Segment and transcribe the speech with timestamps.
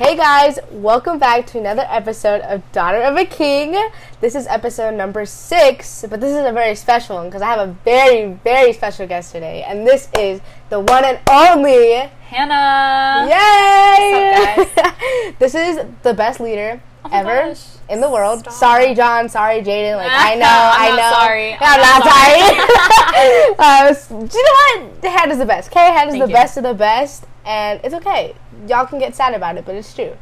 [0.00, 3.76] Hey guys, welcome back to another episode of Daughter of a King.
[4.22, 7.68] This is episode number six, but this is a very special one because I have
[7.68, 10.40] a very, very special guest today, and this is
[10.70, 11.96] the one and only
[12.30, 13.28] Hannah.
[13.28, 14.56] Yay!
[14.56, 15.34] What's up, guys?
[15.38, 17.66] this is the best leader Oh ever gosh.
[17.90, 18.40] in the world.
[18.40, 18.54] Stop.
[18.54, 19.28] Sorry, John.
[19.28, 19.96] Sorry, Jaden.
[19.98, 21.12] Like I know, I'm I know.
[21.12, 21.52] sorry.
[21.52, 24.16] I'm, I'm not, not sorry.
[24.16, 25.12] uh, do you know what?
[25.12, 25.68] Hannah's the best.
[25.70, 26.34] Okay, Hannah's Thank the you.
[26.34, 28.34] best of the best, and it's okay.
[28.68, 30.16] Y'all can get sad about it, but it's true.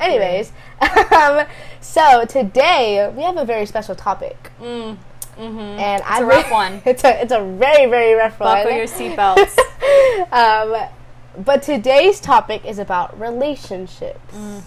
[0.00, 0.52] Anyways,
[1.12, 1.46] um,
[1.80, 4.96] so today we have a very special topic, Mm,
[5.36, 6.82] hmm and It's I a rough one.
[6.86, 8.76] It's a it's a very very rough Buckle one.
[8.78, 9.56] your seatbelts.
[10.32, 10.88] um,
[11.44, 14.62] but today's topic is about relationships, Mm.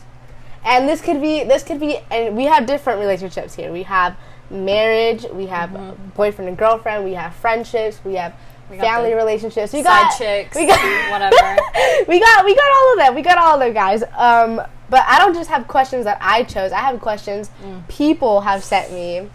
[0.65, 3.71] and this could be this could be, and we have different relationships here.
[3.71, 4.15] We have
[4.49, 6.09] marriage, we have Mm-hmm.
[6.15, 8.33] boyfriend and girlfriend, we have friendships, we have
[8.69, 10.79] family relationships, we Side got chicks, we got
[11.11, 11.35] whatever.
[12.07, 13.15] we got we got all of them.
[13.15, 14.03] We got all of them, guys.
[14.17, 16.71] Um, but I don't just have questions that I chose.
[16.71, 17.87] I have questions Mm.
[17.87, 19.27] people have sent me,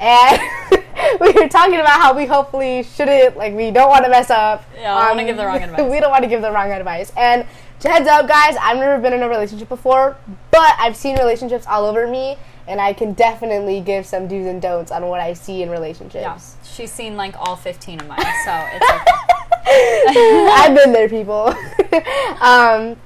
[0.00, 0.40] and
[1.20, 4.64] we were talking about how we hopefully shouldn't like we don't want to mess up.
[4.76, 5.90] Yeah, I don't wanna give the wrong advice.
[5.90, 7.12] we don't want to give the wrong advice.
[7.16, 7.46] And
[7.80, 10.16] to heads up, guys, I've never been in a relationship before,
[10.52, 12.36] but I've seen relationships all over me,
[12.68, 16.14] and I can definitely give some do's and don'ts on what I see in relationships.
[16.22, 16.38] yeah,
[16.72, 20.48] she's seen like all 15 of mine, so it's okay.
[20.50, 21.48] I've been there, people.
[22.40, 22.96] um,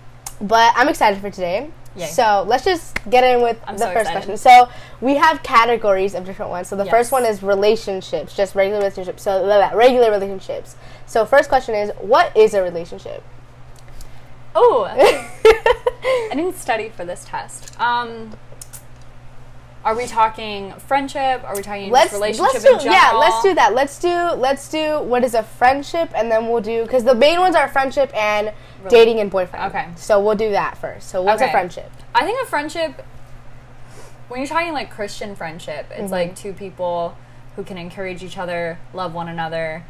[0.40, 1.70] but I'm excited for today.
[1.96, 2.06] Yay.
[2.06, 4.26] So let's just get in with I'm the so first excited.
[4.26, 4.36] question.
[4.36, 4.68] So
[5.00, 6.68] we have categories of different ones.
[6.68, 6.90] So the Yes.
[6.92, 9.22] first one is relationships, just regular relationships.
[9.22, 10.76] So blah, blah, regular relationships.
[11.06, 13.22] So first question is, what is a relationship?
[14.54, 17.78] Oh, I didn't study for this test.
[17.80, 18.32] Um,
[19.86, 21.42] are we talking friendship?
[21.44, 22.92] Are we talking let's relationship let's do in general?
[22.92, 26.60] yeah let's do that let's do let's do what is a friendship and then we'll
[26.60, 28.52] do because the main ones are friendship and
[28.88, 29.86] dating and boyfriend Okay.
[29.94, 33.04] so we'll do that first so what's a friendship I think a friendship,
[34.28, 36.10] when you're talking like Christian friendship, it's Mm-hmm.
[36.12, 37.16] like two people
[37.54, 39.84] who can encourage each other, love one another.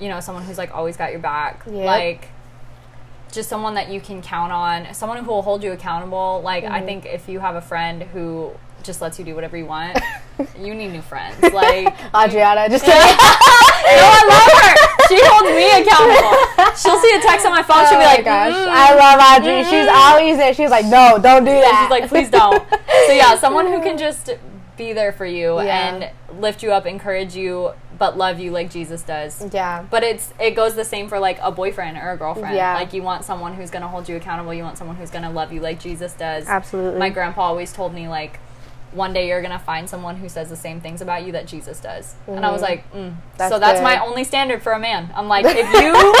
[0.00, 1.62] You know, someone who's like always got your back.
[1.66, 1.74] Yep.
[1.84, 2.28] Like,
[3.32, 6.40] just someone that you can count on, someone who will hold you accountable.
[6.44, 6.86] Like, I Mm-hmm.
[6.86, 8.52] think if you have a friend who
[8.84, 9.98] just lets you do whatever you want,
[10.58, 11.40] you need new friends.
[11.42, 13.16] Like, Adriana just kidding
[13.84, 14.74] no, I love her.
[15.08, 16.74] She holds me accountable.
[16.76, 17.84] She'll see a text on my phone.
[17.86, 19.62] She'll oh be like, gosh, "Mm." I love Audrey.
[19.64, 20.54] She's always there.
[20.54, 21.82] She's like, no, don't do that.
[21.84, 22.66] she's like, please don't.
[23.06, 24.30] so yeah, someone who can just
[24.76, 25.94] be there for you Yeah.
[25.94, 29.52] and lift you up, encourage you, but love you like Jesus does.
[29.52, 32.56] yeah, But it's it goes the same for like a boyfriend or a girlfriend.
[32.56, 32.74] Yeah.
[32.74, 34.52] Like you want someone who's gonna hold you accountable.
[34.54, 36.46] You want someone who's gonna love you like Jesus does.
[36.48, 36.98] absolutely.
[36.98, 38.40] My grandpa always told me like.
[38.94, 41.80] One day you're gonna find someone who says the same things about you that Jesus
[41.80, 42.64] does, and I was Mhm.
[42.64, 43.12] like, mm.
[43.36, 45.10] That's so that's my only standard for a man.
[45.16, 46.14] I'm like, if you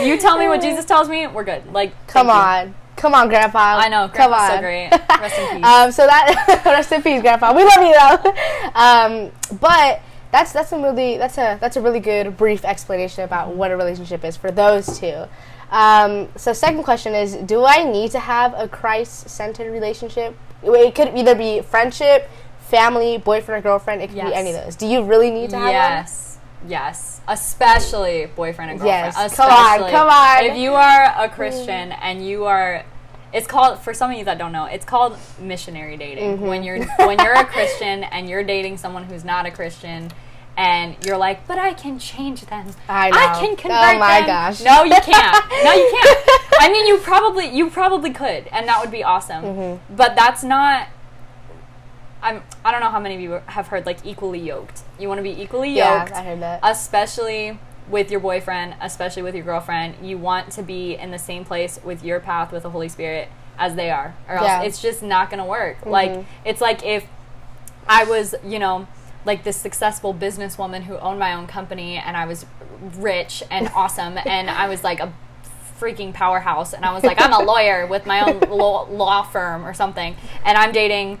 [0.00, 1.72] if you tell me what Jesus tells me, we're good.
[1.72, 2.36] Like, Come thank
[2.66, 2.70] you.
[2.70, 3.78] on, come on, Grandpa.
[3.78, 4.50] I know, come on.
[4.50, 4.90] so great.
[5.20, 5.64] Rest in peace.
[5.64, 7.52] um, so that rest in peace, Grandpa.
[7.54, 8.32] We love you though.
[8.74, 10.00] Um, but
[10.30, 13.76] that's that's a really that's a that's a really good brief explanation about what a
[13.76, 15.24] relationship is for those two.
[15.70, 20.36] Um, so second question is, do I need to have a Christ-centered relationship?
[20.62, 22.30] It could either be friendship,
[22.60, 24.02] family, boyfriend or girlfriend.
[24.02, 24.76] It could be any of those.
[24.76, 25.72] Do you really need to have one?
[25.72, 29.14] yes, yes, especially boyfriend and girlfriend.
[29.16, 30.44] Yes, come on, come on.
[30.44, 32.84] If you are a Christian and you are,
[33.32, 36.38] it's called for some of you that don't know, it's called missionary dating.
[36.38, 36.46] Mm-hmm.
[36.46, 40.10] When you're when you're a Christian and you're dating someone who's not a Christian.
[40.58, 42.66] And you're like, but I can change them.
[42.88, 44.26] I I can Oh convert my them.
[44.26, 44.60] gosh.
[44.60, 45.44] No, you can't.
[45.64, 46.18] No, you can't.
[46.60, 49.44] I mean, you probably you probably could, and that would be awesome.
[49.44, 49.94] Mm-hmm.
[49.96, 50.88] But that's not.
[52.22, 52.42] I'm.
[52.64, 54.82] I don't know how many of you have heard like equally yoked.
[54.98, 56.60] You want to be equally Yeah, yoked, I heard that.
[56.64, 57.58] especially
[57.88, 59.94] with your boyfriend, especially with your girlfriend.
[60.06, 63.28] You want to be in the same place with your path with the Holy Spirit
[63.56, 64.62] as they are, or else Yeah.
[64.62, 65.86] it's just not going to work.
[65.86, 67.06] Like it's like if
[67.88, 68.88] I was, you know,
[69.28, 72.44] like this successful businesswoman who owned my own company and I was
[72.96, 75.12] rich and awesome and I was like a
[75.78, 79.64] freaking powerhouse and I was like I'm a lawyer with my own law, law firm
[79.64, 81.20] or something and I'm dating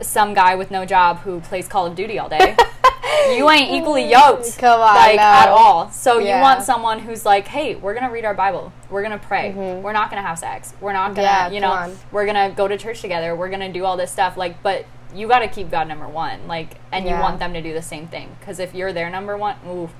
[0.00, 2.56] some guy with no job who plays Call of Duty all day.
[3.36, 4.56] you ain't equally yoked.
[4.58, 5.22] Come on, like no.
[5.22, 5.90] at all.
[5.90, 6.36] So Yeah.
[6.36, 8.72] you want someone who's like, "Hey, we're going to read our Bible.
[8.88, 9.52] We're going to pray.
[9.52, 10.72] We're not going to have sex.
[10.80, 11.52] We're not going to, Mm-hmm.
[11.52, 11.98] Yeah, you know, on.
[12.12, 13.36] we're going to go to church together.
[13.36, 16.08] We're going to do all this stuff like but you got to keep God number
[16.08, 16.46] 1.
[16.48, 19.36] Like and you want them to do the same thing cuz if you're their number
[19.36, 19.90] 1, ooh.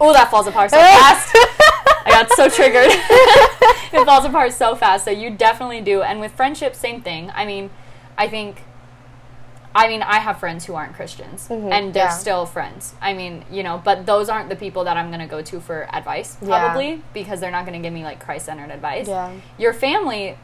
[0.00, 1.30] Oh, that falls apart so fast.
[2.06, 2.90] I got so triggered.
[2.90, 5.04] it falls apart so fast.
[5.04, 6.02] So you definitely do.
[6.02, 7.30] And with friendship, same thing.
[7.34, 7.70] I mean,
[8.16, 8.62] I think.
[9.72, 12.08] I mean, I have friends who aren't Christians, Mhm, and they're yeah.
[12.24, 12.94] still friends.
[13.00, 15.86] I mean, you know, but those aren't the people that I'm gonna go to for
[15.92, 16.48] advice, Yeah.
[16.58, 19.06] probably, because they're not gonna give me like Christ-centered advice.
[19.06, 19.30] Yeah.
[19.58, 20.36] Your family,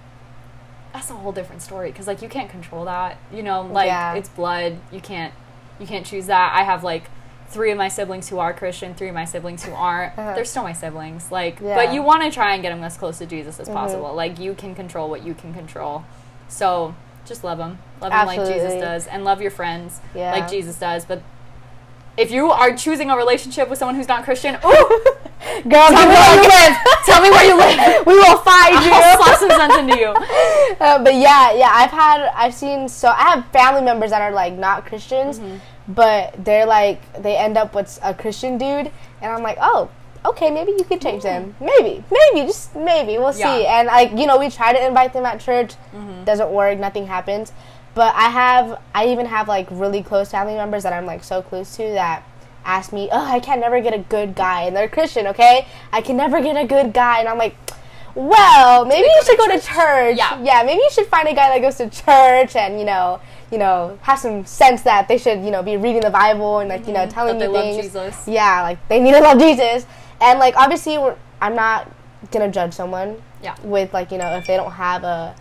[0.97, 3.19] that's a whole different story because like you can't control that.
[3.33, 4.15] You know, like Yeah.
[4.15, 4.79] it's blood.
[4.91, 5.33] You can't
[5.79, 6.55] you can't choose that.
[6.55, 7.05] I have like
[7.49, 10.19] three of my siblings who are Christian, three of my siblings who aren't.
[10.19, 10.35] Uh-huh.
[10.35, 11.31] They're still my siblings.
[11.31, 11.77] Like, Yeah.
[11.77, 13.75] but you want to try and get them as close to Jesus as Mhm.
[13.75, 14.15] possible.
[14.15, 16.05] Like you can control what you can control.
[16.49, 16.95] So
[17.27, 20.33] just love them, love them like Jesus does, and love your friends Yeah.
[20.33, 21.05] like Jesus does.
[21.05, 21.21] But
[22.17, 25.05] if you are choosing a relationship with someone who's not Christian, ooh,
[25.69, 26.77] Girl, tell me where you live.
[27.05, 28.07] Tell me where you live.
[28.07, 28.91] we will find you.
[28.93, 30.15] I'll slap some sense into you.
[30.79, 34.33] Uh, but yeah, yeah, I've had, I've seen, so I have family members that are
[34.33, 35.57] like not Christians, Mm-hmm.
[35.95, 38.91] but they're like, they end up with a Christian dude,
[39.23, 39.89] and I'm like, oh,
[40.27, 41.55] okay, maybe you could change them.
[41.61, 43.17] Maybe, maybe, just maybe.
[43.17, 43.57] We'll Yeah.
[43.57, 43.67] see.
[43.67, 46.25] And like, you know, we try to invite them at church, Mm-hmm.
[46.25, 47.53] doesn't work, nothing happens.
[47.97, 51.41] But I have, I even have like really close family members that I'm like so
[51.43, 52.23] close to that
[52.65, 55.67] ask me, oh, I can't never get a good guy, and they're Christian, okay?
[55.93, 57.57] I can never get a good guy, and I'm like.
[58.19, 60.17] Well, maybe you should go to church.
[60.17, 60.43] Yeah.
[60.43, 63.21] yeah, maybe you should find a guy that goes to church and you know,
[63.53, 66.71] you know, have some sense that they should, you know, be reading the Bible and
[66.71, 67.41] like you know, telling Mm-hmm.
[67.41, 68.13] That you they love things.
[68.15, 68.27] Jesus.
[68.27, 69.85] Yeah, like they need to love Jesus,
[70.23, 70.97] and like obviously,
[71.43, 71.93] I'm not
[72.31, 73.55] gonna judge someone Yeah.
[73.63, 75.37] with like you know if they don't have a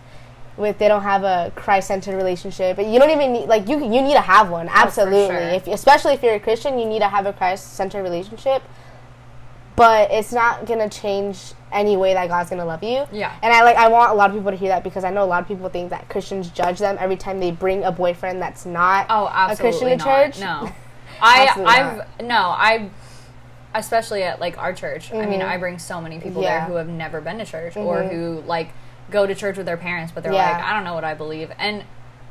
[0.56, 2.76] with they don't have a Christ-centered relationship.
[2.76, 4.68] But you don't even need like you you need to have one.
[4.72, 5.48] Absolutely, Oh, sure.
[5.50, 8.62] if especially if you're a Christian, you need to have a Christ-centered relationship.
[9.74, 13.06] But it's not gonna change any way that God's gonna love you.
[13.12, 13.32] Yeah.
[13.42, 15.22] And I like I want a lot of people to hear that because I know
[15.22, 18.40] a lot of people think that Christians judge them every time they bring a boyfriend
[18.40, 20.06] that's not Oh, a Christian in not.
[20.06, 20.40] church.
[20.40, 20.70] No,
[21.20, 21.50] I,
[22.18, 22.88] I've no, I,
[23.74, 25.12] especially at like our church.
[25.12, 25.46] I mean, Mhm.
[25.48, 26.60] I bring so many people Yeah.
[26.60, 28.10] there who have never been to church or Mhm.
[28.10, 28.70] who like
[29.10, 30.52] go to church with their parents, but they're Yeah.
[30.52, 31.84] like, I don't know what I believe, and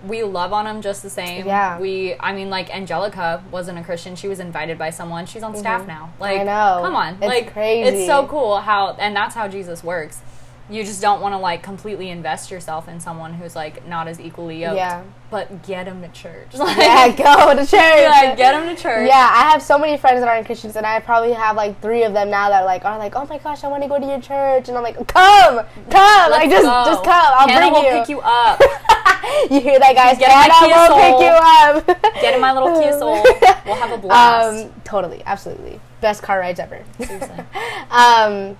[0.06, 1.48] we love on them just the same.
[1.48, 1.80] Yeah.
[1.80, 4.16] We, I mean, like Angelica wasn't a Christian.
[4.16, 5.26] She was invited by someone.
[5.26, 6.12] She's on staff now.
[6.20, 6.46] Like, Mm-hmm.
[6.46, 6.80] know.
[6.84, 7.90] come on, It's like crazy.
[7.90, 10.22] it's so cool how, and that's how Jesus works.
[10.68, 14.20] You just don't want to like completely invest yourself in someone who's like not as
[14.20, 14.78] equally yoked.
[14.78, 15.04] Yeah.
[15.30, 16.54] But get them to church.
[16.56, 17.70] Like, Yeah, go to church.
[17.72, 19.08] yeah, get them to church.
[19.08, 22.04] Yeah, I have so many friends that aren't Christians, and I probably have like three
[22.04, 24.06] of them now that like are like, oh my gosh, I want to go to
[24.06, 26.84] your church, and I'm like, come, come, like just go.
[26.86, 28.00] just come, I'll Hannah bring will you.
[28.00, 28.60] pick you up.
[29.52, 30.18] you hear that, guys?
[30.18, 32.22] Get in my Hannah will pick you up.
[32.22, 33.24] Get in my little Kia Soul.
[33.66, 34.66] We'll have a blast.
[34.66, 36.84] Um, totally, absolutely, best car rides ever.
[37.00, 37.44] Seriously.
[37.90, 38.56] um,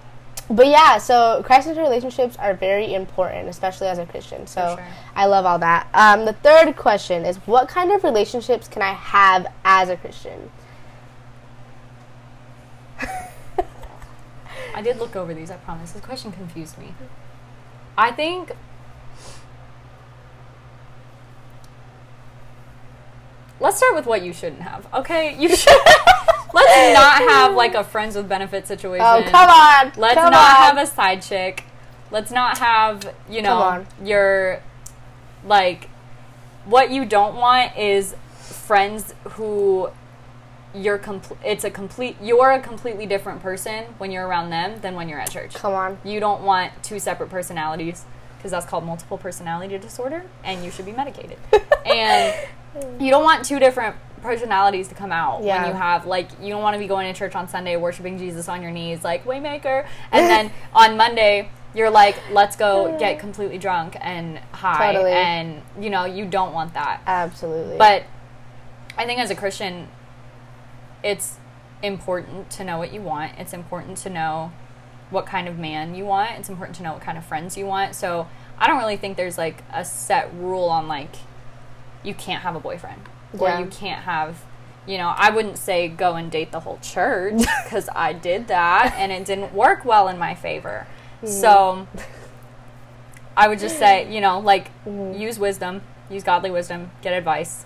[0.50, 4.46] but yeah, so Christ-centered relationships are very important, especially as a Christian.
[4.46, 4.88] So sure.
[5.16, 5.88] I love all that.
[5.94, 10.52] Um, the third question is, what kind of relationships can I have as a Christian?
[14.76, 15.94] I did look over these, I promise.
[15.94, 16.94] This question confused me.
[17.98, 18.52] I think.
[23.60, 24.86] Let's start with what you shouldn't have.
[24.94, 25.74] Okay, you should.
[26.56, 29.06] Let's not have like a friends with benefit situation.
[29.06, 29.92] Oh, come on!
[29.98, 30.62] Let's come not on.
[30.64, 31.66] have a side chick.
[32.12, 34.62] Let's not have, you know, your
[35.46, 35.90] like
[36.66, 39.90] what you don't want is friends who
[40.74, 44.96] you're complete it's a complete you're a completely different person when you're around them than
[44.96, 45.54] when you're at church.
[45.54, 45.98] Come on.
[46.04, 48.06] You don't want two separate personalities
[48.38, 51.38] because that's called multiple personality disorder and you should be medicated.
[51.86, 52.34] and
[53.00, 55.62] you don't want two different personalities to come out Yeah.
[55.64, 58.18] when you have like you don't want to be going to church on Sunday worshiping
[58.18, 63.20] Jesus on your knees like waymaker and then on Monday you're like let's go get
[63.20, 65.12] completely drunk and high Totally.
[65.12, 67.02] and you know you don't want that.
[67.06, 67.78] Absolutely.
[67.78, 68.04] But
[68.98, 69.90] I think as a Christian,
[71.04, 71.38] it's
[71.84, 73.34] important to know what you want.
[73.38, 74.54] It's important to know
[75.10, 76.32] what kind of man you want.
[76.40, 77.94] It's important to know what kind of friends you want.
[77.94, 78.28] So
[78.58, 81.16] I don't really think there's like a set rule on like
[82.04, 83.02] you can't have a boyfriend
[83.40, 83.60] or Yeah.
[83.60, 84.44] you can't have.
[84.88, 88.94] You know, I wouldn't say go and date the whole church because I did that
[88.98, 90.86] and it didn't work well in my favor.
[91.26, 91.88] So
[93.36, 95.18] I would just say, you know, like Mhm.
[95.20, 97.66] use wisdom, use godly wisdom, get advice,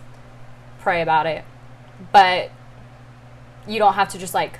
[0.79, 1.43] pray about it.
[2.13, 2.51] But
[3.67, 4.59] you don't have to just like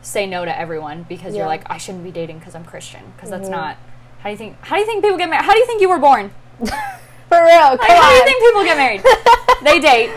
[0.00, 1.40] say no to everyone because Yeah.
[1.40, 3.52] you're like I shouldn't be dating because I'm Christian because that's Mhm.
[3.52, 3.76] not
[4.20, 5.44] how do you think how do you think people get married?
[5.44, 6.30] How do you think you were born?
[7.28, 9.02] For real, Like, how do you think people get married?
[9.62, 10.10] they date.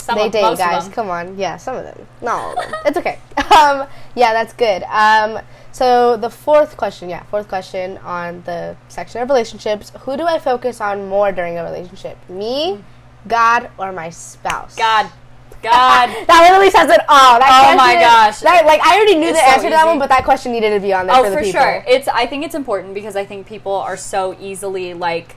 [0.00, 0.88] Some they of, date, guys.
[0.88, 1.38] Come on.
[1.38, 2.06] Yeah, some of them.
[2.22, 2.80] Not all of them.
[2.86, 3.18] it's okay.
[3.50, 4.84] Um, yeah, that's good.
[4.84, 5.40] Um,
[5.72, 10.38] so the fourth question, yeah, fourth question on the section of relationships: Who do I
[10.38, 12.16] focus on more during a relationship?
[12.28, 12.82] Me,
[13.26, 14.76] God, or my spouse?
[14.76, 15.10] God,
[15.62, 16.08] God.
[16.26, 17.38] that literally says it all.
[17.38, 18.40] That Oh my gosh.
[18.40, 20.52] That, like I already knew It's the so answer to that one, but that question
[20.52, 21.60] needed to be on there oh, for the for people.
[21.60, 21.84] sure.
[21.88, 22.08] It's.
[22.08, 25.36] I think it's important because I think people are so easily like,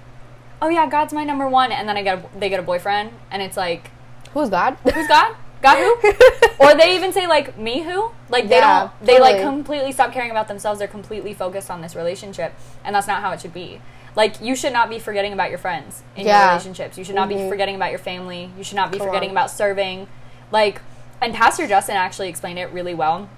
[0.64, 3.12] oh yeah, God's my number one, and then I get a, they get a boyfriend,
[3.30, 3.92] and it's like,
[4.34, 4.78] Who's God?
[4.84, 5.36] who's God?
[5.62, 6.14] God who?
[6.60, 8.12] or they even say like me who?
[8.30, 9.06] Like they Yeah, don't.
[9.06, 10.80] They like completely stop caring about themselves.
[10.80, 12.54] They're completely focused on this relationship,
[12.84, 13.82] and that's not how it should be.
[14.16, 16.40] Like you should not be forgetting about your friends in Yeah.
[16.42, 16.98] your relationships.
[16.98, 17.50] You should not be Mhm.
[17.50, 18.52] forgetting about your family.
[18.58, 19.36] You should not be Come forgetting on.
[19.36, 20.08] about serving.
[20.52, 20.82] Like
[21.22, 23.30] and Pastor Justin actually explained it really well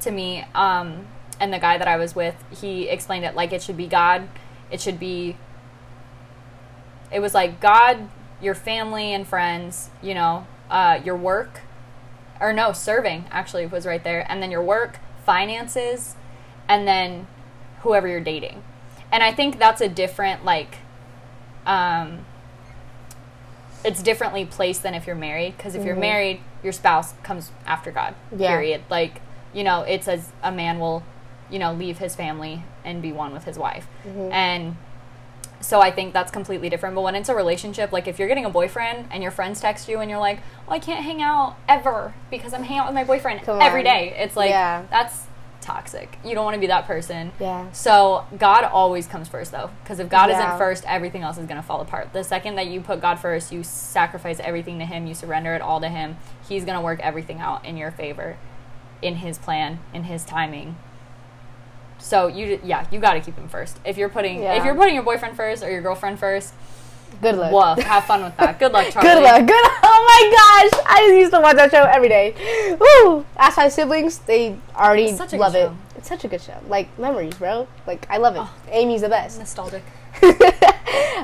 [0.00, 0.44] to me.
[0.54, 1.06] Um
[1.40, 4.28] and the guy that I was with, he explained it like it should be God.
[4.70, 5.36] It should be
[7.12, 8.08] it was like God,
[8.40, 11.60] your family and friends, you know, uh, your work,
[12.40, 16.16] or no, serving actually was right there, and then your work, finances,
[16.68, 17.26] and then
[17.80, 18.62] whoever you're dating.
[19.12, 20.76] And I think that's a different, like,
[21.64, 22.26] um,
[23.84, 26.00] it's differently placed than if you're married, because if you're Mhm.
[26.00, 28.48] married, your spouse comes after God, Yeah.
[28.50, 28.82] period.
[28.90, 29.20] Like,
[29.52, 31.04] you know, it says a man will,
[31.48, 33.86] you know, leave his family and be one with his wife.
[34.04, 34.32] Mhm.
[34.32, 34.76] And
[35.66, 36.94] so I think that's completely different.
[36.94, 39.88] But when it's a relationship, like if you're getting a boyfriend and your friends text
[39.88, 42.94] you and you're like, "Oh, I can't hang out ever because I'm hanging out with
[42.94, 43.84] my boyfriend Come every on.
[43.84, 44.82] day," it's like Yeah.
[44.90, 45.24] that's
[45.60, 46.16] toxic.
[46.24, 47.32] You don't want to be that person.
[47.40, 47.66] Yeah.
[47.72, 50.38] So God always comes first, though, because if God Yeah.
[50.46, 52.12] isn't first, everything else is going to fall apart.
[52.12, 55.62] The second that you put God first, you sacrifice everything to Him, you surrender it
[55.62, 56.18] all to Him.
[56.48, 58.36] He's going to work everything out in your favor,
[59.02, 60.76] in His plan, in His timing.
[62.06, 63.78] So you, yeah, you got to keep Him first.
[63.84, 64.54] If you're putting, Yeah.
[64.54, 66.54] if you're putting your boyfriend first or your girlfriend first,
[67.22, 67.52] Good luck.
[67.52, 68.58] Well, have fun with that.
[68.58, 69.08] Good luck, Charlie.
[69.08, 69.46] Good luck.
[69.46, 69.70] Good.
[69.88, 70.84] Oh my gosh!
[70.88, 72.34] I used to watch that show every day.
[72.78, 73.24] Woo!
[73.36, 75.58] Ask my siblings; they already It's such a good love it.
[75.68, 75.76] show.
[75.96, 76.58] It's such a good show.
[76.68, 77.66] Like memories, bro.
[77.86, 78.40] Like I love it.
[78.42, 78.54] Oh.
[78.70, 79.38] Amy's the best.
[79.38, 79.82] Nostalgic.
[80.22, 80.30] All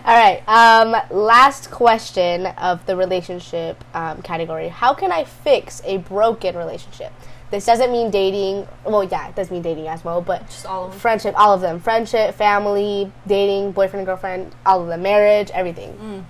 [0.05, 0.43] right.
[0.49, 4.69] Um, last question of the relationship um, category.
[4.69, 7.13] How can I fix a broken relationship?
[7.53, 8.67] This doesn't mean dating.
[8.83, 11.01] Well, yeah, it does mean dating as well, but Just all of them.
[11.01, 11.81] friendship, all of them.
[11.81, 15.03] Friendship, family, dating, boyfriend, and girlfriend, all of them.
[15.03, 16.25] Marriage, everything.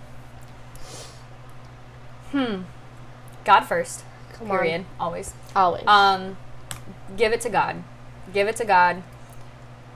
[2.33, 2.47] Mm.
[2.47, 2.63] Hmm.
[3.45, 4.03] God first.
[4.33, 4.87] Come on.
[4.99, 5.33] Always.
[5.55, 5.85] Always.
[5.87, 6.37] Um,
[7.17, 7.85] give it to God.
[8.33, 9.05] Give it to God.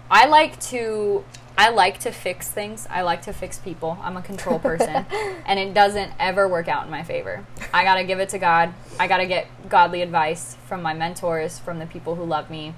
[0.09, 1.25] I like to
[1.59, 2.87] I like to fix things.
[2.91, 3.99] I like to fix people.
[4.03, 5.07] I'm a control person,
[5.47, 7.47] and it doesn't ever work out in my favor.
[7.73, 8.75] I got to give it to God.
[9.01, 12.75] I got to get godly advice from my mentors, from the people who love me.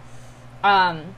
[0.62, 1.14] Um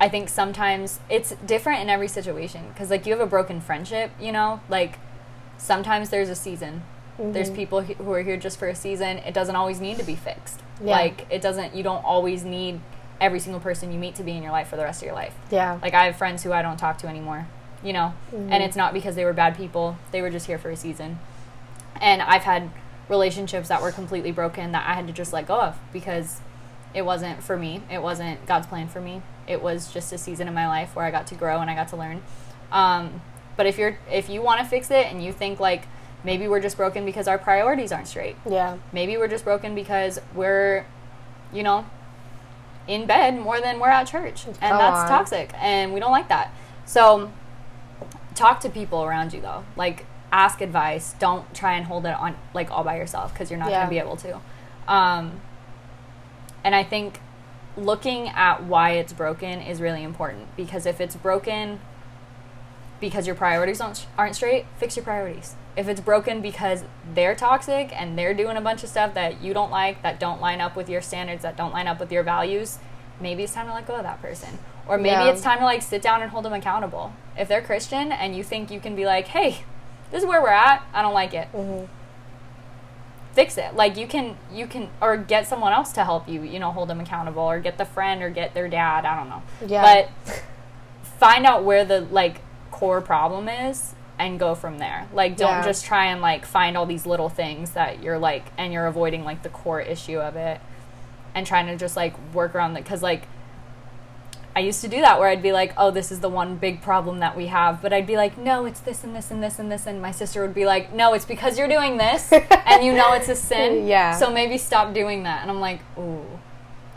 [0.00, 4.10] I think sometimes it's different in every situation because like you have a broken friendship,
[4.20, 4.60] you know?
[4.68, 4.98] Like
[5.56, 6.82] sometimes there's a season.
[7.16, 7.54] There's Mhm.
[7.56, 9.18] people who who are here just for a season.
[9.18, 10.60] It doesn't always need to be fixed.
[10.82, 10.90] Yeah.
[10.96, 11.74] Like it doesn't.
[11.76, 12.80] You don't always need
[13.20, 15.14] every single person you meet to be in your life for the rest of your
[15.14, 15.34] life.
[15.50, 15.78] yeah.
[15.82, 17.46] Like I have friends who I don't talk to anymore.
[17.82, 18.48] You know, Mhm.
[18.50, 19.96] and it's not because they were bad people.
[20.10, 21.18] They were just here for a season.
[22.00, 22.70] And I've had
[23.08, 26.40] relationships that were completely broken that I had to just let go of because
[26.94, 27.82] it wasn't for me.
[27.90, 29.20] It wasn't God's plan for me.
[29.46, 31.74] It was just a season in my life where I got to grow and I
[31.74, 32.22] got to learn.
[32.72, 33.20] Um,
[33.56, 35.86] but if you're if you want to fix it and you think like
[36.24, 38.36] maybe we're just broken because our priorities aren't straight.
[38.48, 38.78] yeah.
[38.92, 40.86] Maybe we're just broken because we're,
[41.52, 41.84] you know,
[42.86, 44.44] in bed more than we're at church.
[44.46, 45.08] And that's on.
[45.08, 45.50] toxic.
[45.56, 46.52] And we don't like that.
[46.84, 47.32] So
[48.34, 49.64] talk to people around you though.
[49.76, 51.14] Like ask advice.
[51.18, 53.78] Don't try and hold it on like all by yourself because you're not Yeah.
[53.78, 54.40] going to be able to.
[54.92, 55.40] Um,
[56.62, 57.20] and I think
[57.76, 61.80] looking at why it's broken is really important because if it's broken
[63.04, 65.56] because your priorities aren't, aren't straight, fix your priorities.
[65.76, 66.84] If it's broken because
[67.14, 70.40] they're toxic and they're doing a bunch of stuff that you don't like, that don't
[70.40, 72.78] line up with your standards, that don't line up with your values,
[73.20, 74.58] maybe it's time to let go of that person.
[74.88, 75.28] Or maybe Yeah.
[75.30, 77.12] it's time to like sit down and hold them accountable.
[77.36, 79.64] If they're Christian and you think you can be like, hey,
[80.10, 81.48] this is where we're at, I don't like it.
[81.48, 81.84] hmm
[83.34, 83.74] Fix it.
[83.74, 86.88] Like you can, you can, or get someone else to help you, you know, hold
[86.88, 89.04] them accountable, or get the friend, or get their dad.
[89.04, 89.42] I don't know.
[89.66, 89.82] Yeah.
[89.82, 90.38] But
[91.18, 92.40] find out where the like
[92.84, 95.08] core problem is and go from there.
[95.12, 95.64] Like don't Yeah.
[95.64, 99.24] just try and like find all these little things that you're like and you're avoiding
[99.24, 100.60] like the core issue of it
[101.34, 103.22] and trying to just like work around it cuz like
[104.56, 106.80] I used to do that where I'd be like, "Oh, this is the one big
[106.80, 109.58] problem that we have." But I'd be like, "No, it's this and this and this
[109.58, 112.32] and this." And my sister would be like, "No, it's because you're doing this
[112.70, 113.88] and you know it's a sin.
[113.88, 114.12] Yeah.
[114.16, 116.22] So maybe stop doing that." And I'm like, "Ooh.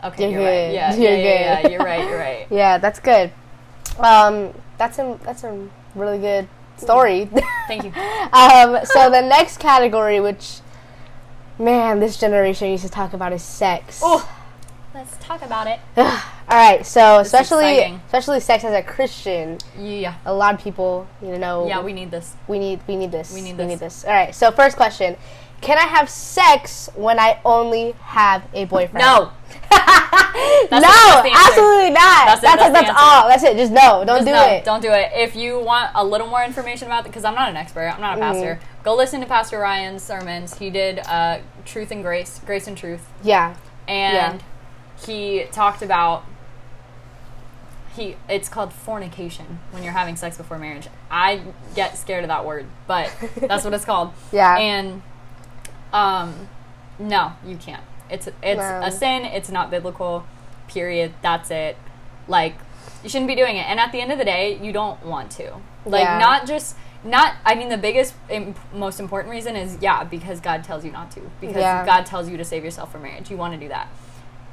[0.04, 0.66] Okay, You're you're, right.
[0.68, 0.74] good.
[0.74, 1.68] Yeah, You're yeah, yeah, yeah.
[1.68, 2.08] You're right.
[2.08, 3.32] You're right." Yeah, that's good.
[3.98, 7.28] Um, that's a that's a really good story.
[7.66, 7.92] Thank you.
[8.32, 10.60] um, so the next category, which
[11.58, 14.00] man, this generation used to talk about, is sex.
[14.02, 14.28] Oh,
[14.94, 15.80] let's talk about it.
[16.50, 20.14] All right, so This especially especially sex as a Christian, Yeah.
[20.24, 21.68] a lot of people you know.
[21.68, 22.34] Yeah, we need this.
[22.46, 23.32] we need we need this.
[23.34, 23.64] We need this.
[23.64, 24.04] We need this.
[24.04, 24.34] All right.
[24.34, 25.16] So first question:
[25.60, 29.04] Can I have sex when I only have a boyfriend?
[29.04, 29.32] No.
[30.70, 32.26] no, absolutely not.
[32.26, 33.28] That's it, That's that's that's all.
[33.28, 33.56] That's it.
[33.56, 34.04] Just no.
[34.06, 34.64] Don't Just do no, it.
[34.64, 35.10] Don't do it.
[35.14, 38.00] If you want a little more information about it, because I'm not an expert, I'm
[38.00, 38.54] not a pastor.
[38.60, 38.82] Mm-hmm.
[38.84, 40.58] Go listen to Pastor Ryan's sermons.
[40.58, 43.56] He did uh, Truth and Grace, Grace and Truth, Yeah.
[43.86, 44.42] and
[45.06, 46.24] he talked about.
[47.96, 50.88] he it's called fornication when you're having sex before marriage.
[51.10, 51.42] I
[51.74, 54.12] get scared of that word, but that's what it's called.
[54.32, 54.56] Yeah.
[54.56, 55.02] And
[55.92, 56.48] um
[56.98, 57.82] no, you can't.
[58.10, 58.80] It's it's No.
[58.84, 60.24] a sin, it's not biblical.
[60.68, 61.14] Period.
[61.22, 61.76] That's it.
[62.26, 62.54] Like
[63.02, 63.66] you shouldn't be doing it.
[63.68, 65.52] And at the end of the day, you don't want to.
[65.86, 66.18] Like Yeah.
[66.18, 70.64] not just not I mean the biggest im- most important reason is yeah, because God
[70.64, 71.20] tells you not to.
[71.40, 71.84] Because Yeah.
[71.86, 73.30] God tells you to save yourself from marriage.
[73.30, 73.88] You want to do that.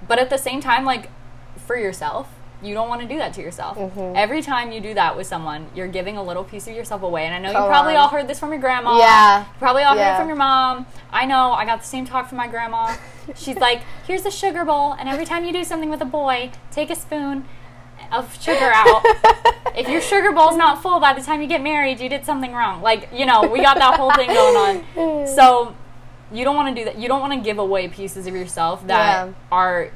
[0.07, 1.09] But at the same time like
[1.57, 2.29] for yourself,
[2.61, 3.77] you don't want to do that to yourself.
[3.77, 4.15] Mm-hmm.
[4.15, 7.25] Every time you do that with someone, you're giving a little piece of yourself away.
[7.25, 7.99] And I know Come you probably on.
[8.01, 8.97] all heard this from your grandma.
[8.97, 9.45] Yeah.
[9.59, 10.15] Probably all heard Yeah.
[10.15, 10.85] it from your mom.
[11.11, 11.51] I know.
[11.51, 12.95] I got the same talk from my grandma.
[13.35, 16.51] She's like, "Here's the sugar bowl, and every time you do something with a boy,
[16.71, 17.45] take a spoon
[18.11, 19.01] of sugar out.
[19.75, 22.53] if your sugar bowl's not full by the time you get married, you did something
[22.53, 24.55] wrong." Like, you know, we got that whole thing going
[24.95, 25.27] on.
[25.35, 25.75] So,
[26.31, 26.97] you don't want to do that.
[26.97, 29.33] You don't want to give away pieces of yourself that Yeah.
[29.51, 29.89] are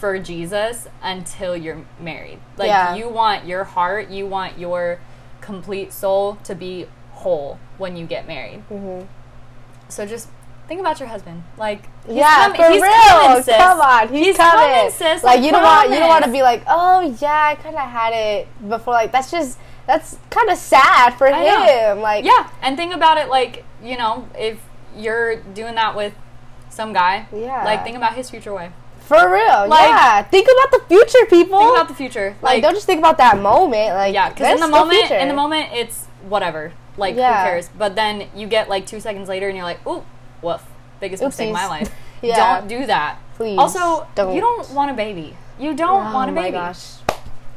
[0.00, 2.38] for Jesus until you're married.
[2.56, 2.94] Like Yeah.
[2.96, 4.98] you want your heart, you want your
[5.42, 8.64] complete soul to be whole when you get married.
[8.70, 9.06] Mhm.
[9.88, 10.28] So just
[10.66, 11.42] think about your husband.
[11.58, 12.92] Like he's yeah, com- for he's real.
[12.92, 13.56] coming, sis.
[13.56, 14.74] Come on, he's, He's coming.
[14.74, 17.48] coming, sis, Like I you don't want you don't want to be like, oh yeah,
[17.52, 18.94] I kind of had it before.
[18.94, 21.64] Like that's just that's kind of sad for I know.
[21.64, 22.00] him.
[22.00, 24.58] Like Yeah, and think about it like, you know, if
[24.96, 26.14] you're doing that with
[26.70, 27.64] some guy, Yeah.
[27.64, 28.72] like think about his future wife.
[29.10, 29.66] For real.
[29.68, 31.58] Like- yeah, think about the future, people.
[31.58, 32.36] Think about the future.
[32.42, 33.94] like, don't just think about that moment.
[33.94, 35.16] Like Yeah, because in the moment, future.
[35.16, 36.72] in the moment, it's whatever.
[36.96, 37.42] Like Yeah.
[37.42, 37.68] who cares?
[37.76, 40.04] But then you get like two seconds later, and you're like, "Ooh,
[40.42, 40.62] woof!
[41.00, 41.90] Biggest mistake in my life."
[42.22, 42.36] Yeah.
[42.60, 43.16] Don't do that.
[43.36, 44.34] Please Also, don't.
[44.34, 45.34] you don't want a baby.
[45.58, 46.52] You don't Oh want a my baby.
[46.52, 46.96] gosh.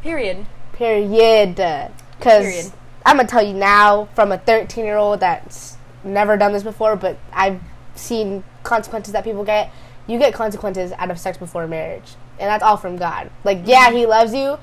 [0.01, 0.45] Period.
[0.71, 1.55] Period.
[1.57, 1.91] Period.
[2.17, 2.71] Because
[3.05, 6.95] I'm gonna tell you now, from a 13 year old that's never done this before,
[6.95, 7.59] but I've
[7.95, 9.69] seen consequences that people get.
[10.07, 13.29] You get consequences out of sex before marriage, and that's all from God.
[13.43, 14.57] Like, yeah, He loves you,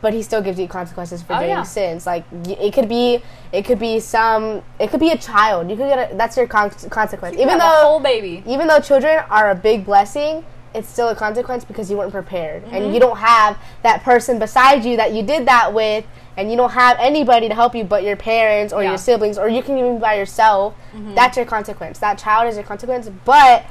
[0.00, 1.62] but He still gives you consequences for Oh, doing yeah.
[1.64, 2.06] sins.
[2.06, 3.22] Like, it could be,
[3.52, 5.68] it could be some, it could be a child.
[5.70, 7.36] You could get a, that's your con- consequence.
[7.36, 8.42] You Even though whole baby.
[8.46, 12.62] even though children are a big blessing, it's still a consequence because you weren't prepared
[12.64, 12.74] Mm-hmm.
[12.74, 16.04] and you don't have that person beside you that you did that with
[16.36, 18.88] and you don't have anybody to help you but your parents or Yeah.
[18.88, 18.92] Mm-hmm.
[18.92, 20.74] your siblings or you can even be by yourself.
[21.14, 21.98] That's your consequence.
[22.00, 23.64] That child is your consequence, but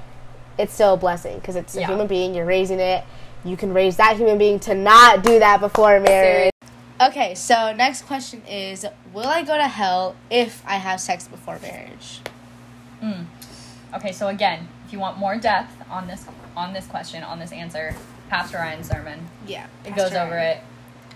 [0.58, 1.88] it's still a blessing because it's a Yeah.
[1.88, 2.34] human being.
[2.34, 3.04] You're raising it.
[3.44, 6.52] You can raise that human being to not do that before marriage.
[7.02, 11.60] Okay, so next question is Will I go to hell if I have sex before
[11.62, 12.20] marriage?
[13.02, 13.24] Hmm.
[13.94, 16.26] Okay, so again, if you want more depth on this
[16.58, 17.96] on this question, on this answer,
[18.30, 19.66] Pastor Ryan's sermon, Yeah.
[19.86, 20.62] it goes over it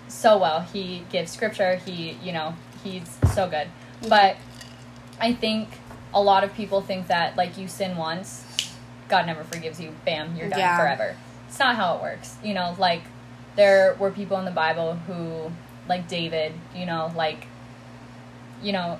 [0.09, 0.61] so well.
[0.61, 1.75] He gives scripture.
[1.77, 3.67] He, you know, he's so good.
[4.07, 4.35] But
[5.19, 5.69] I think
[6.13, 8.43] a lot of people think that like you sin once,
[9.09, 9.93] God never forgives you.
[10.05, 10.77] Bam, you're done Yeah.
[10.77, 11.15] forever.
[11.47, 12.37] It's not how it works.
[12.43, 13.01] You know, like
[13.55, 15.51] there were people in the Bible who,
[15.87, 17.47] like David, you know, like,
[18.61, 18.99] you know,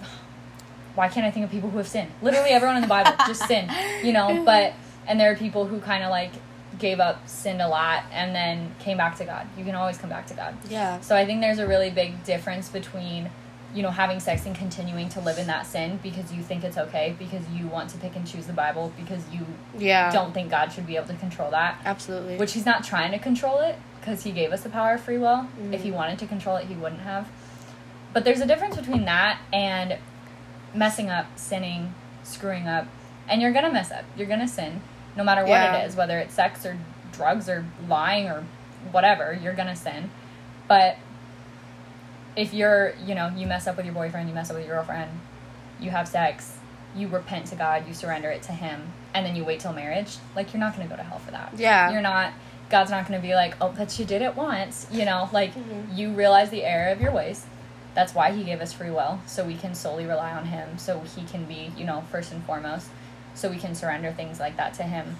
[0.94, 2.10] why can't I think of people who have sinned?
[2.22, 3.70] Literally everyone in the Bible just sinned,
[4.02, 4.42] you know.
[4.44, 4.74] But
[5.06, 6.30] and there are people who kind of like
[6.78, 9.46] gave up, sinned a lot, and then came back to God.
[9.58, 10.56] You can always come back to God.
[10.68, 11.00] Yeah.
[11.00, 13.30] So I think there's a really big difference between,
[13.74, 16.78] you know, having sex and continuing to live in that sin because you think it's
[16.78, 19.44] okay, because you want to pick and choose the Bible, because you
[19.76, 20.12] Yeah.
[20.12, 21.78] don't think God should be able to control that.
[21.84, 22.36] Absolutely.
[22.36, 25.18] Which He's not trying to control it because He gave us the power of free
[25.18, 25.48] will.
[25.72, 25.96] If He mm-hmm.
[25.96, 27.28] wanted to control it, He wouldn't have.
[28.12, 29.98] But there's a difference between that and
[30.72, 32.86] messing up, sinning, screwing up.
[33.28, 34.04] And you're going to mess up.
[34.16, 34.82] You're going to sin
[35.16, 35.76] no matter what Yeah.
[35.78, 36.76] it is, whether it's sex or
[37.12, 38.44] drugs or lying or
[38.92, 40.10] whatever, you're going to sin.
[40.68, 40.96] But
[42.36, 44.76] if you're, you know, you mess up with your boyfriend, you mess up with your
[44.76, 45.10] girlfriend,
[45.80, 46.56] you have sex,
[46.96, 50.16] you repent to God, you surrender it to Him, and then you wait till marriage,
[50.36, 51.52] like you're not going to go to hell for that.
[51.56, 51.92] Yeah.
[51.92, 52.32] You're not,
[52.70, 54.86] God's not going to be like, oh, but you did it once.
[54.90, 55.96] You know, like Mm-hmm.
[55.96, 57.44] you realize the error of your ways.
[57.94, 61.00] That's why He gave us free will, so we can solely rely on Him, so
[61.00, 62.88] He can be, you know, first and foremost,
[63.34, 65.16] so we can surrender things like that to Him.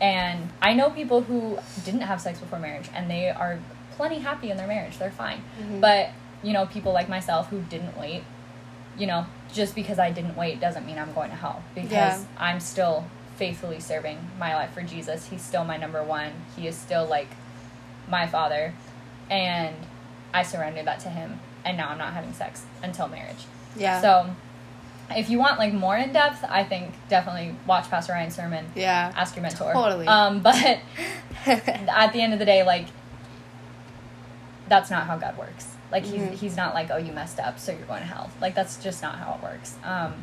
[0.00, 3.58] And I know people who didn't have sex before marriage, and they are
[3.92, 4.98] plenty happy in their marriage.
[4.98, 5.42] They're fine.
[5.60, 5.80] Mm-hmm.
[5.80, 6.10] But,
[6.42, 8.22] you know, people like myself who didn't wait,
[8.96, 11.62] you know, just because I didn't wait doesn't mean I'm going to hell.
[11.74, 12.24] Because Yeah.
[12.38, 13.04] I'm still
[13.36, 15.26] faithfully serving my life for Jesus.
[15.28, 16.32] He's still my number one.
[16.56, 17.28] He is still like
[18.08, 18.74] my father.
[19.30, 19.76] And
[20.34, 21.40] I surrendered that to him.
[21.64, 23.44] And now I'm not having sex until marriage.
[23.76, 24.00] Yeah.
[24.00, 24.30] So
[25.14, 28.66] if you want like more in depth, I think definitely watch Pastor Ryan's sermon.
[28.74, 29.12] yeah.
[29.16, 29.72] Ask your mentor.
[29.72, 30.06] Totally.
[30.06, 30.56] Um, but
[31.46, 32.86] at the end of the day, like
[34.68, 35.74] that's not how God works.
[35.90, 36.32] Like he's Mhm.
[36.34, 38.30] he's not like, oh, you messed up, so you're going to hell.
[38.40, 39.76] Like that's just not how it works.
[39.84, 40.14] Um,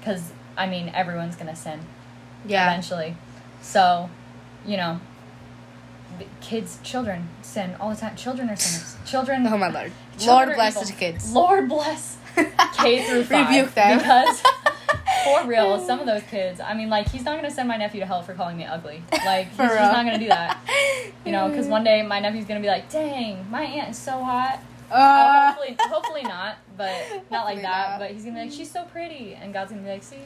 [0.00, 1.80] because I mean, everyone's gonna sin
[2.46, 2.68] yeah.
[2.70, 3.16] eventually.
[3.62, 4.08] So,
[4.64, 5.00] you know,
[6.40, 8.16] kids, children sin all the time.
[8.16, 8.96] Children are sinners.
[9.04, 9.46] Children.
[9.46, 9.92] Oh my lord.
[10.26, 10.86] Lord bless evil.
[10.86, 11.32] the kids.
[11.32, 12.16] Lord bless
[12.78, 13.48] K through five.
[13.48, 13.98] Rebuke them.
[13.98, 14.40] because
[15.24, 16.58] for real, some of those kids.
[16.60, 19.02] I mean, like he's not gonna send my nephew to hell for calling me ugly.
[19.24, 20.58] Like he's just not gonna do that.
[21.24, 24.22] You know, because one day my nephew's gonna be like, "Dang, my aunt is so
[24.22, 24.60] hot."
[24.90, 26.94] Oh, Uh, hopefully, hopefully not, but
[27.30, 27.90] not like that.
[27.90, 27.98] not.
[27.98, 30.18] But he's gonna be like, "She's so pretty," and God's gonna be like, "See."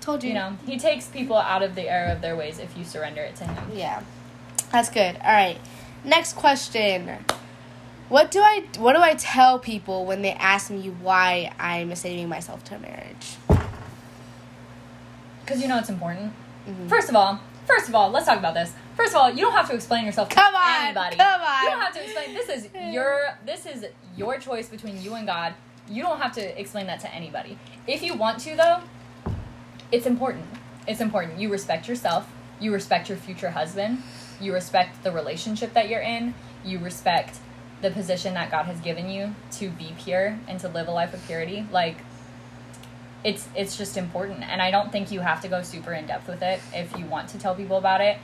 [0.00, 0.30] told you.
[0.30, 3.22] You know, he takes people out of the error of their ways if you surrender
[3.22, 3.70] it to him.
[3.72, 4.02] Yeah,
[4.72, 5.14] that's good.
[5.16, 5.58] All right,
[6.04, 7.24] next question.
[8.08, 12.28] What do I what do I tell people when they ask me why I'm saving
[12.28, 13.36] myself to marriage?
[15.44, 16.32] Because you know it's important.
[16.68, 16.88] Mhm.
[16.88, 18.72] First of all, first of all, let's talk about this.
[18.96, 21.16] First of all, you don't have to explain yourself to Come on, anybody.
[21.16, 21.62] come on.
[21.64, 22.34] You don't have to explain.
[22.34, 25.54] This is your this is your choice between you and God.
[25.88, 27.58] You don't have to explain that to anybody.
[27.86, 28.80] If you want to, though,
[29.90, 30.46] it's important.
[30.86, 31.38] It's important.
[31.38, 32.30] You respect yourself.
[32.60, 34.02] You respect your future husband.
[34.40, 36.34] You respect the relationship that you're in.
[36.64, 37.38] You respect
[37.80, 41.12] the position that God has given you to be pure and to live a life
[41.12, 41.66] of purity.
[41.70, 41.98] Like
[43.24, 46.28] it's it's just important and I don't think you have to go super in depth
[46.28, 48.18] with it if you want to tell people about it.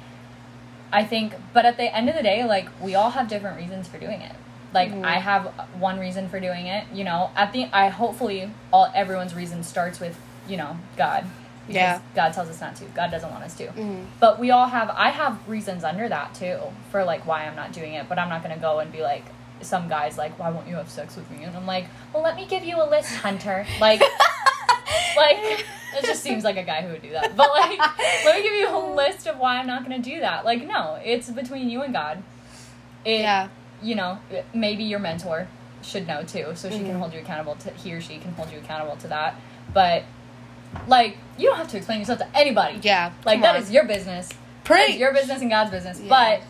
[0.92, 3.88] I think but at the end of the day like we all have different reasons
[3.88, 4.32] for doing it.
[4.72, 5.04] Like Mhm.
[5.04, 5.46] I have
[5.78, 7.30] one reason for doing it, you know.
[7.36, 11.24] At the I hopefully all everyone's reason starts with, you know, God.
[11.66, 12.00] Because Yeah.
[12.14, 12.84] God tells us not to.
[12.86, 13.66] God doesn't want us to.
[13.68, 14.06] Mhm.
[14.20, 16.58] But we all have I have reasons under that too
[16.90, 19.24] for like why I'm not doing it, but I'm not gonna go and be like
[19.60, 21.44] some guys like, Why won't you have sex with me?
[21.44, 23.66] And I'm like, Well let me give you a list, Hunter.
[23.80, 24.00] Like
[25.16, 25.64] like
[25.96, 27.36] it just seems like a guy who would do that.
[27.36, 27.78] But like
[28.24, 30.44] let me give you a list of why I'm not gonna do that.
[30.44, 32.22] Like, no, it's between you and God.
[33.04, 33.48] It Yeah.
[33.82, 34.18] you know,
[34.54, 35.48] maybe your mentor
[35.82, 36.98] should know too, so she can Mhm.
[36.98, 39.34] hold you accountable to he or she can hold you accountable to that.
[39.72, 40.02] But
[40.86, 42.78] like you don't have to explain yourself to anybody.
[42.82, 43.12] Yeah.
[43.24, 43.62] Like that on.
[43.62, 44.28] is your business.
[44.64, 44.96] Preach.
[44.96, 45.98] your business and God's business.
[46.00, 46.08] Yeah.
[46.10, 46.42] But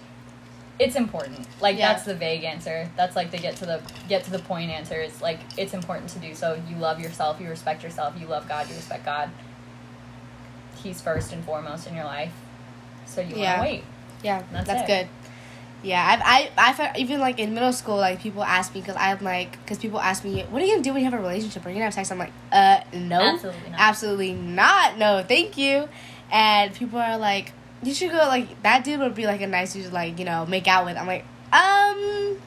[0.79, 1.47] it's important.
[1.61, 1.93] Like Yeah.
[1.93, 2.89] that's the vague answer.
[2.97, 4.95] That's like the get to the get to the point answer.
[5.01, 6.61] It's like it's important to do so.
[6.69, 9.31] You love yourself, you respect yourself, you love God, you respect God.
[10.83, 12.33] He's first and foremost in your life.
[13.07, 13.59] So you Yeah.
[13.59, 13.85] wanna wait.
[14.23, 15.09] Yeah, That's good.
[15.81, 18.97] Yeah, I've, I, I, felt- even like in middle school, like people ask me because
[18.99, 21.23] I'm like, because people ask me, what are you gonna do when you have a
[21.23, 21.65] relationship?
[21.65, 22.11] Are you gonna have sex?
[22.11, 23.81] I'm like, uh, no, Absolutely not.
[23.81, 24.99] absolutely not.
[24.99, 25.89] No, thank you.
[26.33, 28.19] And people are like, you should go.
[28.19, 30.85] Like that dude would be like a nice dude to like you know make out
[30.85, 30.97] with.
[30.97, 32.39] I'm like, um,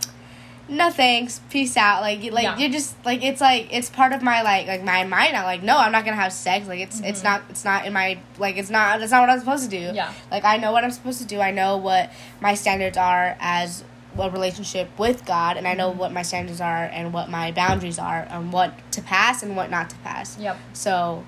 [0.70, 2.02] no thanks, peace out.
[2.02, 2.58] Like you- like Yeah.
[2.58, 5.44] you're just like it's like it's part of my like like my mind now.
[5.44, 6.68] Like no, I'm not gonna have sex.
[6.68, 7.24] Like it's it's Mhm.
[7.26, 9.92] not it's not in my like it's not that's not what I'm supposed to do.
[9.96, 10.12] Yeah.
[10.30, 11.40] Like I know what I'm supposed to do.
[11.42, 13.84] I know what my standards are as
[14.18, 15.96] a relationship with God, and I know Mhm.
[15.96, 19.72] what my standards are and what my boundaries are, and what to pass and what
[19.72, 20.38] not to pass.
[20.40, 20.58] Yep.
[20.74, 21.24] So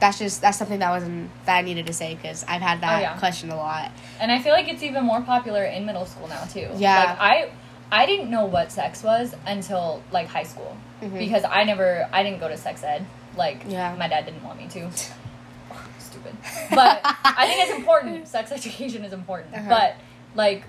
[0.00, 2.98] that's just that's something that wasn't that I needed to say because I've had that
[2.98, 3.18] Oh, yeah.
[3.18, 3.90] question a lot.
[4.20, 6.68] And I feel like it's even more popular in middle school now too.
[6.76, 7.00] Yeah.
[7.04, 7.50] Like I
[7.90, 10.76] I didn't know what sex was until like high school.
[11.02, 11.18] Mhm.
[11.18, 13.04] Because I never I didn't go to sex ed.
[13.36, 13.94] Like Yeah.
[13.98, 14.90] my dad didn't want me to.
[15.98, 16.36] Stupid.
[16.70, 18.26] But I think it's important.
[18.36, 19.54] Sex education is important.
[19.54, 19.68] Uh-huh.
[19.68, 19.96] But
[20.34, 20.64] like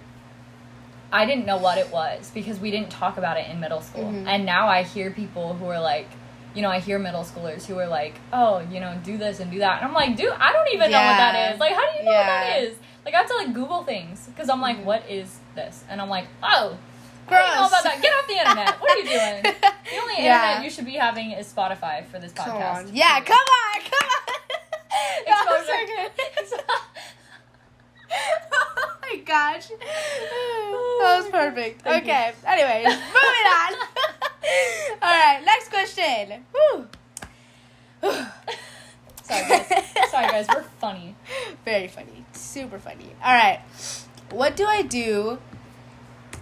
[1.12, 4.06] I didn't know what it was because we didn't talk about it in middle school.
[4.06, 4.28] Mhm.
[4.28, 6.08] And now I hear people who are like
[6.56, 9.52] you know, I hear middle schoolers who are like, "Oh, you know, do this and
[9.52, 11.60] do that," and I'm like, "Dude, I don't even know what that is.
[11.60, 12.76] Like, how do you know what that is?
[13.06, 14.84] Like, I have to like Google things because I'm like, Mhm.
[14.86, 16.78] "What is this?" And I'm like, "Oh,
[17.28, 17.68] I don't know Gross.
[17.70, 18.02] about that.
[18.02, 18.80] Get off the internet.
[18.82, 19.56] What are you doing?
[19.90, 20.36] The only Yeah.
[20.50, 22.46] internet you should be having is Spotify for this podcast.
[22.46, 24.20] Come on, yeah, come on, come on.
[25.26, 26.12] That was so Exposure.
[29.10, 31.82] Oh my gosh, that was perfect.
[31.82, 32.12] Thank you.
[32.12, 33.74] okay, anyways, moving on.
[35.02, 36.44] All right, next question.
[36.52, 36.88] Whew.
[39.24, 39.68] Sorry, guys.
[40.10, 40.48] Sorry, guys.
[40.48, 41.16] We're funny.
[41.64, 42.26] Very funny.
[42.34, 43.10] Super funny.
[43.24, 43.62] All right.
[44.32, 45.38] What do I do?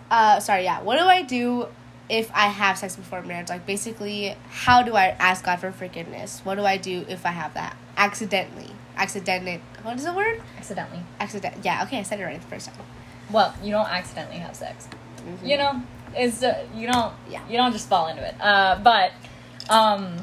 [0.10, 0.82] Uh, sorry, yeah.
[0.82, 1.68] What do I do
[2.10, 3.50] if I have sex before marriage?
[3.50, 6.42] Like, basically, how do I ask God for forgiveness?
[6.46, 7.76] What do I do if I have that?
[7.98, 8.72] Accidentally.
[8.98, 9.62] Accidentally.
[9.84, 10.42] What is the word?
[10.58, 11.02] Accidentally.
[11.20, 11.56] Accident.
[11.64, 12.76] Yeah, okay, I said it right the first time.
[13.32, 14.88] Well, you don't accidentally have sex.
[15.20, 15.48] Mhm.
[15.48, 15.82] You know,
[16.16, 17.42] it's uh, you don't Yeah.
[17.48, 18.36] you don't just fall into it.
[18.42, 19.12] Uh, but
[19.70, 20.18] um,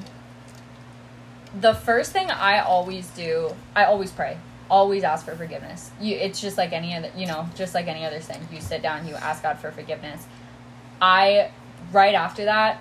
[1.61, 4.39] the first thing I always do, I always pray.
[4.71, 5.91] Always ask for forgiveness.
[6.01, 8.41] You, it's just like any other, you know, just like any other sin.
[8.51, 10.27] You sit down, you ask God for forgiveness.
[11.01, 11.51] I
[11.93, 12.79] right after that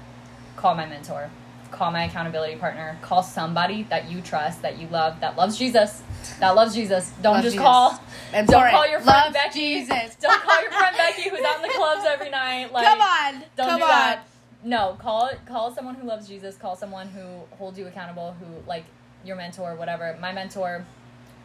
[0.56, 1.30] call my mentor,
[1.74, 6.02] call my accountability partner, call somebody that you trust, that you love, that loves Jesus,
[6.40, 7.12] that loves Jesus.
[7.22, 7.66] Don't Love just Jesus.
[7.66, 8.00] call.
[8.34, 9.80] And Don't call your friend love Becky.
[9.80, 10.16] Jesus.
[10.22, 12.72] Don't call your friend Becky who's out in the clubs every night.
[12.72, 13.34] Like, Come on.
[13.58, 13.90] Don't Come do on.
[13.90, 14.28] that.
[14.64, 16.56] No, call call someone who loves Jesus.
[16.56, 17.26] Call someone who
[17.58, 18.36] holds you accountable.
[18.40, 18.86] Who like
[19.26, 20.18] your mentor, whatever.
[20.22, 20.86] My mentor,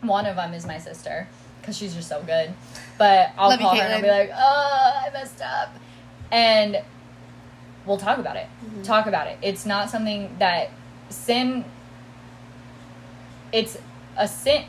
[0.02, 1.26] one of them is my sister,
[1.60, 2.52] because she's just so good.
[2.96, 5.74] But I'll Love you, call her and I'll be like, "Oh, I messed up,"
[6.30, 6.80] and
[7.88, 8.46] we'll talk about it.
[8.64, 8.82] Mm-hmm.
[8.82, 9.38] Talk about it.
[9.42, 10.70] It's not something that
[11.08, 11.64] sin.
[13.52, 13.78] It's
[14.16, 14.64] a sin.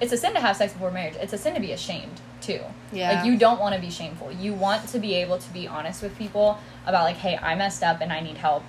[0.00, 1.16] It's a sin to have sex before marriage.
[1.20, 2.60] It's a sin to be ashamed too.
[2.92, 3.12] Yeah.
[3.12, 4.30] Like you don't want to be shameful.
[4.32, 7.82] You want to be able to be honest with people about like, hey, I messed
[7.82, 8.62] up and I need help.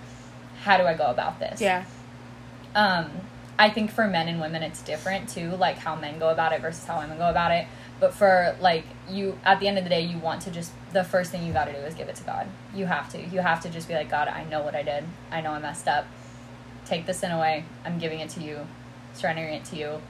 [0.64, 1.62] How do I go about this?
[1.62, 1.86] Yeah.
[2.76, 3.12] um
[3.60, 6.62] i think for men and women it's different too like how men go about it
[6.62, 7.68] versus how women go about it.
[8.00, 11.04] But for like you at the end of the day you want to just the
[11.04, 12.48] first thing you got to do is give it to god.
[12.76, 13.20] You have to.
[13.20, 15.04] You have to just be like god i know what i did.
[15.32, 16.06] I know i messed up.
[16.86, 17.66] Take the sin away.
[17.84, 18.68] I'm giving it to you.
[19.16, 20.02] Surrendering it to you.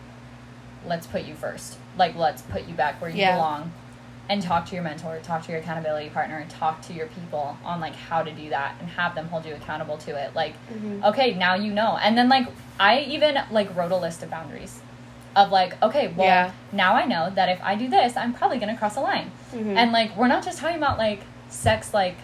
[0.85, 1.77] Let's put you first.
[1.97, 3.35] Like let's put you back where you Yeah.
[3.35, 3.71] belong
[4.29, 7.57] and talk to your mentor talk to your accountability partner and talk to your people
[7.63, 10.53] on like how to do that and have them hold you accountable to it like
[10.71, 11.03] Mm-hmm.
[11.05, 12.47] okay now you know and then like
[12.79, 14.81] i even like wrote a list of boundaries
[15.35, 16.51] of like okay well Yeah.
[16.71, 19.75] now i know that if i do this i'm probably gonna cross a line Mhm.
[19.77, 22.17] and like we're not just talking about like sex like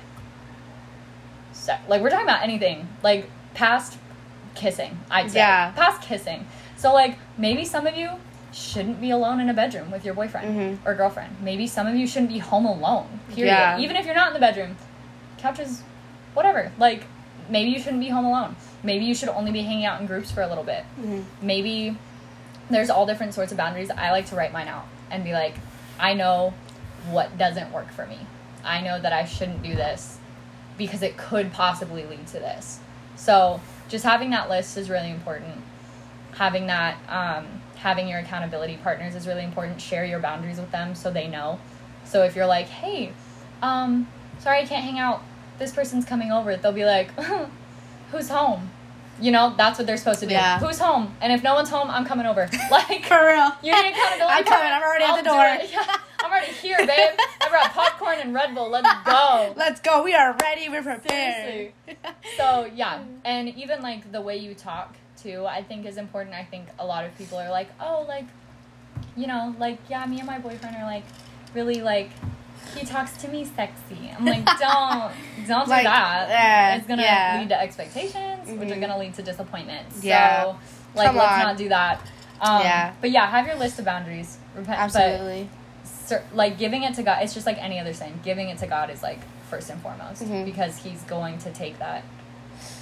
[1.53, 3.97] se- like we're talking about anything like past
[4.55, 5.71] kissing i'd say Yeah.
[5.71, 8.09] past kissing so like maybe some of you
[8.53, 10.77] shouldn't be alone in a bedroom with your boyfriend Mhm.
[10.85, 13.77] or girlfriend maybe some of you shouldn't be home alone period Yeah.
[13.79, 14.75] even if you're not in the bedroom
[15.37, 15.81] couches
[16.33, 17.05] whatever like
[17.49, 20.31] maybe you shouldn't be home alone maybe you should only be hanging out in groups
[20.31, 21.23] for a little bit Mhm.
[21.41, 21.97] maybe
[22.69, 23.91] there's all different sorts of boundaries.
[23.91, 25.55] I like to write mine out and be like,
[25.99, 26.53] I know
[27.11, 28.17] what doesn't work for me.
[28.63, 30.17] I know that I shouldn't do this
[30.77, 32.79] because it could possibly lead to this.
[33.17, 35.61] So just having that list is really important.
[36.37, 39.79] Having that, um, having your accountability partners is really important.
[39.81, 41.59] Share your boundaries with them so they know.
[42.05, 43.11] So if you're like, hey,
[43.61, 44.07] um,
[44.39, 45.21] sorry I can't hang out.
[45.59, 46.55] This person's coming over.
[46.55, 47.11] They'll be like,
[48.11, 48.71] who's home?
[49.19, 50.33] You know, that's what they're supposed to do.
[50.33, 50.59] Yeah.
[50.59, 51.13] Who's home?
[51.19, 52.49] And if no one's home, I'm coming over.
[52.71, 53.51] Like, For real.
[53.61, 54.33] you need accountability.
[54.33, 54.71] I'm coming.
[54.71, 55.69] I'm already at I'll the door.
[55.69, 57.19] Yeah, I'm already here, babe.
[57.41, 58.69] I brought popcorn and Red Bull.
[58.69, 59.53] Let's go.
[59.57, 60.01] Let's go.
[60.03, 60.69] We are ready.
[60.69, 61.03] We're prepared.
[61.45, 61.73] Seriously.
[62.37, 66.35] So yeah, and even like the way you talk too, I think is important.
[66.35, 68.25] I think a lot of people are like, oh, like,
[69.15, 71.03] you know, like yeah, me and my boyfriend are like
[71.53, 72.09] really like
[72.75, 74.11] he talks to me sexy.
[74.17, 75.11] I'm like, don't
[75.47, 76.73] don't Like, do that.
[76.73, 77.37] uh, it's gonna yeah.
[77.39, 78.81] lead to expectations, which are Mhm.
[78.81, 79.87] gonna lead to disappointment.
[80.01, 80.43] Yeah.
[80.43, 80.57] So
[80.95, 81.39] like, Come let's on.
[81.39, 81.99] not do that.
[82.41, 82.93] Um, Yeah.
[83.01, 84.37] But yeah, have your list of boundaries.
[84.55, 85.49] Repent, Absolutely.
[86.09, 88.19] But like giving it to God, it's just like any other sin.
[88.23, 90.45] Giving it to God is like first and foremost Mhm.
[90.45, 92.03] because He's going to take that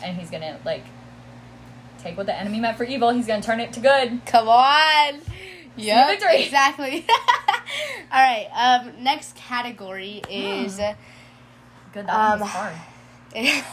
[0.04, 0.84] and He's gonna like
[2.02, 3.12] take what the enemy meant for evil.
[3.12, 4.22] He's gonna turn it to good.
[4.26, 5.22] Come on.
[5.76, 6.08] Yeah.
[6.08, 6.44] victory.
[6.44, 7.06] Exactly.
[8.12, 8.48] All right.
[8.54, 10.78] Um, next category is.
[11.94, 12.08] Good.
[12.08, 12.74] That one was Um, hard.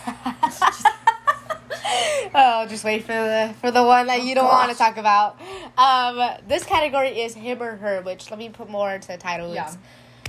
[2.35, 5.41] oh, just wait for the for the one that you don't want to talk about.
[5.77, 9.55] Um, this category is him or her, which let me put more into the title.
[9.55, 9.69] Yeah.
[9.69, 9.79] It's,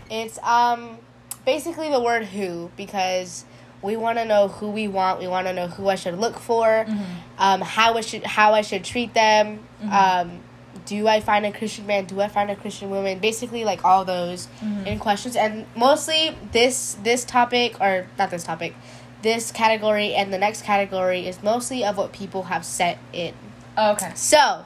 [0.10, 0.98] it's um
[1.46, 3.46] basically the word who because
[3.82, 5.20] we want to know who we want.
[5.20, 6.66] We want to know who I should look for.
[6.66, 7.04] Mm-hmm.
[7.38, 9.60] Um, how I should how I should treat them.
[9.90, 10.42] Um,
[10.86, 12.06] do I find a Christian man?
[12.06, 13.20] Do I find a Christian woman?
[13.20, 14.88] Basically, like all those Mm-hmm.
[14.88, 18.74] in questions, and mostly this this topic or not this topic,
[19.22, 23.34] this category and the next category is mostly of what people have set in.
[23.78, 24.12] Okay.
[24.16, 24.64] So,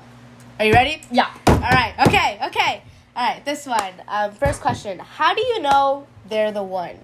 [0.60, 1.02] are you ready?
[1.12, 1.30] Yeah.
[1.48, 1.94] All right.
[2.08, 2.40] Okay.
[2.48, 2.84] Okay.
[3.16, 3.46] All right.
[3.46, 3.94] This one.
[4.08, 6.98] Um, first question: How do you know they're the one?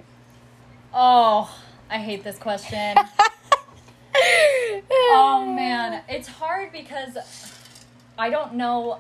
[0.93, 1.53] Oh,
[1.89, 2.97] I hate this question.
[4.15, 7.17] oh man, it's hard because
[8.17, 8.99] I don't know.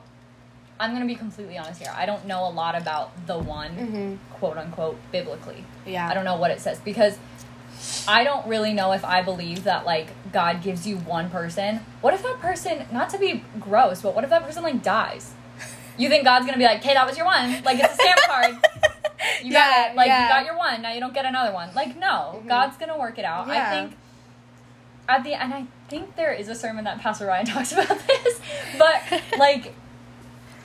[0.79, 1.91] I'm gonna be completely honest here.
[1.95, 4.17] I don't know a lot about the one, Mhm.
[4.37, 5.65] quote unquote, biblically.
[5.85, 6.07] Yeah.
[6.07, 7.17] I don't know what it says because
[8.07, 11.85] I don't really know if I believe that like God gives you one person.
[12.01, 15.31] What if that person, not to be gross, but what if that person like dies?
[15.97, 17.61] You think God's gonna be like, "Okay, that was your one.
[17.63, 18.57] Like it's a stamp card.
[19.43, 19.95] You got Yeah, it.
[19.95, 20.23] Like yeah.
[20.23, 20.81] you got your one.
[20.81, 22.47] Now you don't get another one." Like no, Mhm.
[22.47, 23.47] God's gonna work it out.
[23.47, 23.53] Yeah.
[23.67, 23.97] I think
[25.07, 28.39] at the and I think there is a sermon that Pastor Ryan talks about this,
[28.77, 29.01] but
[29.37, 29.73] like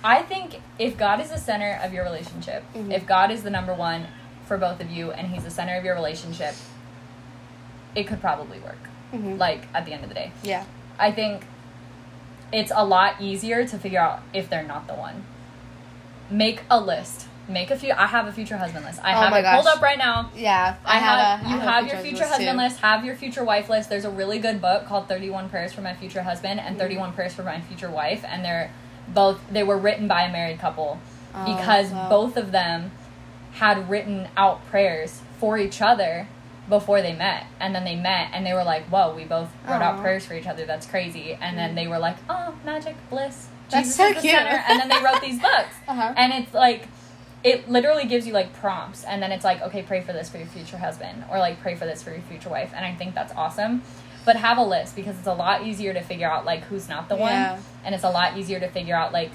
[0.04, 2.92] I think if God is the center of your relationship, Mhm.
[2.92, 4.06] if God is the number one
[4.46, 6.54] for both of you and he's the center of your relationship,
[7.94, 8.88] it could probably work.
[9.12, 9.38] Mhm.
[9.38, 10.30] Like at the end of the day.
[10.42, 10.64] Yeah.
[10.98, 11.46] I think
[12.52, 15.24] it's a lot easier to figure out if they're not the one.
[16.30, 17.26] Make a list.
[17.48, 19.00] Make a few I have a future husband list.
[19.04, 20.30] I Oh have my it pulled up right now.
[20.34, 20.76] Yeah.
[20.84, 22.56] I, have, a- I you a have your future husband too.
[22.64, 23.90] list, have your future wife list.
[23.90, 27.34] There's a really good book called 31 Prayers for My Future Husband and 31 Prayers
[27.34, 28.70] for My Future Wife and they're
[29.08, 30.98] both they were written by a married couple
[31.34, 32.08] Oh, because wow.
[32.08, 32.92] both of them
[33.54, 36.28] had written out prayers for each other
[36.68, 39.82] before they met and then they met and they were like whoa we both wrote
[39.82, 43.48] out prayers for each other that's crazy and then they were like oh magic bliss
[43.70, 44.32] That's Jesus so is the cute.
[44.34, 44.64] center.
[44.68, 46.14] and then they wrote these books Uh-huh.
[46.16, 46.88] and it's like
[47.44, 50.38] it literally gives you like prompts and then it's like okay pray for this for
[50.38, 53.14] your future husband or like pray for this for your future wife and i think
[53.14, 53.82] that's awesome.
[54.26, 57.10] But have a list because it's a lot easier to figure out like who's not
[57.10, 57.52] the Yeah.
[57.52, 59.30] one and it's a lot easier to figure out like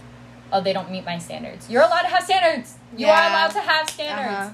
[0.51, 1.69] oh they don't meet my standards.
[1.69, 2.75] You're allowed to have standards!
[2.97, 4.33] You are allowed to have standards.
[4.33, 4.49] Uh-huh.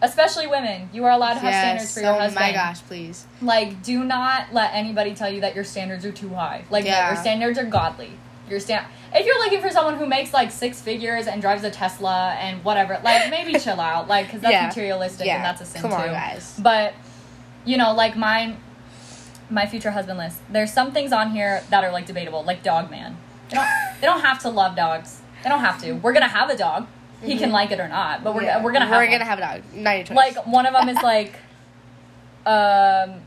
[0.00, 0.88] especially women.
[0.94, 2.40] You are allowed to have standards for your oh husband.
[2.46, 3.26] my gosh, please.
[3.42, 6.64] like do not let anybody tell you that your standards are too high.
[6.70, 8.12] Like no, your standards are godly
[8.48, 11.70] your stand if you're looking for someone who makes like six figures and drives a
[11.70, 14.66] tesla and whatever like maybe chill out like because that's Yeah.
[14.66, 15.36] materialistic Yeah.
[15.36, 16.54] and that's a sin Come too on, guys.
[16.62, 16.94] but
[17.64, 18.58] you know like mine
[19.50, 22.90] my future husband list there's some things on here that are like debatable like dog
[22.90, 23.16] man
[23.50, 23.66] they don't,
[24.00, 26.86] they don't have to love dogs they don't have to we're gonna have a dog
[27.22, 28.46] he can like it or not but we're, Mm-hmm.
[28.48, 28.62] Yeah.
[28.62, 29.62] we're gonna have we're one gonna have a dog.
[29.74, 31.34] Not your like one of them is like
[32.44, 33.22] um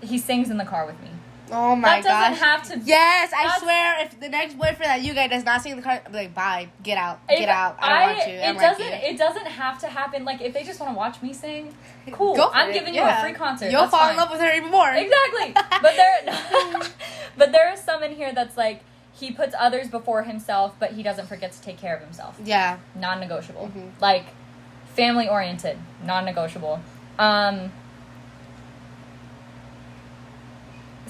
[0.00, 1.08] he sings in the car with me
[1.52, 2.04] oh my god.
[2.04, 5.44] that doesn't have to Yes, I swear, if the next boyfriend that you get does
[5.44, 7.76] not sing in the car, I'll be like, bye, get out, get out.
[7.80, 8.34] I don't want you.
[8.34, 8.84] It like doesn't.
[8.84, 8.92] you.
[8.92, 10.24] It doesn't have to happen.
[10.24, 11.74] Like if they just want to watch me sing,
[12.12, 12.36] cool.
[12.52, 13.12] I'm it, giving yeah.
[13.14, 13.70] you a free concert.
[13.70, 14.12] You'll That's fall fine.
[14.12, 14.90] in love with her even more.
[14.90, 15.54] Exactly.
[15.82, 16.80] But there,
[17.36, 18.80] but there is some in here that's like
[19.12, 22.40] he puts others before himself, but he doesn't forget to take care of himself.
[22.42, 22.78] Yeah.
[22.94, 23.70] Non-negotiable.
[23.74, 23.90] Mhm.
[24.00, 24.26] Like
[24.94, 25.78] family oriented.
[26.04, 26.80] Non-negotiable.
[27.18, 27.72] Um,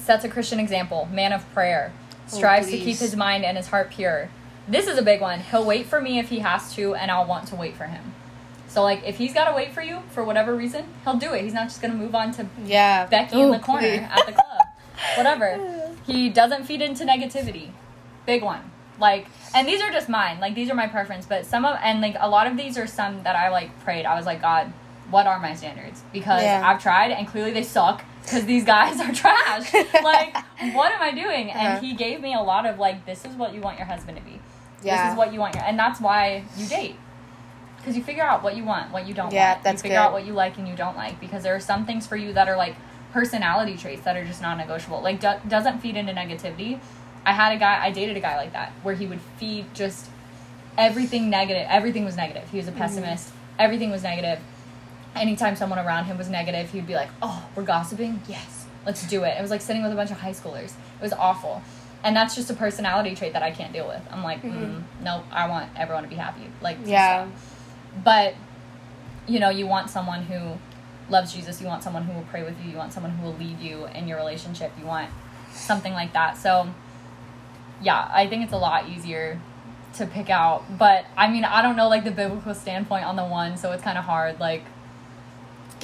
[0.04, 1.08] sets a Christian example.
[1.10, 1.92] Man of prayer.
[2.32, 4.28] Oh, Strives to keep his mind and his heart pure.
[4.68, 5.40] This is a big one.
[5.40, 8.14] He'll wait for me if he has to, and I'll want to wait for him.
[8.68, 11.42] So, like, if he's got to wait for you for whatever reason, he'll do it.
[11.42, 13.06] He's not just going to move on to Yeah.
[13.06, 14.00] Becky in oh, the corner please.
[14.00, 14.62] at the club.
[15.16, 15.90] Whatever.
[16.06, 17.70] He doesn't feed into negativity.
[18.26, 18.70] Big one.
[18.98, 20.40] Like, and these are just mine.
[20.40, 21.26] Like, these are my preference.
[21.26, 24.06] But some of, and like, a lot of these are some that I like prayed.
[24.06, 24.72] I was like, God,
[25.10, 26.02] what are my standards?
[26.12, 26.62] Because Yeah.
[26.64, 29.72] I've tried and clearly they suck because these guys are trash.
[30.02, 30.34] like,
[30.74, 31.50] what am I doing?
[31.50, 31.58] Uh-huh.
[31.58, 34.16] And he gave me a lot of, like, this is what you want your husband
[34.18, 34.40] to be.
[34.82, 35.04] Yeah.
[35.06, 36.96] This is what you want your, and that's why you date.
[37.78, 39.64] Because you figure out what you want, what you don't Yeah, want.
[39.64, 40.02] that's you figure good.
[40.04, 41.20] out what you like and you don't like.
[41.20, 42.76] Because there are some things for you that are like
[43.12, 45.02] personality traits that are just non-negotiable.
[45.02, 46.80] Like do- doesn't feed into negativity.
[47.26, 50.08] I had a guy, I dated a guy like that, where he would feed just
[50.78, 51.66] everything negative.
[51.68, 52.48] Everything was negative.
[52.50, 52.80] He was a Mm-hmm.
[52.80, 53.32] pessimist.
[53.58, 54.40] Everything was negative.
[55.14, 58.20] Anytime someone around him was negative, he'd be like, "Oh, we're gossiping.
[58.28, 60.72] Yes, let's do it." It was like sitting with a bunch of high schoolers.
[60.98, 61.62] It was awful.
[62.02, 64.02] And that's just a personality trait that I can't deal with.
[64.10, 66.42] I'm like, mm, nope, I want everyone to be happy.
[66.60, 66.88] Like, Mm-hmm.
[66.90, 67.24] Yeah.
[67.26, 67.38] stop.
[68.04, 68.34] But
[69.26, 70.58] you know, you want someone who
[71.08, 71.60] loves Jesus.
[71.62, 72.70] You want someone who will pray with you.
[72.72, 74.70] You want someone who will lead you in your relationship.
[74.78, 75.08] You want
[75.52, 76.36] something like that.
[76.36, 76.68] So,
[77.80, 79.40] yeah, I think it's a lot easier
[79.94, 80.64] to pick out.
[80.78, 83.82] But I mean, I don't know like the biblical standpoint on the one, so it's
[83.82, 84.40] kind of hard.
[84.40, 84.64] Like,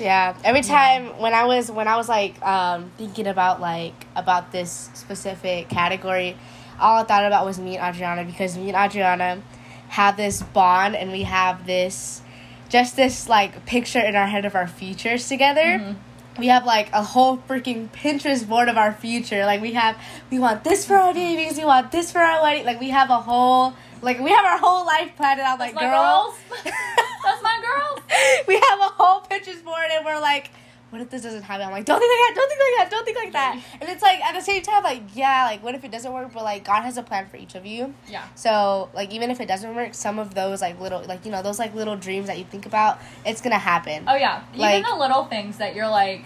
[0.00, 0.34] Yeah.
[0.44, 4.90] Every time when I was when I was like um, thinking about like about this
[4.94, 6.36] specific category,
[6.80, 9.42] all I thought about was me and Adriana because me and Adriana
[9.88, 12.22] have this bond and we have this
[12.68, 15.60] just this like picture in our head of our futures together.
[15.80, 15.96] Mhm.
[16.38, 19.44] We have like a whole freaking Pinterest board of our future.
[19.44, 19.96] Like we have
[20.30, 22.64] we want this for our babies, we want this for our wedding.
[22.64, 25.90] Like we have a whole like we have our whole life planned out that's like
[25.90, 26.34] girls.
[27.24, 28.00] that's my girls.
[28.48, 30.50] we have a whole Pinterest board and we're like,
[30.90, 31.66] what if this doesn't happen?
[31.66, 33.78] I'm like, don't think like that, don't think like that, don't think like that.
[33.80, 36.33] And it's like at the same time, like, yeah, like what if it doesn't work?
[36.35, 37.94] But like God has a plan for each of you.
[38.09, 38.26] Yeah.
[38.35, 41.42] So like even if it doesn't work, some of those like little like you know,
[41.42, 44.04] those like little dreams that you think about, it's gonna happen.
[44.09, 46.24] Oh yeah, Like- even the little things that you're like,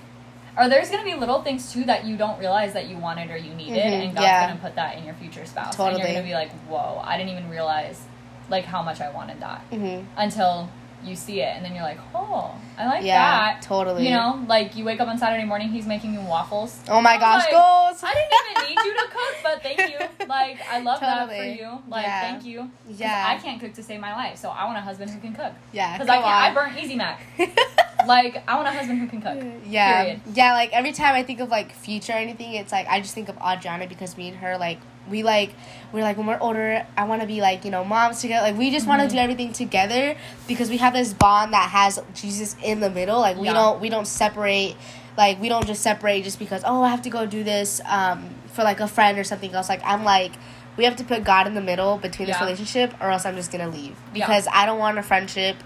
[0.57, 3.37] or there's gonna be little things too that you don't realize that you wanted or
[3.37, 4.47] you needed, Mhm, and God's yeah.
[4.49, 7.33] gonna put that in your future spouse, and you're gonna be like, whoa, I didn't
[7.33, 8.01] even realize
[8.49, 10.69] like how much I wanted that hmm until
[11.07, 13.19] you see it, and then you're like, oh, I like Yeah,
[13.55, 13.63] that.
[13.63, 14.05] totally.
[14.05, 16.79] You know, like you wake up on Saturday morning, he's making you waffles.
[16.89, 18.03] Oh my I gosh, like, goals.
[18.03, 20.07] I didn't even need you to cook, but thank you.
[20.27, 21.79] Like I love that for you.
[21.87, 22.21] Like Yeah.
[22.23, 22.71] thank you.
[22.89, 23.25] Yeah.
[23.29, 25.53] I can't cook to save my life, so I want a husband who can cook.
[25.73, 26.27] Yeah, Because I can't.
[26.27, 26.55] I on.
[26.55, 27.21] burn Easy Mac.
[28.07, 29.43] like I want a husband who can cook.
[29.67, 30.03] Yeah.
[30.03, 30.21] Period.
[30.35, 33.15] Yeah, like every time I think of like future or anything, it's like I just
[33.15, 34.79] think of Adriana because me and her like
[35.11, 35.55] we like
[35.93, 38.47] we're like when we're older, I want to be like, you know, moms together.
[38.49, 39.09] Like we just want Mm-hmm.
[39.11, 40.17] to do everything together
[40.49, 43.21] because we have this bond that has Jesus in the middle.
[43.21, 43.53] Like we Yeah.
[43.55, 44.77] don't we don't separate
[45.17, 48.29] like we don't just separate just because oh, I have to go do this um
[48.53, 49.69] for like a friend or something else.
[49.69, 50.33] Like I'm like
[50.77, 53.53] we have to put God in the middle between this relationship or else I'm just
[53.53, 54.27] going to leave Yeah.
[54.27, 55.57] because I don't want a friendship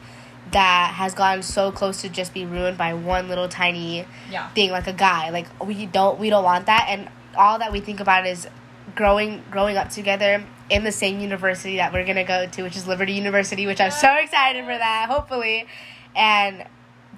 [0.52, 4.48] that has gotten so close to just be ruined by one little tiny Yeah.
[4.50, 7.80] thing like a guy like we don't we don't want that and all that we
[7.80, 8.46] think about is
[8.98, 12.86] growing growing up together in the same university that we're gonna go to which is
[12.88, 15.64] liberty university which i'm so excited for that hopefully
[16.16, 16.64] and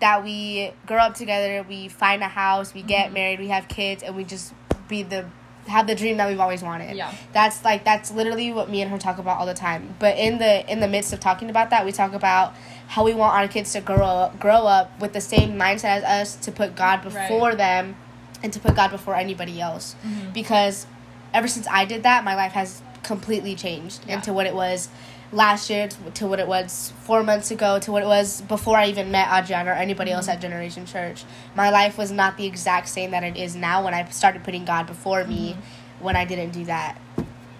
[0.01, 3.12] that we grow up together, we find a house, we get Mhm.
[3.12, 4.55] married, we have kids, and we just
[4.89, 5.26] be the
[5.68, 6.97] have the dream that we've always wanted.
[6.97, 7.12] Yeah.
[7.35, 9.95] That's like that's literally what me and her talk about all the time.
[9.99, 12.55] But in the in the midst of talking about that, we talk about
[12.89, 16.05] how we want our kids to grow up grow up with the same mindset as
[16.05, 17.59] us to put God before Right.
[17.59, 17.97] them
[18.43, 19.97] and to put God before anybody else.
[20.03, 20.33] Mhm.
[20.33, 20.87] Because
[21.35, 24.16] ever since I did that, my life has completely changed Yeah.
[24.16, 24.89] into what it was
[25.33, 28.87] last year to- what it was four months ago to what it was before I
[28.87, 30.33] even met Adriana or anybody else Mhm.
[30.35, 31.22] at Generation Church.
[31.55, 34.64] My life was not the exact same that it is now when I started putting
[34.64, 36.05] God before me Mm-hmm.
[36.05, 36.99] when I didn't do that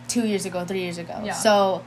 [0.09, 1.21] two years ago, three years ago.
[1.23, 1.33] Yeah.
[1.35, 1.83] So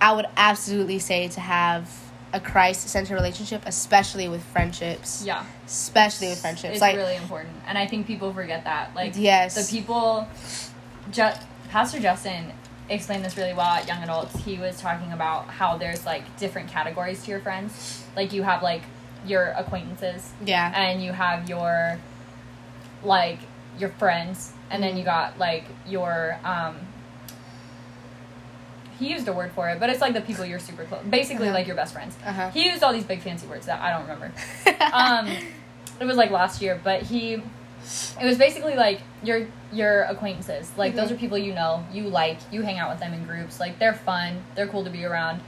[0.00, 1.88] I would absolutely say to have
[2.32, 5.22] a Christ centered relationship, especially with friendships.
[5.24, 5.42] Yeah.
[5.66, 6.74] Especially with friendships.
[6.74, 8.90] It's like really important, and I think people forget that.
[8.94, 9.54] Like, Yes.
[9.54, 10.26] the people.
[11.14, 11.30] Ju-
[11.70, 12.52] Pastor Justin
[12.90, 14.36] explained this really well at Young Adults.
[14.44, 18.04] He was talking about how there's like different categories to your friends.
[18.14, 18.82] Like you have like
[19.26, 20.70] your acquaintances, Yeah.
[20.74, 21.98] and you have your
[23.02, 23.38] like
[23.78, 26.76] your friends, and then you got like your um.
[28.98, 31.02] He used a word for it, but it's like the people you're super close.
[31.08, 31.54] Basically, Uh-huh.
[31.54, 32.16] like your best friends.
[32.24, 32.50] Uh-huh.
[32.50, 34.32] He used all these big fancy words that I don't remember.
[34.92, 35.26] um,
[36.00, 37.42] it was like last year, but he,
[38.20, 40.70] it was basically like your your acquaintances.
[40.76, 41.14] Like those Mhm.
[41.14, 43.58] are people you know, you like, you hang out with them in groups.
[43.60, 45.40] Like they're fun, they're cool to be around.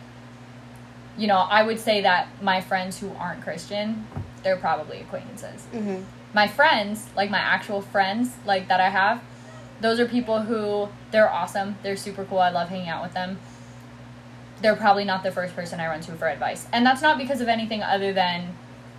[1.17, 4.07] You know, I would say that my friends who aren't Christian,
[4.43, 5.65] they're probably acquaintances.
[5.73, 6.03] hmm
[6.35, 9.23] My friends, like my actual friends, like that I have,
[9.81, 11.77] those are people who they're awesome.
[11.83, 12.39] They're super cool.
[12.41, 13.39] I love hanging out with them.
[14.61, 17.41] They're probably not the first person I run to for advice, and that's not because
[17.41, 18.57] of anything other than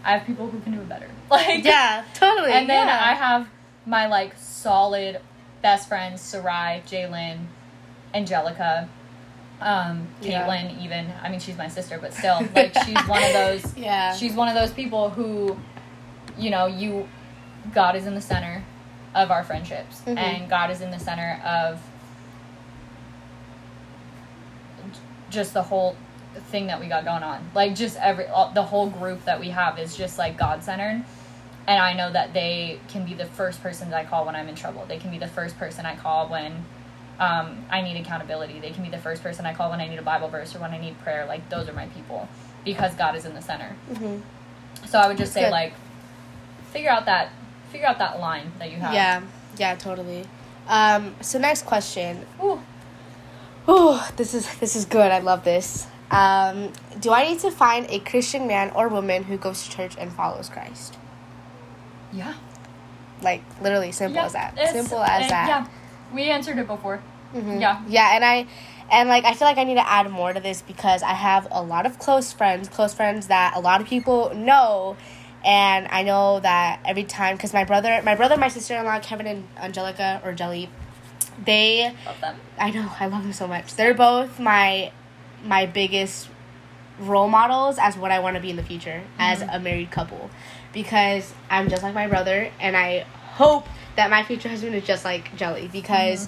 [0.07, 1.09] I have people who can do it better.
[1.29, 2.53] Like Yeah, totally.
[2.53, 2.99] and then yeah.
[3.03, 3.47] I have
[3.85, 5.19] my like solid
[5.61, 7.39] best friends, Sarai, Jalen,
[8.13, 8.87] Angelica,
[9.59, 10.47] um, Yeah.
[10.47, 10.81] Caitlin.
[10.81, 13.75] Even I mean, she's my sister, but still, like she's one of those.
[13.77, 14.15] Yeah.
[14.15, 15.57] She's one of those people who,
[16.37, 17.07] you know, you,
[17.73, 18.63] God is in the center
[19.13, 20.17] of our friendships, Mhm.
[20.17, 21.81] and God is in the center of
[25.29, 25.95] just the whole
[26.35, 27.49] thing that we got going on.
[27.53, 31.03] Like just every all, the whole group that we have is just like God centered.
[31.67, 34.47] And I know that they can be the first person that I call when I'm
[34.47, 34.85] in trouble.
[34.87, 36.65] They can be the first person I call when
[37.19, 38.59] um, I need accountability.
[38.59, 40.59] They can be the first person I call when I need a Bible verse or
[40.59, 41.25] when I need prayer.
[41.25, 42.29] Like those are my people
[42.63, 43.75] because God is in the center.
[43.93, 44.19] hmm
[44.85, 45.51] So I would just say Good.
[45.51, 45.73] like
[46.71, 47.31] figure out that
[47.71, 48.93] figure out that line that you have.
[48.93, 49.21] Yeah.
[49.57, 50.25] Yeah, totally.
[50.67, 52.25] Um, so next question.
[52.41, 52.61] Ooh.
[53.69, 55.11] Ooh, this is this is good.
[55.11, 55.87] I love this.
[56.09, 59.95] Um, do I need to find a Christian man or woman who goes to church
[59.97, 60.97] and follows Christ?
[62.13, 62.33] Yeah.
[63.21, 64.69] Like literally simple Yeah, as that.
[64.71, 65.47] Simple as that.
[65.47, 65.67] Yeah.
[66.13, 67.01] We answered it before.
[67.33, 67.59] Mhm.
[67.59, 67.81] Yeah.
[67.87, 68.47] Yeah, and I
[68.89, 71.47] and like I feel like I need to add more to this because I have
[71.51, 74.95] a lot of close friends, close friends that a lot of people know
[75.43, 79.47] and I know that every time cuz my brother, my brother, my sister-in-law Kevin and
[79.57, 80.69] Angelica or Jelly,
[81.43, 82.35] they Love them.
[82.57, 83.75] I know, I love them so much.
[83.75, 84.91] They're both my
[85.43, 86.29] my biggest
[86.99, 89.55] role models as what I want to be in the future as Mhm.
[89.55, 90.29] a married couple
[90.73, 95.05] because I'm just like my brother and I hope that my future husband is just
[95.05, 96.27] like Jelly because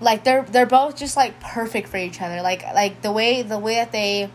[0.00, 2.40] like they're they're both just like perfect for each other.
[2.42, 4.30] Like like the way the way that they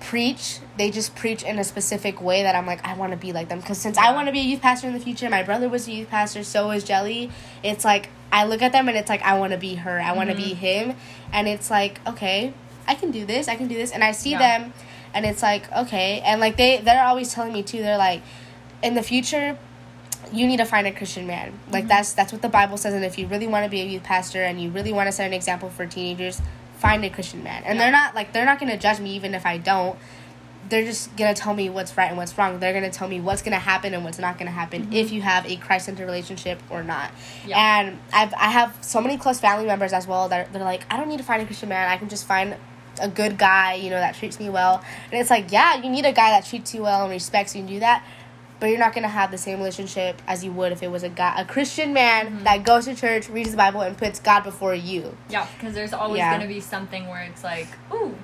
[0.00, 3.32] preach, they just preach in a specific way that I'm like I want to be
[3.32, 5.42] like them because since I want to be a youth pastor in the future, my
[5.42, 7.30] brother was a youth pastor, so is Jelly.
[7.62, 10.12] It's like I look at them and it's like I want to be her, I
[10.12, 10.56] want to be Mhm.
[10.56, 10.96] him,
[11.32, 12.52] and it's like okay,
[12.88, 14.58] I can do this, I can do this, and I see Yeah.
[14.58, 14.72] them,
[15.14, 17.82] and it's like okay, and like they they're always telling me too.
[17.82, 18.22] They're like,
[18.82, 19.56] in the future,
[20.32, 21.52] you need to find a Christian man.
[21.70, 21.88] Like Mhm.
[21.88, 22.94] that's that's what the Bible says.
[22.94, 25.12] And if you really want to be a youth pastor and you really want to
[25.12, 26.40] set an example for teenagers,
[26.78, 27.62] find a Christian man.
[27.64, 27.84] And Yeah.
[27.84, 29.96] they're not like they're not gonna judge me even if I don't.
[30.68, 32.58] They're just gonna tell me what's right and what's wrong.
[32.58, 34.94] They're gonna tell me what's gonna happen and what's not gonna happen Mhm.
[34.94, 37.12] if you have a Christ centered relationship or not.
[37.46, 37.56] Yeah.
[37.78, 40.84] And I've I have so many close family members as well that are, they're like,
[40.90, 41.88] I don't need to find a Christian man.
[41.88, 42.56] I can just find
[43.00, 44.82] a good guy, you know, that treats me well.
[45.10, 47.60] And it's like, yeah, you need a guy that treats you well and respects you
[47.60, 48.04] and do that.
[48.58, 51.10] But you're not gonna have the same relationship as you would if it was a
[51.10, 52.44] guy, a Christian man Mhm.
[52.44, 55.14] that goes to church, reads the Bible, and puts God before you.
[55.28, 56.30] Yeah, because there's always Yeah.
[56.30, 58.16] going to be something where it's like, ooh,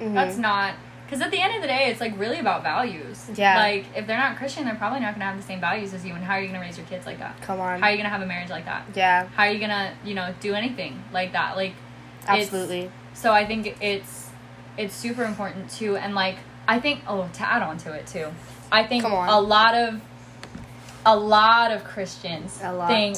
[0.00, 0.14] Mhm.
[0.14, 0.72] that's not.
[1.04, 3.26] Because at the end of the day, it's like really about values.
[3.36, 3.58] Yeah.
[3.58, 6.04] Like if they're not Christian, they're probably not going to have the same values as
[6.06, 6.14] you.
[6.14, 7.40] And how are you going to raise your kids like that?
[7.42, 7.78] Come on.
[7.80, 8.82] How are you going to have a marriage like that?
[8.94, 11.54] yeah, How are you going to, you know, do anything like that?
[11.56, 11.74] Like,
[12.26, 12.90] absolutely.
[13.16, 14.28] So I think it's
[14.78, 16.36] it's super important too, and like
[16.68, 18.28] I think oh to add on to it too,
[18.70, 20.00] I think a lot of
[21.04, 22.88] a lot of Christians A lot.
[22.88, 23.16] think,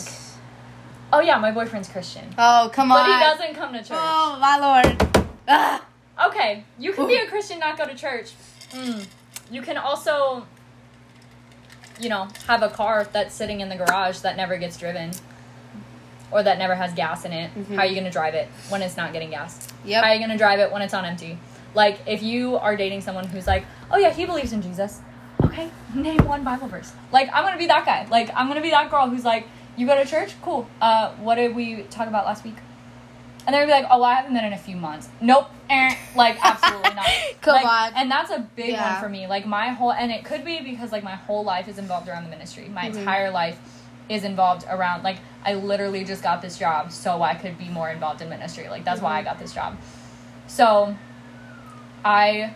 [1.12, 2.98] oh yeah, my boyfriend's Christian, Oh, come on!
[2.98, 3.90] but he doesn't come to church.
[3.92, 5.26] Oh, my lord.
[5.48, 5.82] Ah.
[6.26, 8.32] Okay, you can be a Christian, not go to church.
[8.72, 9.06] Mm.
[9.50, 10.46] You can also
[12.00, 15.10] you know, have a car that's sitting in the garage that never gets driven
[16.30, 17.50] or that never has gas in it.
[17.70, 19.66] How are you going to drive it when it's not getting gas?
[19.84, 20.02] Yep.
[20.04, 21.38] How are you going to drive it when it's on empty?
[21.74, 25.00] Like, if you are dating someone who's like, oh yeah, he believes in Jesus.
[25.44, 26.92] Okay, name one Bible verse.
[27.12, 28.06] Like, I'm going to be that guy.
[28.10, 30.34] Like, I'm going to be that girl who's like, you go to church?
[30.42, 30.68] Cool.
[30.80, 32.56] Uh, what did we talk about last week?
[33.46, 35.08] And they're gonna be like, oh, I haven't been in a few months.
[35.22, 35.48] Nope.
[35.70, 35.94] Eh.
[36.14, 37.06] Like, absolutely not.
[37.40, 37.92] Come Like, on.
[37.96, 38.92] And that's a big Yeah.
[38.92, 39.26] one for me.
[39.26, 42.24] Like, my whole, and it could be because, like, my whole life is involved around
[42.24, 42.68] the ministry.
[42.68, 42.98] My Mm-hmm.
[42.98, 43.58] entire life
[44.08, 47.90] is involved around, like, I literally just got this job so I could be more
[47.90, 48.68] involved in ministry.
[48.68, 49.24] Like, that's why I Mm-hmm.
[49.28, 49.76] got this job.
[50.46, 50.96] So,
[52.04, 52.52] I,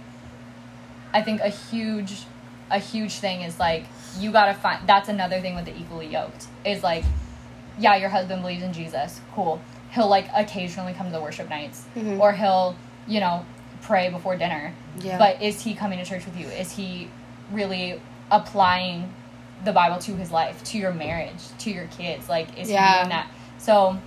[1.13, 2.25] I think a huge,
[2.71, 3.85] a huge thing is, like,
[4.19, 7.05] you gotta find, that's another thing with the equally yoked, is, like,
[7.79, 9.21] yeah, your husband believes in Jesus.
[9.35, 9.61] Cool.
[9.93, 12.19] He'll like occasionally come to the worship nights, Mhm.
[12.21, 12.77] or he'll,
[13.07, 13.45] you know,
[13.83, 14.73] pray before dinner.
[15.01, 15.19] Yeah.
[15.19, 16.47] But is he coming to church with you?
[16.47, 17.11] Is he
[17.51, 18.01] really
[18.31, 19.13] applying
[19.65, 22.29] the Bible to his life, to your marriage, to your kids?
[22.29, 23.07] Like, is Yeah.
[23.09, 23.31] that?
[23.59, 23.99] So,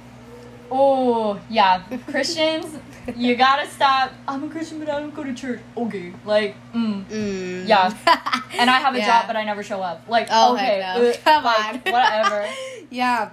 [0.72, 2.78] oh yeah, Christians,
[3.16, 4.12] you gotta stop.
[4.28, 5.62] I'm a Christian, but I don't go to church.
[5.78, 7.06] Okay, like, mm.
[7.06, 7.68] Mm.
[7.68, 7.94] Yeah.
[8.60, 9.06] and I have a Yeah.
[9.22, 10.04] job, but I never show up.
[10.08, 11.08] Like, Oh, okay, no.
[11.08, 11.92] uh, Come like, on.
[11.92, 12.48] whatever.
[12.90, 13.30] yeah.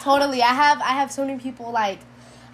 [0.00, 0.42] Totally.
[0.42, 1.98] I have I have so many people like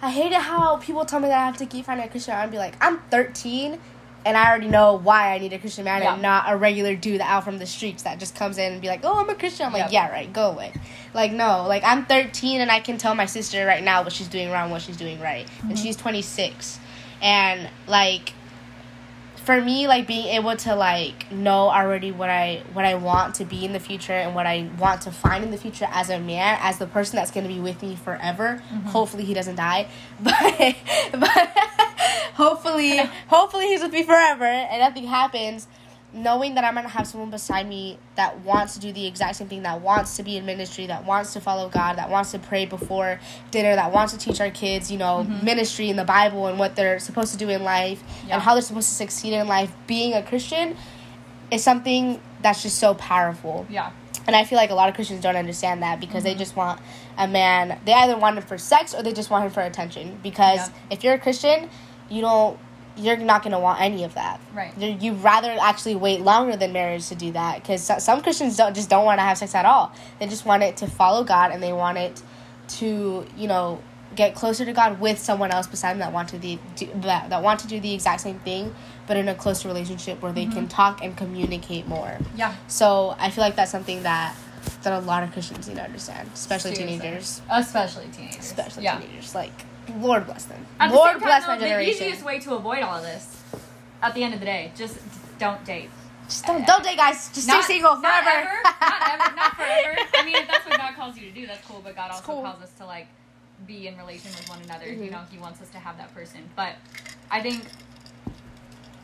[0.01, 2.33] I hate it how people tell me that I have to keep finding a Christian.
[2.35, 3.79] I'd be like, I'm 13
[4.25, 6.13] and I already know why I need a Christian man Yeah.
[6.13, 8.87] and not a regular dude out from the streets that just comes in and be
[8.87, 9.65] like, oh, I'm a Christian.
[9.65, 10.07] I'm like, Yeah.
[10.07, 10.73] yeah, right, go away.
[11.13, 14.27] Like, no, like I'm 13 and I can tell my sister right now what she's
[14.27, 15.47] doing wrong, what she's doing right.
[15.61, 15.75] And mm-hmm.
[15.75, 16.79] she's 26.
[17.21, 18.33] And like,
[19.43, 23.45] for me like being able to like know already what I what I want to
[23.45, 26.17] be in the future and what I want to find in the future as a
[26.17, 28.87] man as the person that's going to be with me forever mm-hmm.
[28.87, 29.89] hopefully he doesn't die
[30.21, 30.75] but
[31.11, 31.57] but
[32.35, 32.97] hopefully
[33.27, 35.67] hopefully he's with me forever and nothing happens
[36.13, 39.37] knowing that I'm going to have someone beside me that wants to do the exact
[39.37, 42.31] same thing that wants to be in ministry that wants to follow God that wants
[42.31, 45.43] to pray before dinner that wants to teach our kids you know mm-hmm.
[45.43, 48.35] ministry in the Bible and what they're supposed to do in life Yeah.
[48.35, 50.77] and how they're supposed to succeed in life being a Christian
[51.51, 53.65] is something that's just so powerful.
[53.69, 53.91] Yeah.
[54.25, 56.39] And I feel like a lot of Christians don't understand that because they mm-hmm.
[56.39, 56.79] just want
[57.17, 60.19] a man, they either want him for sex or they just want him for attention.
[60.23, 60.75] Because Yeah.
[60.91, 61.69] if you're a Christian,
[62.13, 62.59] you don't,
[62.95, 64.39] you're not going to want any of that.
[64.53, 64.77] Right.
[64.77, 68.75] You- You'd rather actually wait longer than marriage to do that because some Christians don't
[68.75, 69.91] just don't want to have sex at all.
[70.19, 72.21] They just want it to follow God and they want it
[72.79, 73.81] to, you know,
[74.15, 77.31] get closer to God with someone else beside them that want to the do, that,
[77.31, 78.73] that want to do the exact same thing,
[79.07, 80.67] but in a closer relationship where they can mm-hmm.
[80.67, 82.19] talk and communicate more.
[82.35, 82.55] Yeah.
[82.67, 84.35] So I feel like that's something that
[84.83, 86.99] that a lot of Christians need to understand, especially Seriously.
[86.99, 88.39] teenagers, Especially teenagers.
[88.39, 88.99] especially yeah.
[88.99, 89.35] teenagers.
[89.35, 89.51] Like,
[89.97, 90.65] Lord bless them.
[90.79, 93.41] At Lord same time, bless though, my the easiest way to avoid all of this,
[94.01, 94.97] at the end of the day, just
[95.39, 95.89] don't date.
[96.27, 97.29] Just don't, don't date, guys.
[97.33, 98.47] Just Not- stay single not forever.
[98.49, 99.97] ever, not ever, not forever.
[100.15, 101.81] I mean, if that's what God calls you to do, that's cool.
[101.83, 102.41] But God also cool.
[102.43, 103.07] calls us to like
[103.67, 104.85] be in relation with one another.
[104.85, 105.05] Mhm.
[105.05, 106.49] You know, He wants us to have that person.
[106.55, 106.75] But
[107.29, 107.65] I think,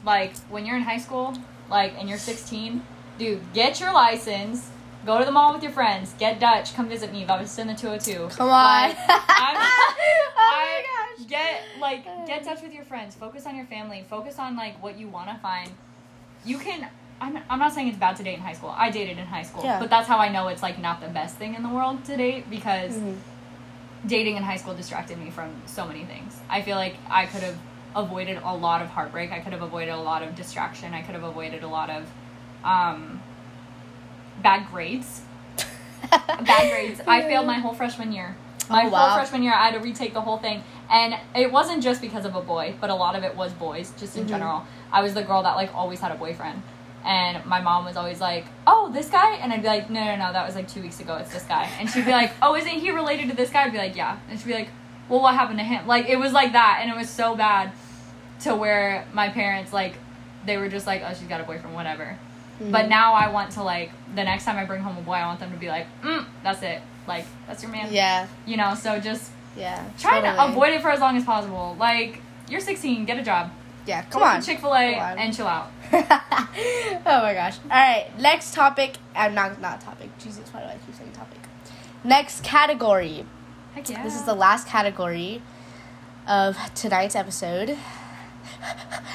[0.05, 1.33] like when you're in high school,
[1.69, 2.81] like and you're 16,
[3.17, 4.69] dude, get your license.
[5.05, 6.13] Go to the mall with your friends.
[6.19, 6.75] Get Dutch.
[6.75, 7.25] Come visit me.
[7.25, 8.35] Was in the 202.
[8.35, 8.89] Come on.
[8.89, 10.83] Like, oh my
[11.17, 11.27] gosh.
[11.27, 13.15] get like get in touch with your friends.
[13.15, 14.05] Focus on your family.
[14.09, 15.71] Focus on like what you want to find.
[16.45, 16.87] You can.
[17.21, 18.73] I'm, I'm not saying it's bad to date in high school.
[18.75, 19.79] I dated in high school, Yeah.
[19.79, 22.15] but that's how I know it's like not the best thing in the world to
[22.15, 23.17] date because Mhm.
[24.05, 26.37] dating in high school distracted me from so many things.
[26.49, 27.57] I feel like I could have
[27.93, 29.33] avoided a lot of heartbreak.
[29.33, 30.93] I could have avoided a lot of distraction.
[30.93, 32.09] I could have avoided a lot of
[32.63, 33.21] um,
[34.41, 35.21] bad grades.
[36.11, 37.01] bad grades.
[37.07, 38.35] I failed my whole freshman year.
[38.69, 41.81] My Oh, whole freshman year, I had to retake the whole thing, and it wasn't
[41.83, 44.29] just because of a boy, but a lot of it was boys, just in Mhm.
[44.29, 44.63] general.
[44.91, 46.61] I was the girl that like always had a boyfriend,
[47.03, 50.15] and my mom was always like, "Oh, this guy," and I'd be like, "No, no,
[50.17, 51.15] no, that was like two weeks ago.
[51.15, 53.71] It's this guy," and she'd be like, "Oh, isn't he related to this guy?" I'd
[53.71, 54.69] be like, "Yeah," and she'd be like,
[55.09, 57.71] "Well, what happened to him?" Like it was like that, and it was so bad,
[58.41, 59.95] to where my parents like,
[60.45, 62.17] they were just like, "Oh, she's got a boyfriend, whatever."
[62.59, 62.89] But Mhm.
[62.89, 65.39] now I want to like the next time I bring home a boy, I want
[65.39, 68.99] them to be like, mm, "That's it, like that's your man." Yeah, You know, so
[68.99, 69.83] just yeah.
[69.97, 71.75] try to avoid it for as long as possible.
[71.79, 73.51] Like you're 16, get a job,
[73.85, 74.41] Yeah, go come on.
[74.41, 75.71] Chick Fil A and chill out.
[75.93, 77.57] oh my gosh.
[77.63, 78.97] All right, next topic.
[79.15, 80.09] I'm not not topic.
[80.19, 81.39] Jesus, why do I keep saying topic?
[82.03, 83.25] Next category.
[83.75, 84.03] Heck yeah.
[84.03, 85.41] This is the last category
[86.27, 87.77] of tonight's episode.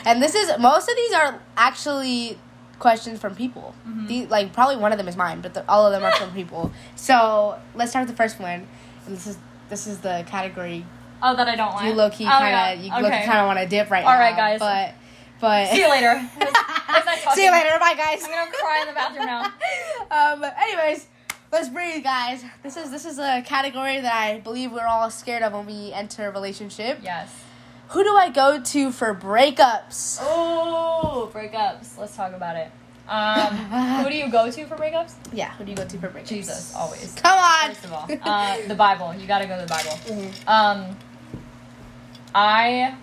[0.07, 2.38] And this is most of these are actually
[2.79, 3.75] questions from people.
[3.89, 4.07] Mhm.
[4.09, 6.33] The, like probably one of them is mine, but the, all of them are from
[6.33, 6.72] people.
[6.97, 8.66] So let's start with the first one.
[9.07, 10.85] And this is this is the category
[11.22, 11.87] oh that I don't want.
[11.87, 12.45] you low key Oh, kind
[12.79, 12.99] of yeah.
[13.01, 13.25] you Okay.
[13.27, 14.14] kind of want to dip right All now.
[14.16, 14.61] All right, guys.
[14.61, 14.95] But
[15.41, 16.20] but See you later.
[17.35, 17.70] See you later.
[17.81, 18.22] Bye, guys.
[18.25, 19.53] I'm gonna cry in the bathroom now.
[20.33, 21.07] um, anyways,
[21.53, 22.45] let's breathe, guys.
[22.62, 25.93] This is this is a category that I believe we're all scared of when we
[25.93, 26.99] enter a relationship.
[27.03, 27.31] Yes.
[27.95, 30.18] Who do I go to for breakups?
[30.20, 31.97] Oh, breakups.
[31.97, 32.68] Let's talk about it.
[33.09, 33.55] Um,
[34.03, 35.14] who do you go to for breakups?
[35.32, 36.26] Yeah, who do you go to for breakups?
[36.26, 37.14] Jesus, always.
[37.14, 37.68] Come on.
[37.68, 39.14] First of all, uh, the Bible.
[39.14, 39.92] You gotta go to the Bible.
[40.07, 40.49] Mhm.
[40.49, 40.97] Um,
[42.34, 42.97] I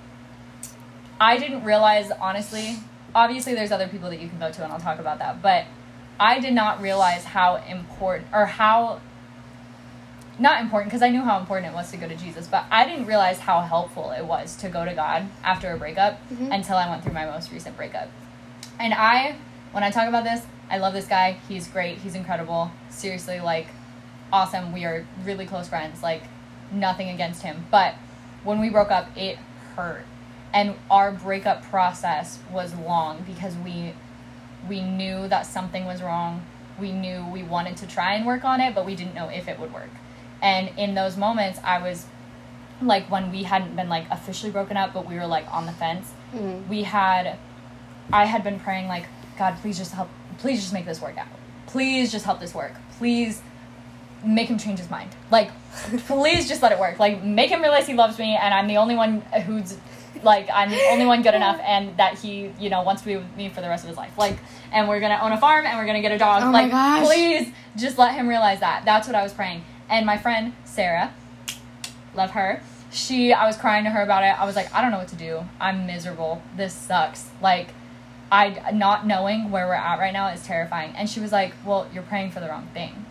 [1.21, 2.75] I didn't realize honestly.
[3.15, 5.41] Obviously, there's other people that you can go to, and I'll talk about that.
[5.41, 5.67] But
[6.19, 8.99] I did not realize how important or how
[10.41, 12.85] not important because I knew how important it was to go to Jesus, but I
[12.85, 16.53] didn't realize how helpful it was to go to God after a breakup Mhm.
[16.53, 18.09] until I went through my most recent breakup.
[18.79, 19.35] And I,
[19.71, 21.37] when I talk about this, I love this guy.
[21.47, 21.99] He's great.
[21.99, 22.71] He's incredible.
[22.89, 23.67] Seriously, like,
[24.33, 24.71] awesome.
[24.73, 26.01] We are really close friends.
[26.01, 26.23] Like,
[26.71, 27.65] nothing against him.
[27.69, 27.95] But
[28.43, 29.37] when we broke up, it
[29.75, 30.05] hurt.
[30.53, 33.93] And our breakup process was long because we
[34.67, 36.43] we knew that something was wrong.
[36.79, 39.47] We knew we wanted to try and work on it, but we didn't know if
[39.47, 39.89] it would work.
[40.41, 42.05] And in those moments, I was
[42.81, 45.71] like when we hadn't been like officially broken up, but we were like on the
[45.71, 46.11] fence.
[46.33, 46.67] Mhm.
[46.67, 47.37] We had
[48.11, 49.05] I had been praying like,
[49.37, 51.27] God, please just help please just make this work out.
[51.67, 52.73] Please just help this work.
[52.97, 53.41] Please
[54.23, 55.09] make him change his mind.
[55.29, 55.49] Like,
[56.07, 56.99] please just let it work.
[56.99, 59.77] Like, make him realize he loves me and I'm the only one who's
[60.23, 63.15] like I'm the only one good enough and that he, you know, wants to be
[63.17, 64.17] with me for the rest of his life.
[64.17, 64.37] Like,
[64.71, 66.43] and we're gonna own a farm and we're gonna get a dog.
[66.43, 66.71] Oh like,
[67.05, 68.83] please just let him realize that.
[68.85, 69.63] That's what I was praying.
[69.91, 71.13] And my friend Sarah,
[72.15, 72.63] love her.
[72.91, 74.39] She, I was crying to her about it.
[74.39, 75.45] I was like, I don't know what to do.
[75.59, 76.41] I'm miserable.
[76.57, 77.29] This sucks.
[77.41, 77.69] Like,
[78.31, 80.93] I not knowing where we're at right now is terrifying.
[80.95, 83.05] And she was like, Well, you're praying for the wrong thing.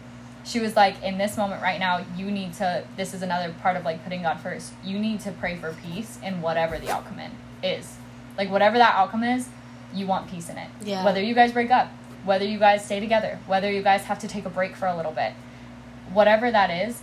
[0.44, 2.84] She was like, In this moment right now, you need to.
[2.96, 4.72] This is another part of like putting God first.
[4.82, 7.20] You need to pray for peace in whatever the outcome
[7.62, 7.96] is.
[8.38, 9.48] Like whatever that outcome is,
[9.94, 10.70] you want peace in it.
[10.82, 11.04] Yeah.
[11.04, 11.88] Whether you guys break up,
[12.24, 14.96] whether you guys stay together, whether you guys have to take a break for a
[14.96, 15.34] little bit,
[16.12, 17.02] whatever that is,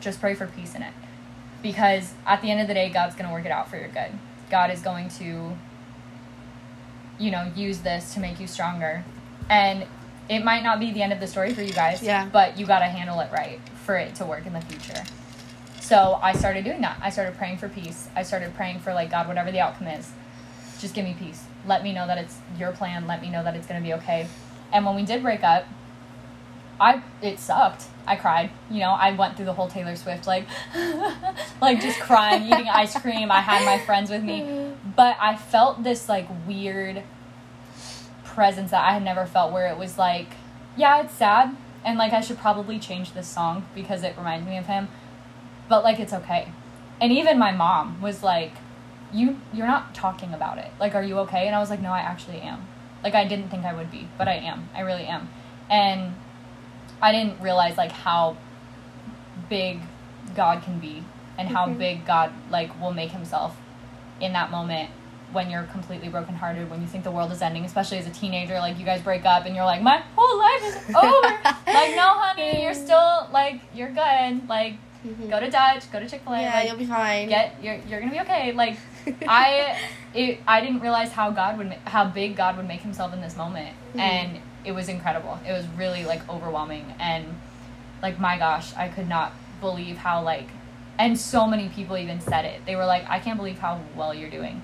[0.00, 0.92] just pray for peace in it.
[1.62, 3.88] Because at the end of the day, God's going to work it out for your
[3.88, 4.10] good.
[4.50, 5.56] God is going to,
[7.18, 9.04] you know, use this to make you stronger.
[9.48, 9.86] And
[10.28, 12.28] it might not be the end of the story for you guys, Yeah.
[12.30, 15.02] but you got to handle it right for it to work in the future.
[15.80, 16.98] So I started doing that.
[17.02, 18.08] I started praying for peace.
[18.16, 20.10] I started praying for, like, God, whatever the outcome is,
[20.80, 21.44] just give me peace.
[21.66, 23.06] Let me know that it's your plan.
[23.06, 24.26] Let me know that it's going to be okay.
[24.72, 25.66] And when we did break up,
[26.80, 27.84] I it sucked.
[28.06, 28.50] I cried.
[28.70, 30.46] You know, I went through the whole Taylor Swift like
[31.60, 33.30] like just crying, eating ice cream.
[33.30, 37.02] I had my friends with me, but I felt this like weird
[38.24, 40.28] presence that I had never felt where it was like,
[40.76, 44.56] yeah, it's sad and like I should probably change this song because it reminds me
[44.56, 44.88] of him.
[45.68, 46.48] But like it's okay.
[47.00, 48.52] And even my mom was like,
[49.12, 50.70] "You you're not talking about it.
[50.80, 52.66] Like are you okay?" And I was like, "No, I actually am."
[53.02, 54.68] Like I didn't think I would be, but I am.
[54.74, 55.28] I really am.
[55.70, 56.14] And
[57.04, 58.36] I didn't realize like how
[59.50, 59.80] big
[60.34, 61.02] God can be
[61.38, 61.78] and how Mhm.
[61.78, 63.56] big God like will make himself
[64.20, 64.90] in that moment
[65.32, 68.58] when you're completely brokenhearted, when you think the world is ending, especially as a teenager,
[68.60, 71.38] like you guys break up and you're like, My whole life is over.
[71.78, 74.48] like, no honey, you're still like you're good.
[74.48, 74.74] Like
[75.06, 75.28] Mhm.
[75.28, 77.28] go to Dutch, go to Chick fil A, Yeah, like, you'll be fine.
[77.28, 78.52] get you're you're gonna be okay.
[78.52, 78.78] Like
[79.28, 79.76] I
[80.14, 83.20] it I didn't realize how God would ma- how big God would make himself in
[83.20, 84.00] this moment Mhm.
[84.00, 85.38] and it was incredible.
[85.46, 87.24] It was really like overwhelming and
[88.02, 90.48] like my gosh, I could not believe how like
[90.98, 92.64] and so many people even said it.
[92.66, 94.62] They were like, I can't believe how well you're doing.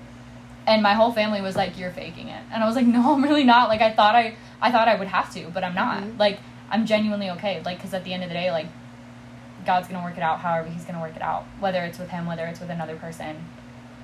[0.65, 2.43] And my whole family was like, You're faking it.
[2.51, 3.67] And I was like, No, I'm really not.
[3.69, 6.03] Like I thought I I thought I would have to, but I'm not.
[6.03, 6.19] Mhm.
[6.19, 6.39] Like
[6.69, 7.61] I'm genuinely okay.
[7.65, 8.67] Like because at the end of the day, like
[9.65, 11.45] God's gonna work it out however He's gonna work it out.
[11.59, 13.35] Whether it's with Him, whether it's with another person,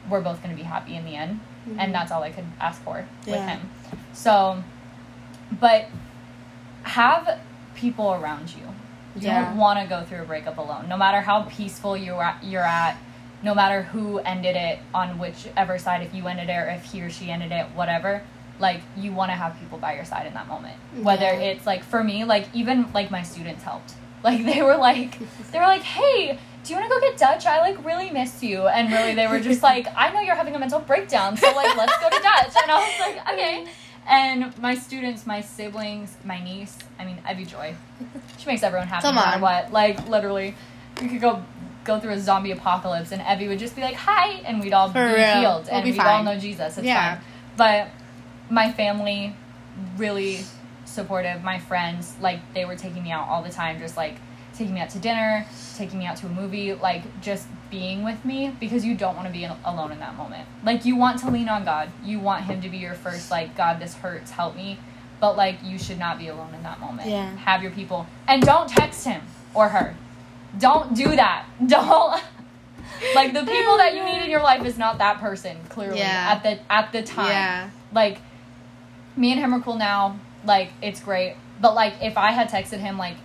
[0.09, 1.77] we're both gonna be happy in the end, Mhm.
[1.79, 3.69] and that's all I could ask for with Him.
[4.13, 4.63] So,
[5.51, 5.85] but
[6.83, 7.39] have
[7.75, 8.61] people around you.
[9.15, 9.45] You Yeah.
[9.45, 10.87] don't want to go through a breakup alone.
[10.87, 12.97] No matter how peaceful you're at, you're at,
[13.43, 17.01] no matter who ended it on whichever side, if you ended it or if he
[17.01, 18.21] or she ended it, whatever.
[18.59, 20.75] Like you want to have people by your side in that moment.
[21.01, 21.39] Whether Yeah.
[21.51, 23.93] it's like for me, like even like my students helped.
[24.23, 25.19] Like they were like
[25.51, 27.45] they were like, "Hey, do you want to go get Dutch?
[27.45, 30.55] I like really miss you." And really they were just like, "I know you're having
[30.55, 33.65] a mental breakdown, so like let's go to Dutch." And I was like, "Okay."
[34.09, 37.75] And my students, my siblings, my niece, I mean, Evie Joy.
[38.37, 39.41] She makes everyone happy Come no matter on.
[39.41, 39.71] what.
[39.73, 40.55] Like literally,
[41.01, 41.43] we could go
[41.83, 44.89] go through a zombie apocalypse and Evie would just be like, "Hi," and we'd all
[44.89, 45.39] For be real.
[45.39, 46.25] healed We'll and be we'd all fine.
[46.25, 46.77] know Jesus.
[46.77, 47.15] It's Yeah.
[47.15, 47.23] fine.
[47.57, 47.87] But
[48.49, 49.35] my family
[49.97, 50.39] really
[50.85, 51.43] supportive.
[51.43, 54.15] My friends, like they were taking me out all the time, just like
[54.55, 55.45] taking me out to dinner,
[55.77, 59.27] taking me out to a movie, like just being with me because you don't want
[59.27, 60.47] to be al- alone in that moment.
[60.63, 61.89] Like you want to lean on God.
[62.03, 64.79] You want him to be your first like God this hurts, help me.
[65.19, 67.09] But like you should not be alone in that moment.
[67.09, 67.35] Yeah.
[67.37, 69.21] Have your people and don't text him
[69.53, 69.95] or her.
[70.59, 71.45] Don't do that.
[71.67, 72.21] Don't
[73.13, 76.33] like the people that you need in your life is not that person clearly Yeah.
[76.35, 77.69] at the at the time Yeah.
[77.93, 78.19] like
[79.15, 82.79] me and him are cool now like it's great but like if i had texted
[82.79, 83.15] him like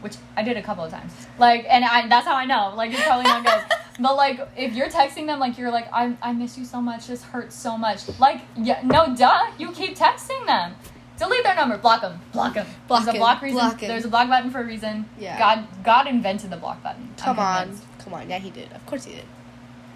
[0.00, 2.90] which i did a couple of times like and i that's how i know like
[2.92, 3.62] it's probably not good
[4.00, 7.06] but like if you're texting them like you're like I, I miss you so much
[7.06, 10.74] this hurts so much like yeah no duh you keep texting them
[11.18, 14.08] delete their number block them block them Block there's a block reason block there's a
[14.08, 15.38] block button for a reason Yeah.
[15.38, 17.78] god god invented the block button Come on.
[17.98, 18.30] Come on.
[18.30, 18.72] Yeah, he did.
[18.72, 19.24] Of course he did.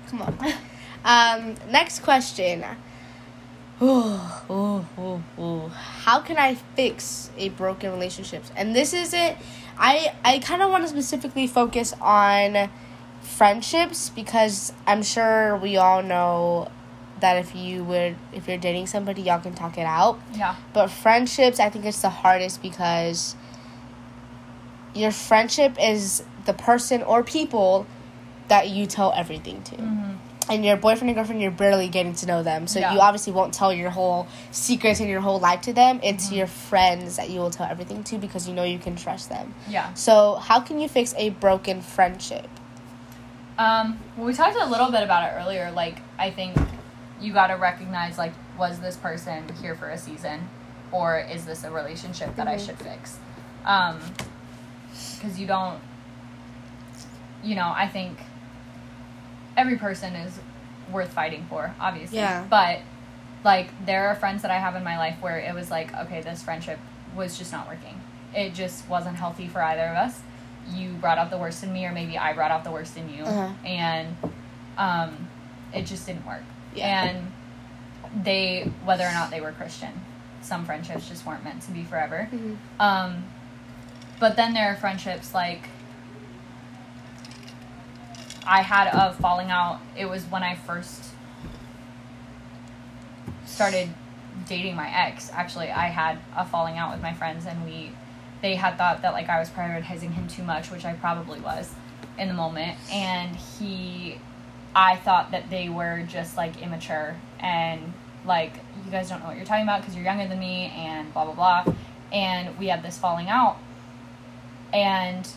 [0.09, 0.39] Come on.
[1.07, 2.63] um, next question.
[3.83, 5.69] Ooh, ooh, ooh, ooh.
[5.69, 8.45] How can I fix a broken relationship?
[8.57, 9.37] And this is it.
[9.79, 12.71] I I kind of want to specifically focus on
[13.23, 16.69] friendships because I'm sure we all know
[17.21, 20.19] that if you would if you're dating somebody, y'all can talk it out.
[20.35, 23.35] yeah But friendships, I think it's the hardest because
[24.95, 27.87] your friendship is the person or people
[28.49, 29.77] that you tell everything to.
[29.77, 30.14] Mhm.
[30.49, 32.67] And your boyfriend and girlfriend, you're barely getting to know them.
[32.67, 32.93] So Yeah.
[32.93, 36.01] you obviously won't tell your whole secrets and your whole life to them.
[36.03, 36.35] It's Mm-hmm.
[36.35, 39.55] your friends that you will tell everything to because you know you can trust them.
[39.69, 42.49] yeah So, how can you fix a broken friendship?
[43.59, 45.71] Um, well, we talked a little bit about it earlier.
[45.71, 46.57] Like, I think
[47.21, 50.49] you got to recognize, like, was this person here for a season,
[50.93, 52.67] or is this a relationship that I Mhm.
[52.67, 53.19] should fix?
[53.65, 54.01] Um,
[55.17, 55.81] because you don't,
[57.43, 58.19] you know, I think
[59.57, 60.39] every person is
[60.91, 62.19] worth fighting for, obviously.
[62.19, 62.45] Yeah.
[62.49, 62.81] But
[63.45, 66.21] like, there are friends that I have in my life where it was like, okay,
[66.23, 66.79] this friendship
[67.15, 68.01] was just not working.
[68.35, 70.21] It just wasn't healthy for either of us.
[70.71, 73.09] You brought out the worst in me, or maybe I brought out the worst in
[73.15, 73.53] you, Uh-huh.
[73.67, 74.17] and
[74.79, 75.29] um,
[75.75, 76.43] it just didn't work.
[76.75, 77.05] Yeah.
[77.05, 77.33] And
[78.25, 79.93] they, whether or not they were Christian,
[80.41, 82.29] some friendships just weren't meant to be forever.
[82.33, 82.57] Mhm.
[82.81, 83.25] Um,
[84.21, 85.69] but then there are friendships like
[88.47, 89.81] I had a falling out.
[89.97, 91.05] It was when I first
[93.47, 93.89] started
[94.49, 95.31] dating my ex.
[95.33, 97.93] Actually, I had a falling out with my friends, and we
[98.43, 101.73] they had thought that like I was prioritizing him too much, which I probably was
[102.19, 102.77] in the moment.
[102.93, 104.19] And he,
[104.75, 107.93] I thought that they were just like immature and
[108.27, 108.53] like
[108.85, 111.25] you guys don't know what you're talking about because you're younger than me and blah
[111.25, 111.75] blah blah.
[112.13, 113.57] And we had this falling out,
[114.73, 115.29] and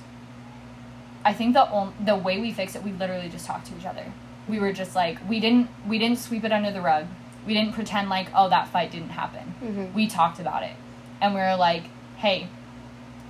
[1.30, 3.86] I think the on- the way we fixed it, we literally just talked to each
[3.86, 4.06] other.
[4.48, 7.06] We were just like we didn't we didn't sweep it under the rug.
[7.46, 9.46] We didn't pretend like oh that fight didn't happen.
[9.62, 9.94] Mhm.
[9.94, 10.76] We talked about it,
[11.22, 11.84] and we were like,
[12.18, 12.48] hey,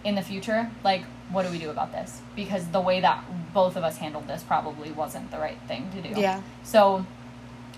[0.04, 2.22] in the future, like what do we do about this?
[2.36, 3.24] Because the way that
[3.54, 6.22] both of us handled this probably wasn't the right thing to do.
[6.22, 6.40] Yeah.
[6.64, 7.06] So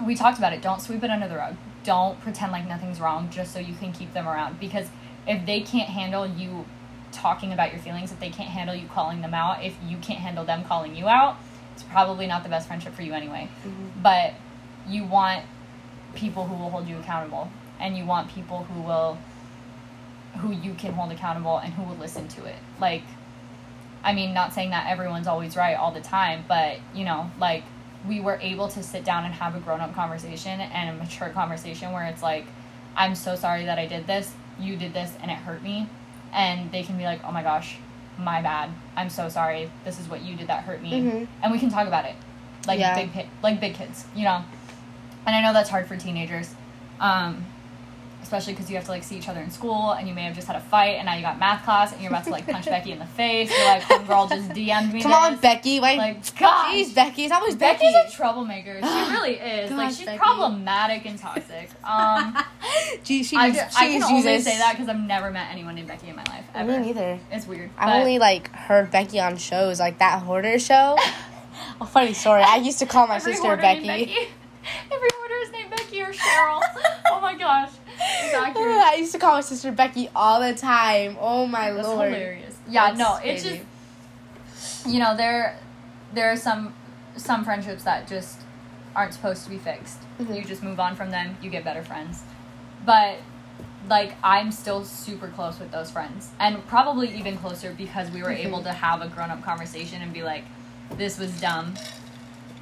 [0.06, 0.62] we talked about it.
[0.62, 1.56] Don't sweep it under the rug.
[1.84, 4.60] Don't pretend like nothing's wrong just so you can keep them around.
[4.60, 4.88] Because
[5.26, 6.66] if they can't handle you
[7.12, 10.20] talking about your feelings, if they can't handle you calling them out, if you can't
[10.20, 11.38] handle them calling you out,
[11.74, 13.50] it's probably not the best friendship for you anyway.
[13.66, 14.02] Mhm.
[14.02, 14.34] But
[14.88, 15.46] you want
[16.16, 17.50] people who will hold you accountable,
[17.80, 19.18] and you want people who will
[20.38, 22.58] who you can hold accountable and who will listen to it.
[22.80, 23.04] Like
[24.04, 27.64] I mean, not saying that everyone's always right all the time, but you know, like
[28.08, 31.30] we were able to sit down and have a grown up conversation and a mature
[31.30, 32.46] conversation where it's like,
[32.96, 35.88] I'm so sorry that I did this, you did this, and it hurt me.
[36.34, 37.78] And they can be like, oh my gosh,
[38.18, 38.70] my bad.
[38.96, 39.72] I'm so sorry.
[39.86, 40.92] This is what you did that hurt me.
[41.02, 41.28] Mhm.
[41.42, 42.16] And we can talk about it.
[42.68, 42.96] Like Yeah.
[42.96, 44.44] big like big kids, you know.
[45.26, 46.54] And I know that's hard for teenagers.
[47.00, 47.46] Um,
[48.22, 50.36] especially because you have to like see each other in school and you may have
[50.36, 52.46] just had a fight and now you got math class and you're about to like
[52.46, 53.50] punch Becky in the face.
[53.50, 55.02] You're like, girl just DM'd me.
[55.02, 55.38] Come on.
[55.38, 55.80] Becky.
[55.80, 56.76] Like, Like, gosh.
[56.76, 57.24] Jeez, Becky.
[57.24, 57.80] It's always Becky.
[57.86, 58.14] Becky's Becky.
[58.14, 58.80] a troublemaker.
[58.82, 59.72] She really is.
[59.72, 60.18] like she's Becky.
[60.20, 61.70] problematic and toxic.
[61.90, 62.38] Um,
[63.04, 64.44] Gee, she, I, she I can is only Jesus.
[64.44, 66.80] say that because I've never met anyone named Becky in my life ever.
[66.80, 67.20] Me neither.
[67.32, 67.72] It's weird.
[67.78, 70.98] I've only like heard Becky on shows like that hoarder show.
[71.82, 72.42] a funny story.
[72.44, 73.88] I used to call my every sister hoarder Becky.
[74.92, 76.62] Every hoarder is named Becky or Cheryl.
[77.08, 77.72] oh my gosh.
[78.02, 81.18] I used to call my sister Becky all the time.
[81.20, 82.12] Oh my That's lord.
[82.12, 82.56] hilarious.
[82.70, 83.62] Yeah, That's no, it's crazy.
[84.54, 85.58] just you know there
[86.14, 86.74] there are some
[87.18, 88.40] some friendships that just
[88.96, 90.00] aren't supposed to be fixed.
[90.20, 90.36] Mhm.
[90.36, 91.38] You just move on from them.
[91.42, 92.24] You get better friends,
[92.86, 93.18] but
[93.88, 98.30] like I'm still super close with those friends, and probably even closer because we were
[98.30, 98.46] Mhm.
[98.48, 100.44] able to have a grown up conversation and be like,
[100.96, 101.74] "This was dumb."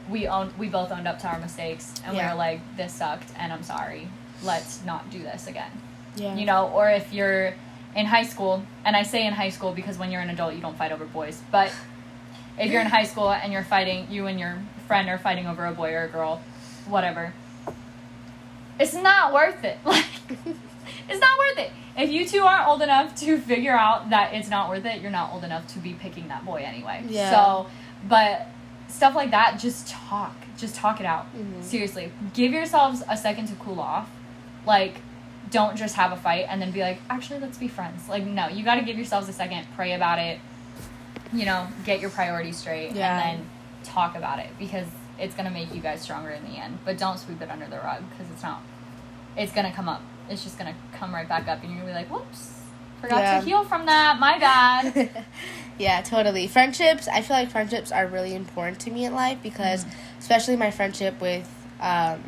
[0.10, 2.32] We owned, we both owned up to our mistakes, and we Yeah.
[2.32, 4.08] were like, "This sucked, and I'm sorry.
[4.44, 5.72] Let's not do this again."
[6.16, 6.34] Yeah.
[6.36, 7.54] you know or if you're
[7.96, 10.62] in high school, and I say in high school because when you're an adult, you
[10.62, 11.42] don't fight over boys.
[11.52, 11.72] But
[12.60, 14.58] if you're in high school and you're fighting, you and your
[14.88, 16.42] friend are fighting over a boy or a girl,
[16.88, 17.34] whatever,
[18.80, 19.78] it's not worth it.
[19.86, 20.06] Like,
[21.10, 21.72] it's not worth it.
[21.98, 25.12] If you two aren't old enough to figure out that it's not worth it, you're
[25.12, 27.04] not old enough to be picking that boy anyway.
[27.08, 27.32] Yeah.
[27.32, 27.68] So,
[28.10, 28.48] but
[28.90, 30.36] stuff like that, just talk.
[30.58, 31.28] Just talk it out.
[31.36, 31.64] Mhm.
[31.64, 32.12] Seriously.
[32.34, 34.10] Give yourselves a second to cool off.
[34.68, 34.96] Like,
[35.50, 38.08] don't just have a fight and then be like, actually, let's be friends.
[38.10, 40.40] Like, no, you got to give yourselves a second, pray about it,
[41.34, 43.18] you know, get your priorities straight, Yeah.
[43.30, 43.50] and then
[43.84, 44.86] talk about it because
[45.20, 46.80] it's going to make you guys stronger in the end.
[46.86, 48.62] But don't sweep it under the rug because it's not.
[49.38, 50.02] It's going to come up.
[50.30, 52.60] It's just going to come right back up, and you're going to be like, whoops,
[53.02, 53.40] forgot Yeah.
[53.40, 54.20] to heal from that.
[54.20, 55.26] My bad.
[55.78, 56.48] yeah, totally.
[56.48, 59.86] Friendships, I feel like friendships are really important to me in life because,
[60.20, 61.48] especially my friendship with
[61.80, 62.22] um,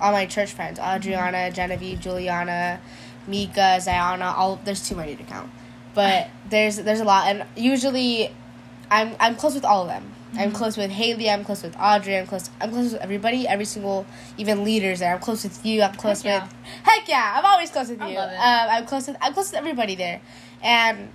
[0.00, 2.80] all my church friends Adriana, Genevieve, Juliana,
[3.26, 5.50] Mika, Ziana, all there's too many to count.
[5.94, 8.30] But there's there's a lot and usually
[8.90, 10.12] I'm I'm close with all of them.
[10.38, 10.54] I'm Mhm.
[10.54, 14.04] close with Haley, I'm close with Audrey, I'm close I'm close with everybody, every single
[14.36, 15.14] even leaders there.
[15.14, 16.42] I'm close with you, I'm close Heck yeah.
[16.44, 16.52] with
[16.84, 18.16] Heck yeah, I'm always close with I you.
[18.18, 18.36] love it.
[18.36, 20.20] Um, I'm close with I'm close with everybody there.
[20.62, 21.08] And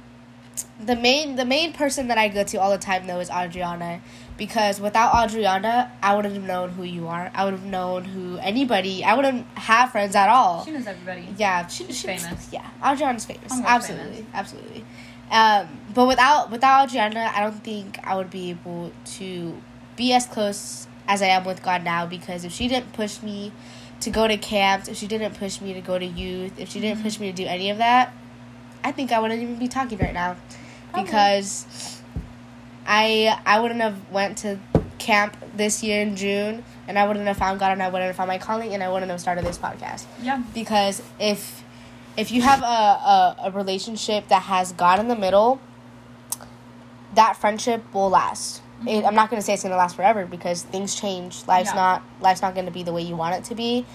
[0.83, 4.01] the main the main person that I go to all the time though is Adriana
[4.37, 7.31] because without Adriana I wouldn't have known who you are.
[7.33, 9.03] I would have known who anybody.
[9.03, 10.65] I wouldn't have friends at all.
[10.65, 11.27] she knows everybody.
[11.37, 12.49] Yeah, she, She's she- famous.
[12.51, 13.51] Yeah, Adriana's famous.
[13.51, 14.29] Almost absolutely, famous.
[14.33, 14.85] absolutely.
[15.31, 19.55] Um, but without without Adriana, I don't think I would be able to
[19.95, 22.05] be as close as I am with God now.
[22.05, 23.51] Because if she didn't push me
[24.01, 26.79] to go to camps, if she didn't push me to go to youth, if she
[26.79, 27.03] didn't Mm-hmm.
[27.03, 28.13] push me to do any of that,
[28.83, 30.35] I think I wouldn't even be talking right now.
[30.91, 31.05] Probably.
[31.05, 32.01] Because
[32.85, 34.59] I I wouldn't have went to
[34.99, 38.15] camp this year in June, and I wouldn't have found God, and I wouldn't have
[38.15, 40.41] found my calling, and I wouldn't have started this podcast Yeah.
[40.53, 41.63] because if
[42.15, 45.59] if you have a, a, a relationship that has God in the middle,
[47.15, 48.61] that friendship will last.
[48.81, 49.07] It, mm-hmm.
[49.07, 51.43] I'm not going to say it's going to last forever because things change.
[51.47, 51.75] Life's Yeah.
[51.75, 53.85] not life's not going to be the way you want it to be.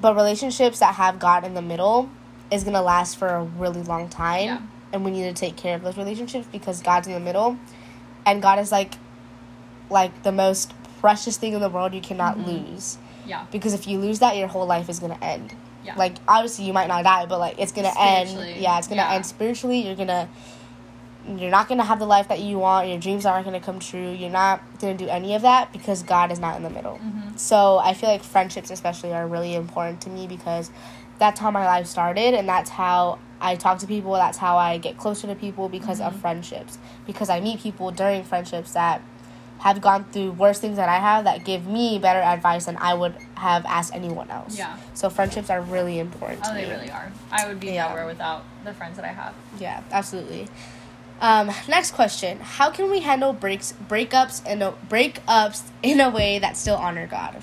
[0.00, 2.08] But relationships that have God in the middle
[2.50, 4.58] is going to last for a really long time, Yeah.
[4.92, 7.56] And we need to take care of those relationships because God's in the middle,
[8.26, 8.94] and God is like
[9.90, 12.46] like the most precious thing in the world you cannot Mhm.
[12.74, 13.44] lose Yeah.
[13.50, 15.94] because if you lose that your whole life is going to end Yeah.
[15.96, 18.28] like obviously you might not die but like it's gonna end
[18.60, 19.14] yeah it's gonna yeah.
[19.14, 20.28] end spiritually you're gonna
[21.36, 24.10] you're not gonna have the life that you want your dreams aren't gonna come true
[24.10, 27.38] you're not gonna do any of that because god is not in the middle Mhm.
[27.38, 30.70] so i feel like friendships especially are really important to me because
[31.18, 34.76] that's how my life started and that's how i talk to people that's how i
[34.78, 36.20] get closer to people because of Mhm.
[36.20, 39.00] friendships because i meet people during friendships that
[39.58, 42.94] have gone through worse things than i have that give me better advice than i
[42.94, 44.76] would have asked anyone else Yeah.
[44.94, 46.40] so friendships are really important.
[46.44, 46.70] Oh, they me.
[46.70, 47.10] really are.
[47.32, 47.88] I would be Yeah.
[47.88, 49.32] nowhere without the friends that I have.
[49.58, 50.48] Yeah, absolutely.
[51.22, 56.56] Um, next question: How can we handle breaks, breakups, and breakups in a way that
[56.56, 57.36] still honor God?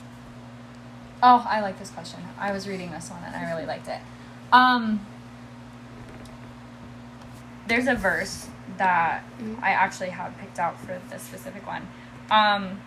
[1.21, 2.19] Oh, I like this question.
[2.39, 3.99] I was reading this one and I really liked it.
[4.51, 5.05] Um,
[7.67, 8.47] there's a verse
[8.77, 9.61] that Mhm.
[9.61, 11.87] I actually have picked out for this specific one.
[12.29, 12.81] Um,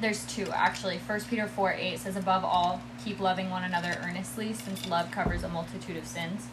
[0.00, 0.98] there's two actually.
[0.98, 5.42] First Peter four eight says, "Above all, keep loving one another earnestly, since love covers
[5.42, 6.48] a multitude of sins."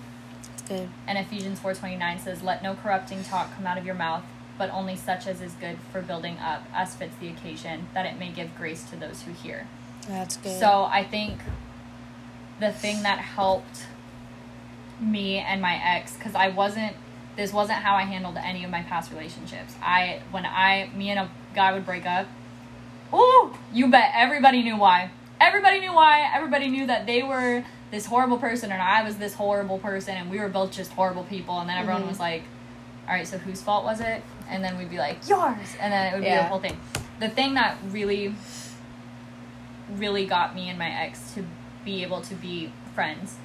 [0.67, 0.89] Good.
[1.07, 4.23] And Ephesians 4:29 says, "Let no corrupting talk come out of your mouth,
[4.57, 8.17] but only such as is good for building up, as fits the occasion, that it
[8.17, 9.67] may give grace to those who hear."
[10.07, 10.57] That's good.
[10.59, 11.41] So I think
[12.59, 13.87] the thing that helped
[15.03, 16.95] me and my ex, because I wasn't,
[17.35, 19.75] this wasn't how I handled any of my past relationships.
[19.81, 22.27] I, when I, me and a guy would break up,
[23.11, 25.11] oh, you bet everybody knew why.
[25.39, 26.29] Everybody knew why.
[26.33, 30.29] Everybody knew that they were this horrible person and I was this horrible person and
[30.31, 31.59] we were both just horrible people.
[31.59, 32.07] And then everyone Mhm.
[32.07, 32.43] was like,
[33.07, 34.23] all right, so whose fault was it?
[34.49, 35.57] And then we'd be like, yours.
[35.79, 36.77] And then it would be the whole thing.
[37.19, 38.33] The thing that really
[39.97, 41.45] really got me and my ex to
[41.85, 43.35] be able to be friends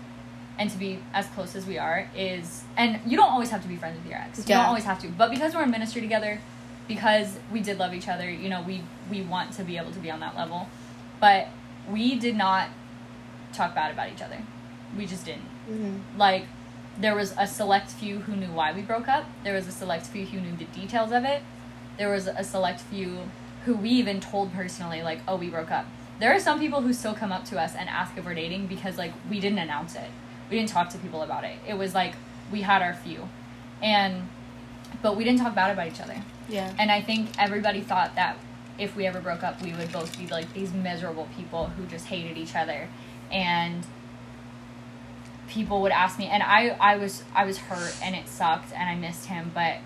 [0.58, 3.68] and to be as close as we are is and you don't always have to
[3.68, 4.38] be friends with your ex.
[4.38, 4.56] You Yeah.
[4.58, 5.08] don't always have to.
[5.08, 6.40] But because we're in ministry together
[6.88, 9.98] because we did love each other you know we we want to be able to
[10.00, 10.68] be on that level.
[11.20, 11.48] But
[11.90, 12.68] we did not
[13.52, 14.38] talk bad about each other.
[14.96, 15.48] We just didn't.
[15.70, 16.00] Mhm.
[16.16, 16.44] like
[16.98, 19.24] there was a select few who knew why we broke up.
[19.44, 21.42] There was a select few who knew the details of it.
[21.96, 23.28] There was a select few
[23.64, 25.86] who we even told personally like oh we broke up.
[26.18, 28.66] There are some people who still come up to us and ask if we're dating
[28.66, 30.10] because like we didn't announce it
[30.50, 32.14] we didn't talk to people about it it was like
[32.50, 33.28] we had our few
[33.82, 34.28] and
[35.02, 36.16] but we didn't talk bad about each other
[36.48, 36.72] Yeah.
[36.78, 38.36] and I think everybody thought that
[38.78, 42.06] if we ever broke up, we would both be like these miserable people who just
[42.06, 42.88] hated each other.
[43.32, 43.84] And
[45.48, 48.88] people would ask me and I I was I was hurt and it sucked and
[48.88, 49.78] I missed him, but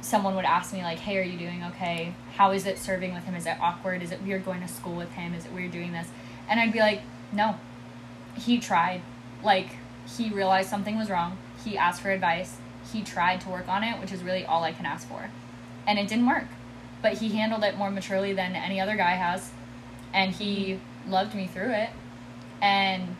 [0.00, 2.14] someone would ask me like, "Hey, are you doing okay?
[2.36, 3.34] How is it serving with him?
[3.34, 4.02] Is it awkward?
[4.02, 5.34] Is it weird going to school with him?
[5.34, 6.08] Is it weird doing this?"
[6.48, 7.56] And I'd be like, "No.
[8.36, 9.00] He tried.
[9.44, 9.68] Like
[10.16, 11.38] he realized something was wrong.
[11.64, 12.56] He asked for advice.
[12.92, 15.30] He tried to work on it, which is really all I can ask for.
[15.86, 16.46] And it didn't work.
[17.02, 19.50] But he handled it more maturely than any other guy has.
[20.12, 21.90] And he loved me through it.
[22.62, 23.16] And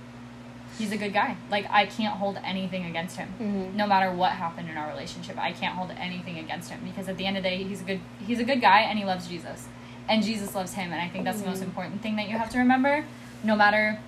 [0.79, 1.37] he's a good guy.
[1.51, 3.29] Like I can't hold anything against him.
[3.41, 3.75] Mhm.
[3.75, 7.17] No matter what happened in our relationship, I can't hold anything against him because at
[7.17, 9.27] the end of the day, he's a good he's a good guy and he loves
[9.29, 9.69] Jesus.
[10.09, 11.65] And Jesus loves him and I think that's the most Mhm.
[11.67, 13.05] important thing that you have to remember.
[13.43, 13.99] No matter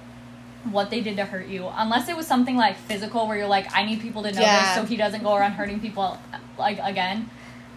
[0.70, 3.68] what they did to hurt you, unless it was something like physical where you're like
[3.74, 4.74] I need people to know Yeah.
[4.74, 6.18] this so he doesn't go around hurting people
[6.58, 7.30] like again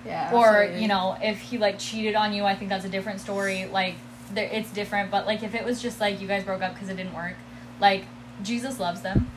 [0.05, 0.31] Yeah.
[0.33, 0.81] or absolutely.
[0.81, 3.95] you know if he like cheated on you i think that's a different story like
[4.33, 6.89] there, it's different but like if it was just like you guys broke up because
[6.89, 7.35] it didn't work
[7.81, 8.05] like
[8.41, 9.29] jesus loves them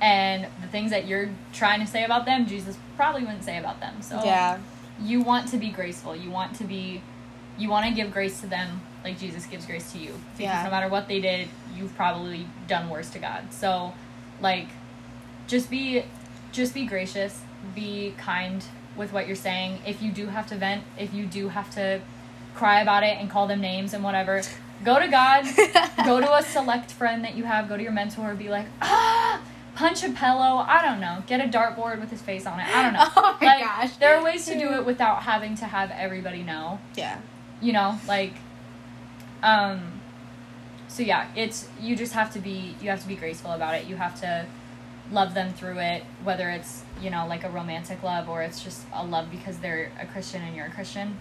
[0.00, 3.78] and the things that you're trying to say about them jesus probably wouldn't say about
[3.80, 4.58] them so Yeah.
[5.00, 7.00] you want to be graceful you want to be
[7.56, 10.12] you want to give grace to them like jesus gives grace to you.
[10.36, 10.62] Because Yeah.
[10.64, 13.52] no matter what they did you've probably done worse to god.
[13.52, 13.92] So
[14.40, 14.68] like
[15.46, 16.04] just be
[16.52, 17.40] just be gracious.
[17.74, 18.64] Be kind
[18.96, 19.78] with what you're saying.
[19.86, 22.00] If you do have to vent if you do have to
[22.54, 24.42] cry about it and call them names and whatever
[24.84, 25.44] go to god.
[26.04, 27.68] Go to a select friend that you have.
[27.68, 29.40] Go to your mentor be like ah
[29.74, 30.64] punch a pillow.
[30.68, 31.22] I don't know.
[31.26, 32.66] Get a dartboard with his face on it.
[32.66, 33.06] I don't know.
[33.16, 33.96] Oh my like, gosh.
[33.96, 36.78] there are ways to do it without having to have everybody know.
[36.96, 37.18] Yeah.
[37.60, 38.34] you know like
[39.42, 40.00] um
[40.88, 43.86] so yeah it's you just have to be you have to be graceful about it
[43.86, 44.46] you have to
[45.10, 48.82] love them through it whether it's you know like a romantic love or it's just
[48.94, 51.16] a love because they're a christian and you're a christian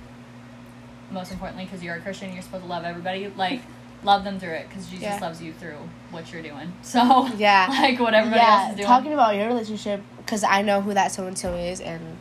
[1.10, 3.62] most importantly because you're a christian you're supposed to love everybody like
[4.04, 5.20] love them through it because jesus Yeah.
[5.20, 5.78] loves you through
[6.10, 7.68] what you're doing so Yeah.
[7.70, 8.62] like what everybody yeah.
[8.62, 11.54] else is doing Talking about your relationship, because I know who that so and so
[11.54, 12.18] is, and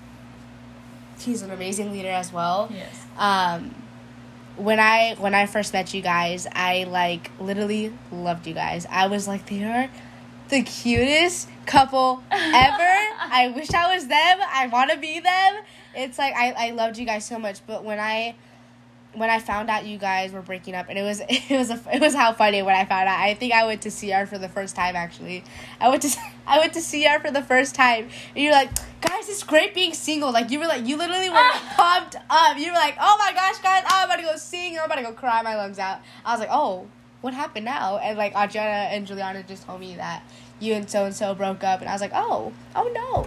[1.18, 2.68] he's an amazing leader as well.
[2.72, 3.74] yes um
[4.60, 8.86] when i when i first met you guys i like literally loved you guys.
[8.90, 9.90] I was like they are
[10.48, 12.96] the cutest couple ever.
[13.22, 14.38] I wish i was them.
[14.52, 15.62] I want to be them.
[15.94, 17.64] It's like I, I loved you guys so much.
[17.66, 18.34] But when i
[19.14, 21.80] when I found out you guys were breaking up, and it was it was a,
[21.92, 23.18] it was how funny when I found out.
[23.18, 24.96] I think I went to CR for the first time.
[24.96, 25.44] Actually,
[25.80, 29.28] I went to I went to CR for the first time, and you're like, guys,
[29.28, 30.32] it's great being single.
[30.32, 31.74] Like you were like you literally were ah!
[31.76, 32.58] pumped up.
[32.58, 34.78] You were like, oh my gosh, guys, I'm about to go sing.
[34.78, 36.00] I'm about to go cry my lungs out.
[36.24, 36.86] I was like, oh,
[37.20, 37.98] what happened now?
[37.98, 40.22] And like Adriana and Juliana just told me that
[40.60, 43.26] you and so and so broke up, and I was like, oh, oh no.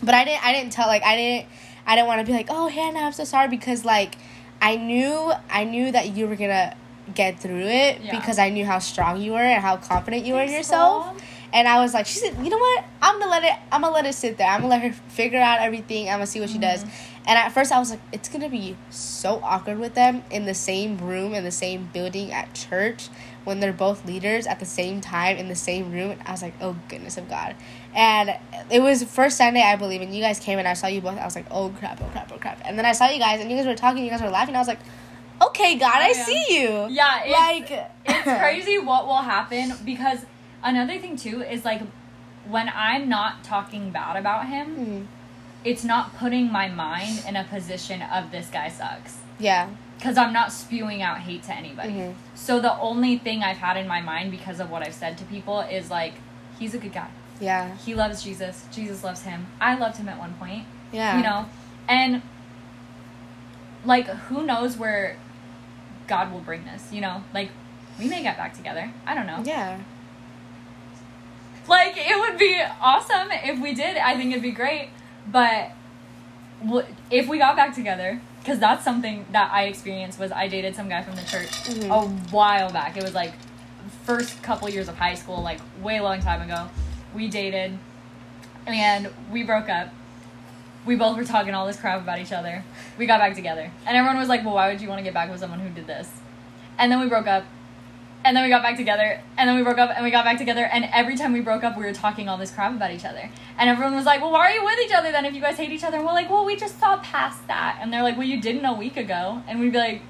[0.00, 1.48] But I didn't I didn't tell like I didn't
[1.86, 4.16] I didn't want to be like, oh Hannah, I'm so sorry because like
[4.60, 6.76] I knew I knew that you were gonna
[7.14, 8.18] get through it Yeah.
[8.18, 11.06] because I knew how strong you were and how confident you were in yourself.
[11.06, 11.16] Mom.
[11.50, 12.84] And I was like, she said, you know what?
[13.00, 13.52] I'm gonna let it.
[13.72, 14.48] I'm gonna let it sit there.
[14.48, 16.08] I'm gonna let her figure out everything.
[16.08, 16.84] I'm gonna see what she does.
[16.84, 17.22] Mm-hmm.
[17.28, 20.54] And at first, I was like, it's gonna be so awkward with them in the
[20.54, 23.08] same room in the same building at church
[23.44, 26.10] when they're both leaders at the same time in the same room.
[26.10, 27.54] And I was like, oh goodness of God.
[27.94, 28.36] And
[28.70, 31.18] it was first Sunday, I believe, and you guys came and I saw you both.
[31.18, 32.60] I was like, oh crap, oh crap, oh crap.
[32.64, 34.04] And then I saw you guys and you guys were talking.
[34.04, 34.54] You guys were laughing.
[34.54, 34.80] I was like,
[35.42, 36.24] okay, God, I Oh, yeah.
[36.24, 36.86] see you.
[36.90, 40.20] Yeah, it's, like it's crazy what will happen because
[40.62, 41.80] another thing too is like
[42.48, 45.06] when I'm not talking bad about him, Mhm.
[45.64, 49.68] it's not putting my mind in a position of this guy sucks Yeah.
[49.98, 51.92] because I'm not spewing out hate to anybody.
[51.92, 52.14] Mhm.
[52.34, 55.24] So the only thing I've had in my mind because of what I've said to
[55.24, 56.14] people is like
[56.58, 57.08] he's a good guy.
[57.40, 57.76] Yeah.
[57.76, 58.64] He loves Jesus.
[58.72, 59.46] Jesus loves him.
[59.60, 60.64] I loved him at one point.
[60.92, 61.16] Yeah.
[61.18, 61.46] You know,
[61.88, 62.22] and
[63.84, 65.16] like who knows where
[66.06, 67.22] God will bring this, you know?
[67.34, 67.50] Like
[67.98, 68.90] we may get back together.
[69.06, 69.42] I don't know.
[69.44, 69.80] Yeah.
[71.68, 73.96] Like it would be awesome if we did.
[73.98, 74.90] I think it'd be great.
[75.30, 75.72] But
[77.10, 80.88] if we got back together, because that's something that I experienced was I dated some
[80.88, 81.90] guy from the church Mhm.
[81.90, 82.96] a while back.
[82.96, 83.32] It was like
[84.04, 86.68] first couple years of high school, like way long time ago.
[87.14, 87.78] We dated,
[88.66, 89.88] and we broke up.
[90.86, 92.64] We both were talking all this crap about each other.
[92.96, 95.14] We got back together, and everyone was like, "Well, why would you want to get
[95.14, 96.08] back with someone who did this?"
[96.78, 97.44] And then we broke up,
[98.24, 100.38] and then we got back together, and then we broke up, and we got back
[100.38, 103.04] together, and every time we broke up, we were talking all this crap about each
[103.04, 103.30] other.
[103.58, 105.56] And everyone was like, "Well, why are you with each other then if you guys
[105.56, 108.16] hate each other?" And we're like, "Well, we just saw past that." And they're like,
[108.16, 110.02] "Well, you didn't a week ago," and we'd be like.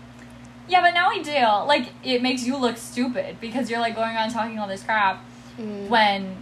[0.71, 1.33] Yeah, but now we do.
[1.67, 5.25] Like, it makes you look stupid because you're like going around talking all this crap
[5.59, 5.89] Mhm.
[5.89, 6.37] when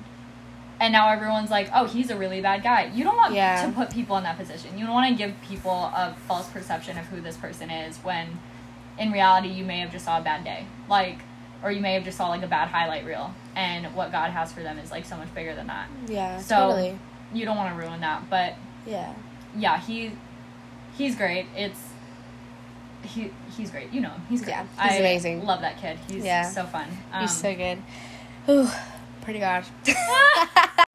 [0.80, 3.64] and now everyone's like oh he's a really bad guy you don't want Yeah.
[3.66, 6.98] to put people in that position you don't want to give people a false perception
[6.98, 8.38] of who this person is when
[8.98, 11.18] in reality you may have just saw a bad day like
[11.62, 14.52] or you may have just saw like a bad highlight reel and what God has
[14.52, 15.88] for them is like so much bigger than that.
[16.06, 16.98] Yeah, So totally.
[17.32, 18.54] you don't want to ruin that, but
[18.86, 19.14] Yeah.
[19.56, 20.12] yeah, he
[20.98, 21.46] he's great.
[21.56, 21.80] It's
[23.02, 23.92] he he's great.
[23.92, 24.22] You know him.
[24.28, 24.52] He's great.
[24.52, 25.44] Yeah, he's I amazing.
[25.46, 25.98] Love that kid.
[26.08, 26.42] He's Yeah.
[26.48, 26.86] so fun.
[27.12, 27.78] Um, He's so good.
[28.48, 28.68] Ooh,
[29.26, 29.64] pretty God.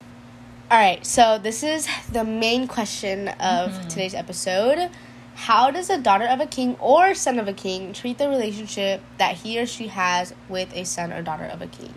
[0.72, 3.90] All right, so this is the main question of Mhm.
[3.90, 4.90] today's episode.
[5.36, 9.02] How does a daughter of a king or son of a king treat the relationship
[9.18, 11.94] that he or she has with a son or daughter of a king?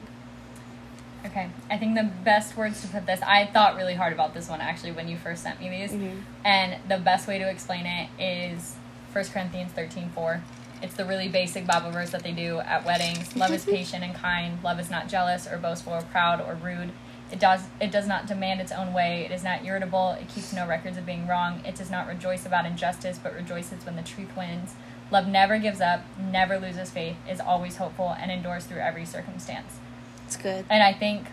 [1.25, 3.21] Okay, I think the best words to put this.
[3.23, 6.23] I thought really hard about this one actually when you first sent me these, Mhm.
[6.45, 8.75] and the best way to explain it is
[9.13, 10.43] 1 Corinthians thirteen four.
[10.85, 13.35] It's the really basic Bible verse that they do at weddings.
[13.35, 14.63] Love is patient and kind.
[14.63, 16.93] Love is not jealous or boastful or proud or rude.
[17.33, 19.25] It does it does not demand its own way.
[19.25, 20.11] It is not irritable.
[20.21, 21.63] It keeps no records of being wrong.
[21.65, 24.75] It does not rejoice about injustice, but rejoices when the truth wins.
[25.11, 29.79] Love never gives up, never loses faith, is always hopeful, and endures through every circumstance.
[30.27, 30.67] It's good.
[30.69, 31.29] And I think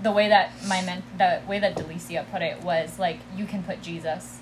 [0.00, 3.64] the way that my men- the way that Delicia put it was like you can
[3.64, 4.38] put Jesus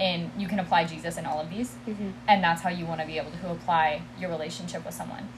[0.00, 2.10] in you can apply Jesus in all of these Mm-hmm.
[2.26, 5.28] and that's how you want to be able to apply your relationship with someone.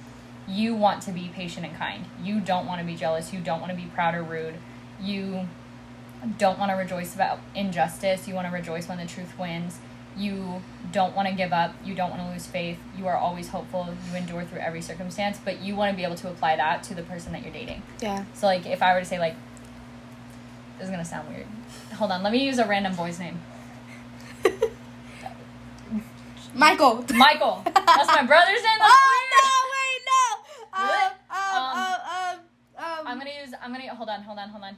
[0.49, 2.05] You want to be patient and kind.
[2.23, 3.33] You don't want to be jealous.
[3.33, 4.55] You don't want to be proud or rude.
[5.01, 5.49] You
[6.39, 8.27] don't want to rejoice about injustice.
[8.29, 9.79] You want to rejoice when the truth wins.
[10.17, 11.75] You don't want to give up.
[11.85, 12.79] You don't want to lose faith.
[12.99, 13.89] You are always hopeful.
[14.11, 16.95] You endure through every circumstance, but you want to be able to apply that to
[16.95, 17.83] the person that you're dating.
[18.01, 18.25] Yeah.
[18.35, 19.37] So like if I were to say like
[20.79, 21.47] this is gonna sound weird.
[21.95, 23.41] Hold on, let me use a random boy's name.
[26.55, 27.05] Michael.
[27.15, 27.63] Michael.
[27.65, 28.79] That's my brother's name.
[28.79, 29.33] That's Oh weird.
[29.39, 29.49] no!
[29.73, 30.23] Wait, no.
[31.35, 32.39] Um, Um, um,
[32.79, 34.71] um, um, I'm gonna use I'm gonna hold on, hold on, hold on.
[34.71, 34.77] I'm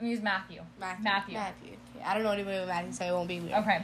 [0.00, 0.62] gonna use Matthew.
[0.80, 1.04] Matthew.
[1.04, 1.34] Matthew.
[1.34, 1.72] Matthew.
[1.96, 3.58] Okay, I don't know anybody with Matthew, so it won't be weird.
[3.60, 3.82] Okay.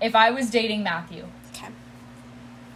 [0.00, 1.68] If I was dating Matthew, Okay.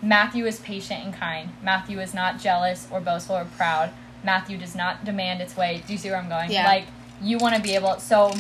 [0.03, 1.51] Matthew is patient and kind.
[1.63, 3.91] Matthew is not jealous or boastful or proud.
[4.23, 5.83] Matthew does not demand its way.
[5.87, 6.51] Do you see where I'm going?
[6.51, 6.67] Yeah.
[6.67, 6.87] Like
[7.23, 8.35] you want to be able so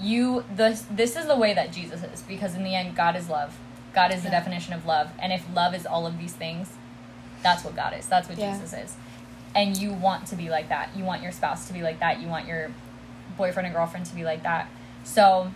[0.00, 3.28] you this this is the way that Jesus is because in the end God is
[3.28, 3.56] love.
[3.94, 5.10] God is the definition of love.
[5.18, 6.70] And if love is all of these things,
[7.42, 8.06] that's what God is.
[8.06, 8.52] That's what Yeah.
[8.52, 8.94] Jesus is.
[9.54, 10.90] And you want to be like that.
[10.94, 12.20] You want your spouse to be like that.
[12.20, 12.70] You want your
[13.38, 14.68] boyfriend and girlfriend to be like that.
[15.04, 15.50] So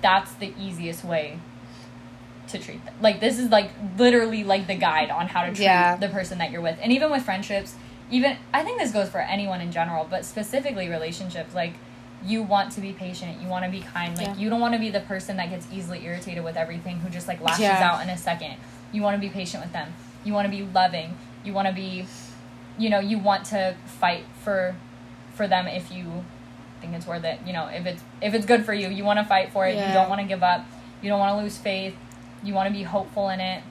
[0.00, 1.38] that's the easiest way
[2.48, 2.94] to treat them.
[3.00, 5.96] Like this is like literally like the guide on how to treat Yeah.
[5.96, 6.78] the person that you're with.
[6.82, 7.74] And even with friendships,
[8.10, 11.74] even I think this goes for anyone in general, but specifically relationships, like
[12.24, 14.16] you want to be patient, you want to be kind.
[14.16, 14.34] Like Yeah.
[14.36, 17.28] you don't want to be the person that gets easily irritated with everything who just
[17.28, 17.90] like lashes Yeah.
[17.92, 18.54] out in a second.
[18.92, 19.92] You want to be patient with them.
[20.24, 21.16] You want to be loving.
[21.44, 22.06] You want to be
[22.76, 24.74] you know, you want to fight for
[25.34, 26.24] for them if you
[26.80, 27.38] think it's worth it.
[27.46, 29.74] You know, if it's if it's good for you, you want to fight for it.
[29.76, 30.64] You don't want to give up.
[31.02, 31.94] You don't want to lose faith.
[32.42, 33.62] You want to be hopeful in it.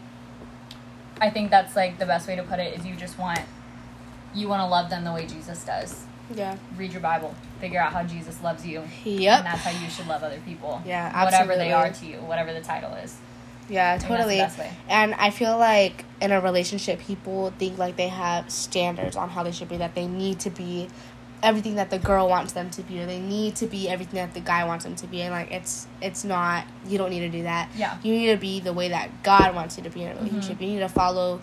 [1.20, 3.39] I think that's like the best way to put it is you just want
[4.34, 6.06] you want to love them the way Jesus does.
[6.36, 6.57] Yeah.
[6.77, 7.34] Read your Bible.
[7.59, 8.84] Figure out how Jesus loves you.
[9.03, 9.38] Yep.
[9.39, 10.81] And that's how you should love other people.
[10.86, 11.55] Yeah, absolutely.
[11.55, 13.17] Whatever they are to you, whatever the title is.
[13.69, 14.77] Yeah, I think that's the totally.
[14.89, 19.43] And I feel like in a relationship, people think like they have standards on how
[19.43, 20.89] they should be, that they need to be
[21.41, 24.34] everything that the girl wants them to be, or they need to be everything that
[24.34, 25.21] the guy wants them to be.
[25.21, 26.65] And like, it's it's not.
[26.88, 27.69] You don't need to do that.
[27.75, 27.97] Yeah.
[28.03, 30.25] You need to be the way that God wants you to be in a Mm-hmm.
[30.25, 30.61] relationship.
[30.61, 31.39] You need to follow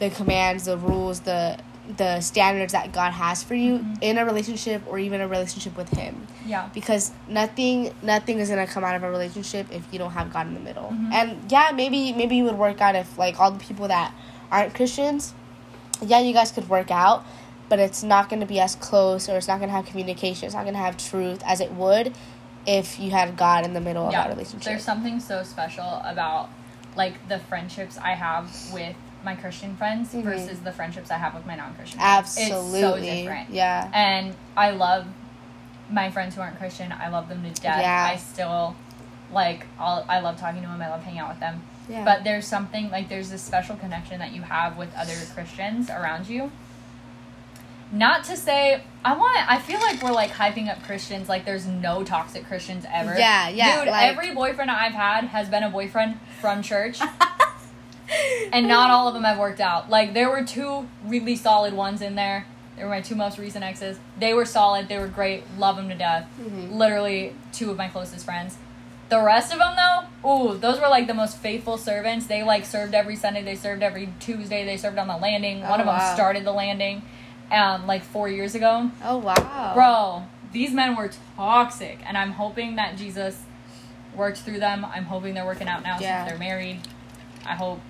[0.00, 1.58] the commands, the rules, the
[1.96, 3.98] the standards that God has for you Mhm.
[4.00, 6.68] in a relationship or even a relationship with Him Yeah.
[6.72, 10.46] because nothing nothing is gonna come out of a relationship if you don't have God
[10.46, 10.90] in the middle.
[10.92, 11.12] Mhm.
[11.12, 14.12] And yeah, maybe maybe you would work out if like all the people that
[14.50, 15.34] aren't Christians,
[16.00, 17.24] yeah, you guys could work out,
[17.68, 20.46] but it's not gonna be as close or it's not gonna have communication.
[20.46, 22.14] It's not gonna have truth as it would
[22.64, 24.62] if you had God in the middle of that relationship.
[24.64, 26.48] There's something so special about
[26.94, 28.94] like the friendships I have with
[29.24, 30.22] my Christian friends Mhm.
[30.24, 32.18] versus the friendships I have with my non-Christian friends.
[32.38, 32.80] Absolutely.
[32.80, 33.50] It's so different.
[33.50, 33.90] Yeah.
[33.92, 35.06] And I love
[35.90, 36.92] my friends who aren't Christian.
[36.92, 37.80] I love them to death.
[37.80, 38.08] Yeah.
[38.12, 38.74] I still
[39.32, 40.80] like I'll, I love talking to them.
[40.82, 41.62] I love hanging out with them.
[41.88, 42.04] Yeah.
[42.04, 46.28] But there's something like there's this special connection that you have with other Christians around
[46.28, 46.50] you.
[47.90, 51.66] Not to say I want I feel like we're like hyping up Christians like there's
[51.66, 53.18] no toxic Christians ever.
[53.18, 57.00] Yeah, yeah, Dude, like- every boyfriend I've had has been a boyfriend from church.
[58.52, 59.90] and not all of them have worked out.
[59.90, 62.46] Like there were two really solid ones in there.
[62.76, 63.98] They were my two most recent exes.
[64.18, 64.88] They were solid.
[64.88, 65.44] They were great.
[65.58, 66.26] Love them to death.
[66.40, 66.72] Mhm.
[66.72, 68.56] Literally two of my closest friends.
[69.10, 72.26] The rest of them though, ooh, those were like the most faithful servants.
[72.26, 73.42] They like served every Sunday.
[73.42, 74.64] They served every Tuesday.
[74.64, 75.60] They served on the landing.
[75.60, 77.02] One Oh, of them started the landing,
[77.50, 78.90] um, like four years ago.
[79.04, 79.72] oh wow.
[79.74, 80.22] Bro,
[80.52, 83.42] these men were toxic, and I'm hoping that Jesus
[84.16, 84.84] worked through them.
[84.86, 86.24] I'm hoping they're working out now Yeah.
[86.24, 86.80] since they're married.
[87.46, 87.80] I hope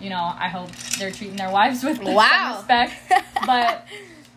[0.00, 2.56] you know, I hope they're treating their wives with Wow.
[2.58, 2.94] respect.
[3.46, 3.86] But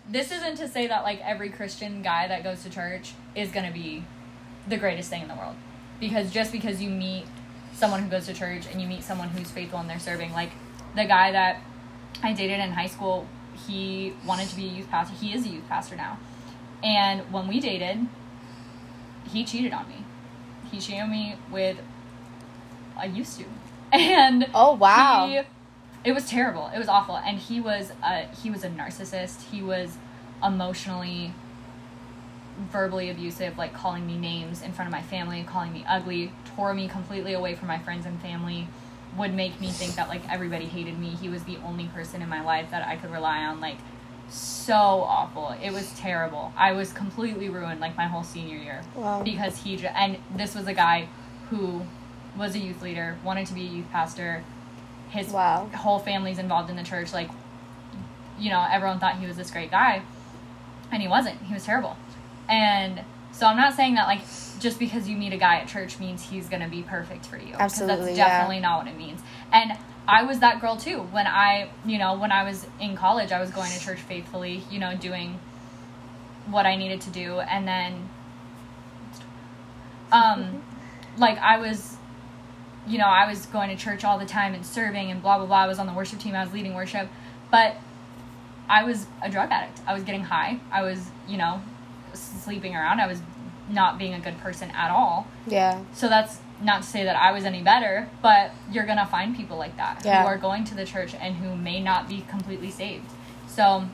[0.09, 3.71] this isn't to say that like every Christian guy that goes to church is gonna
[3.71, 4.03] be
[4.67, 5.55] the greatest thing in the world.
[5.99, 7.25] Because just because you meet
[7.73, 10.51] someone who goes to church and you meet someone who's faithful and they're serving, like
[10.95, 11.61] the guy that
[12.23, 13.27] I dated in high school,
[13.67, 15.15] he wanted to be a youth pastor.
[15.15, 16.19] He is a youth pastor now.
[16.83, 18.07] And when we dated,
[19.31, 20.05] he cheated on me.
[20.71, 21.77] He cheated on me with
[23.01, 23.56] a youth student.
[23.91, 25.27] And Oh, wow.
[25.27, 25.41] he-
[26.03, 26.69] it was terrible.
[26.73, 27.17] It was awful.
[27.17, 29.49] And he was a he was a narcissist.
[29.51, 29.97] He was
[30.43, 31.33] emotionally
[32.71, 36.73] verbally abusive, like calling me names in front of my family, calling me ugly, tore
[36.73, 38.67] me completely away from my friends and family,
[39.15, 41.09] would make me think that like everybody hated me.
[41.09, 43.59] He was the only person in my life that I could rely on.
[43.61, 43.77] Like
[44.29, 45.55] so awful.
[45.63, 46.51] It was terrible.
[46.57, 49.21] I was completely ruined like my whole senior year Wow.
[49.23, 51.07] because he and this was a guy
[51.49, 51.83] who
[52.37, 54.43] was a youth leader, wanted to be a youth pastor.
[55.09, 55.69] His Wow.
[55.75, 57.13] whole family's involved in the church.
[57.13, 57.29] Like,
[58.39, 60.01] you know, everyone thought he was this great guy,
[60.91, 61.41] and he wasn't.
[61.43, 61.97] He was terrible.
[62.49, 63.01] And
[63.31, 64.21] so I'm not saying that like
[64.59, 67.53] just because you meet a guy at church means he's gonna be perfect for you.
[67.53, 68.27] Absolutely, that's yeah.
[68.27, 69.21] definitely not what it means.
[69.51, 69.77] And
[70.07, 70.99] I was that girl too.
[70.99, 74.63] When I, you know, when I was in college, I was going to church faithfully.
[74.71, 75.39] You know, doing
[76.47, 78.09] what I needed to do, and then,
[80.11, 80.63] um,
[81.17, 81.96] like I was
[82.87, 85.45] you know, I was going to church all the time and serving and blah blah
[85.47, 85.57] blah.
[85.63, 86.35] I was on the worship team.
[86.35, 87.09] I was leading worship,
[87.51, 87.75] but
[88.69, 89.81] I was a drug addict.
[89.87, 90.59] I was getting high.
[90.71, 91.61] I was, you know,
[92.13, 92.99] sleeping around.
[92.99, 93.21] I was
[93.69, 95.27] not being a good person at all.
[95.45, 95.83] Yeah.
[95.93, 99.57] So that's not to say that I was any better, but you're gonna find people
[99.57, 100.21] like that Yeah.
[100.21, 103.11] who are going to the church and who may not be completely saved.
[103.47, 103.87] So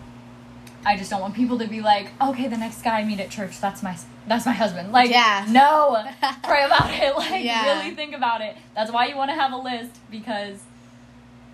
[0.85, 3.29] I just don't want people to be like, okay, the next guy I meet at
[3.29, 3.97] church, that's my
[4.27, 4.91] that's my husband.
[4.91, 5.45] Like, Yeah.
[5.49, 6.03] no,
[6.43, 7.15] pray about it.
[7.17, 7.79] Like, Yeah.
[7.79, 8.55] really think about it.
[8.75, 10.59] That's why you want to have a list because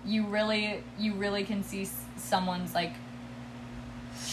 [0.04, 1.86] you really you really can see
[2.16, 2.92] someone's like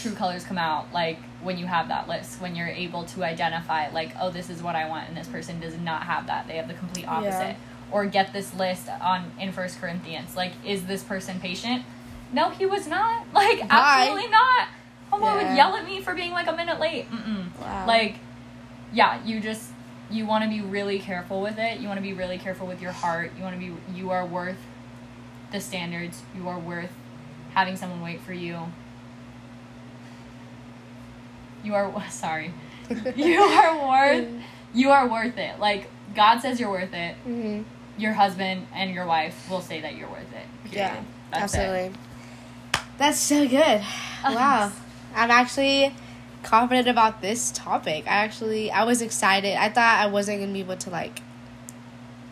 [0.00, 3.88] true colors come out like when you have that list when you're able to identify
[3.90, 6.56] like oh this is what i want and this person does not have that they
[6.56, 7.56] have the complete opposite
[7.90, 11.84] or get this list on in first corinthians like is this person patient
[12.32, 14.68] no he was not like absolutely not
[15.10, 15.48] someone Yeah.
[15.48, 17.46] would yell at me for being like a minute late Mm-mm.
[17.60, 17.86] Wow.
[17.86, 18.16] like
[18.92, 19.70] yeah you just
[20.10, 22.80] you want to be really careful with it you want to be really careful with
[22.80, 24.58] your heart you want to be you are worth
[25.52, 26.90] the standards you are worth
[27.54, 28.58] having someone wait for you
[31.62, 32.52] you are sorry
[33.16, 34.26] you are worth
[34.74, 37.62] you are worth it like god says you're worth it hmm
[37.96, 40.88] your husband and your wife will say that you're worth it Yeah.
[40.90, 41.04] period.
[41.32, 41.58] That's it.
[41.58, 41.98] Absolutely.
[42.96, 43.82] That's so good.
[44.24, 44.70] Wow.
[45.14, 45.94] I'm actually
[46.42, 48.04] confident about this topic.
[48.06, 49.56] I actually I was excited.
[49.56, 51.22] I thought I wasn't gonna be able to like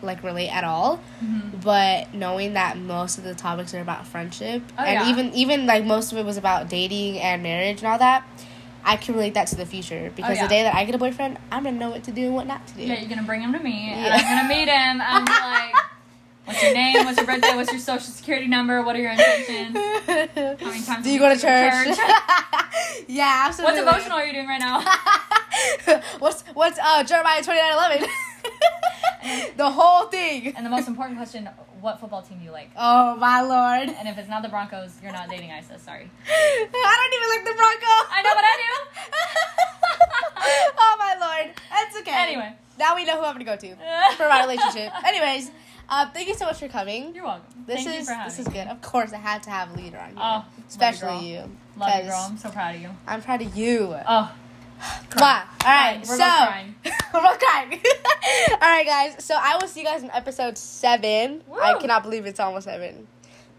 [0.01, 0.99] like relate at all.
[1.23, 1.61] Mhm.
[1.63, 5.09] But knowing that most of the topics are about friendship Oh, and yeah.
[5.09, 8.23] even even like most of it was about dating and marriage and all that,
[8.85, 10.43] I can relate that to the future because Oh, yeah.
[10.43, 12.45] the day that I get a boyfriend, I'm gonna know what to do and what
[12.47, 12.83] not to do.
[12.83, 15.73] Yeah, you're gonna bring him to me, and I'm gonna meet him, and be like,
[16.47, 17.05] "What's your name?
[17.05, 17.55] What's your birthday?
[17.55, 18.81] What's your social security number?
[18.81, 19.75] What are your intentions?
[19.75, 21.97] How many times do you go to you church?
[23.07, 23.83] yeah, absolutely.
[23.83, 24.81] What devotional are you doing right now?"
[26.19, 28.09] what's what's uh Jeremiah twenty nine eleven?
[29.57, 30.55] the whole thing.
[30.55, 31.49] And the most important question:
[31.81, 32.71] What football team do you like?
[32.77, 33.89] Oh my lord!
[33.89, 35.81] And if it's not the Broncos, you're not dating ISIS.
[35.81, 36.09] Sorry.
[36.29, 38.07] I don't even like the Broncos.
[38.11, 38.71] I know, but I do.
[40.77, 42.11] oh my lord, that's okay.
[42.13, 42.53] Anyway.
[42.79, 43.75] now we know who I'm gonna go to
[44.15, 44.91] for my relationship.
[45.05, 45.51] Anyways,
[45.89, 47.13] uh, thank you so much for coming.
[47.15, 47.45] You're welcome.
[47.65, 48.53] This Thank is you for having this is me.
[48.53, 48.67] good.
[48.67, 51.51] Of course, I had to have a leader on here, Oh, especially you, you.
[51.77, 52.27] Love you, girl.
[52.31, 52.89] I'm so proud of you.
[53.07, 53.95] I'm proud of you.
[54.07, 54.31] Oh,
[55.09, 55.41] Come on.
[55.65, 55.97] All right.
[55.99, 56.75] We're so crying.
[57.13, 57.71] we're both crying.
[58.51, 59.23] All right, guys.
[59.23, 61.43] So I will see you guys in episode seven.
[61.61, 63.07] I cannot believe it's almost seven.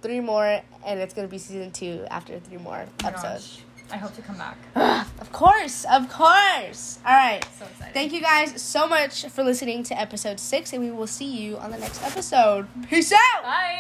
[0.01, 3.57] Three more, and it's gonna be season two after three more episodes.
[3.57, 3.59] gosh.
[3.91, 4.57] I hope to come back.
[5.21, 6.99] of course, of course.
[7.07, 7.45] All right.
[7.59, 7.95] So excited.
[7.95, 11.57] Thank you guys so much for listening to episode six, and we will see you
[11.59, 12.67] on the next episode.
[12.89, 13.43] Peace out.
[13.43, 13.79] Bye.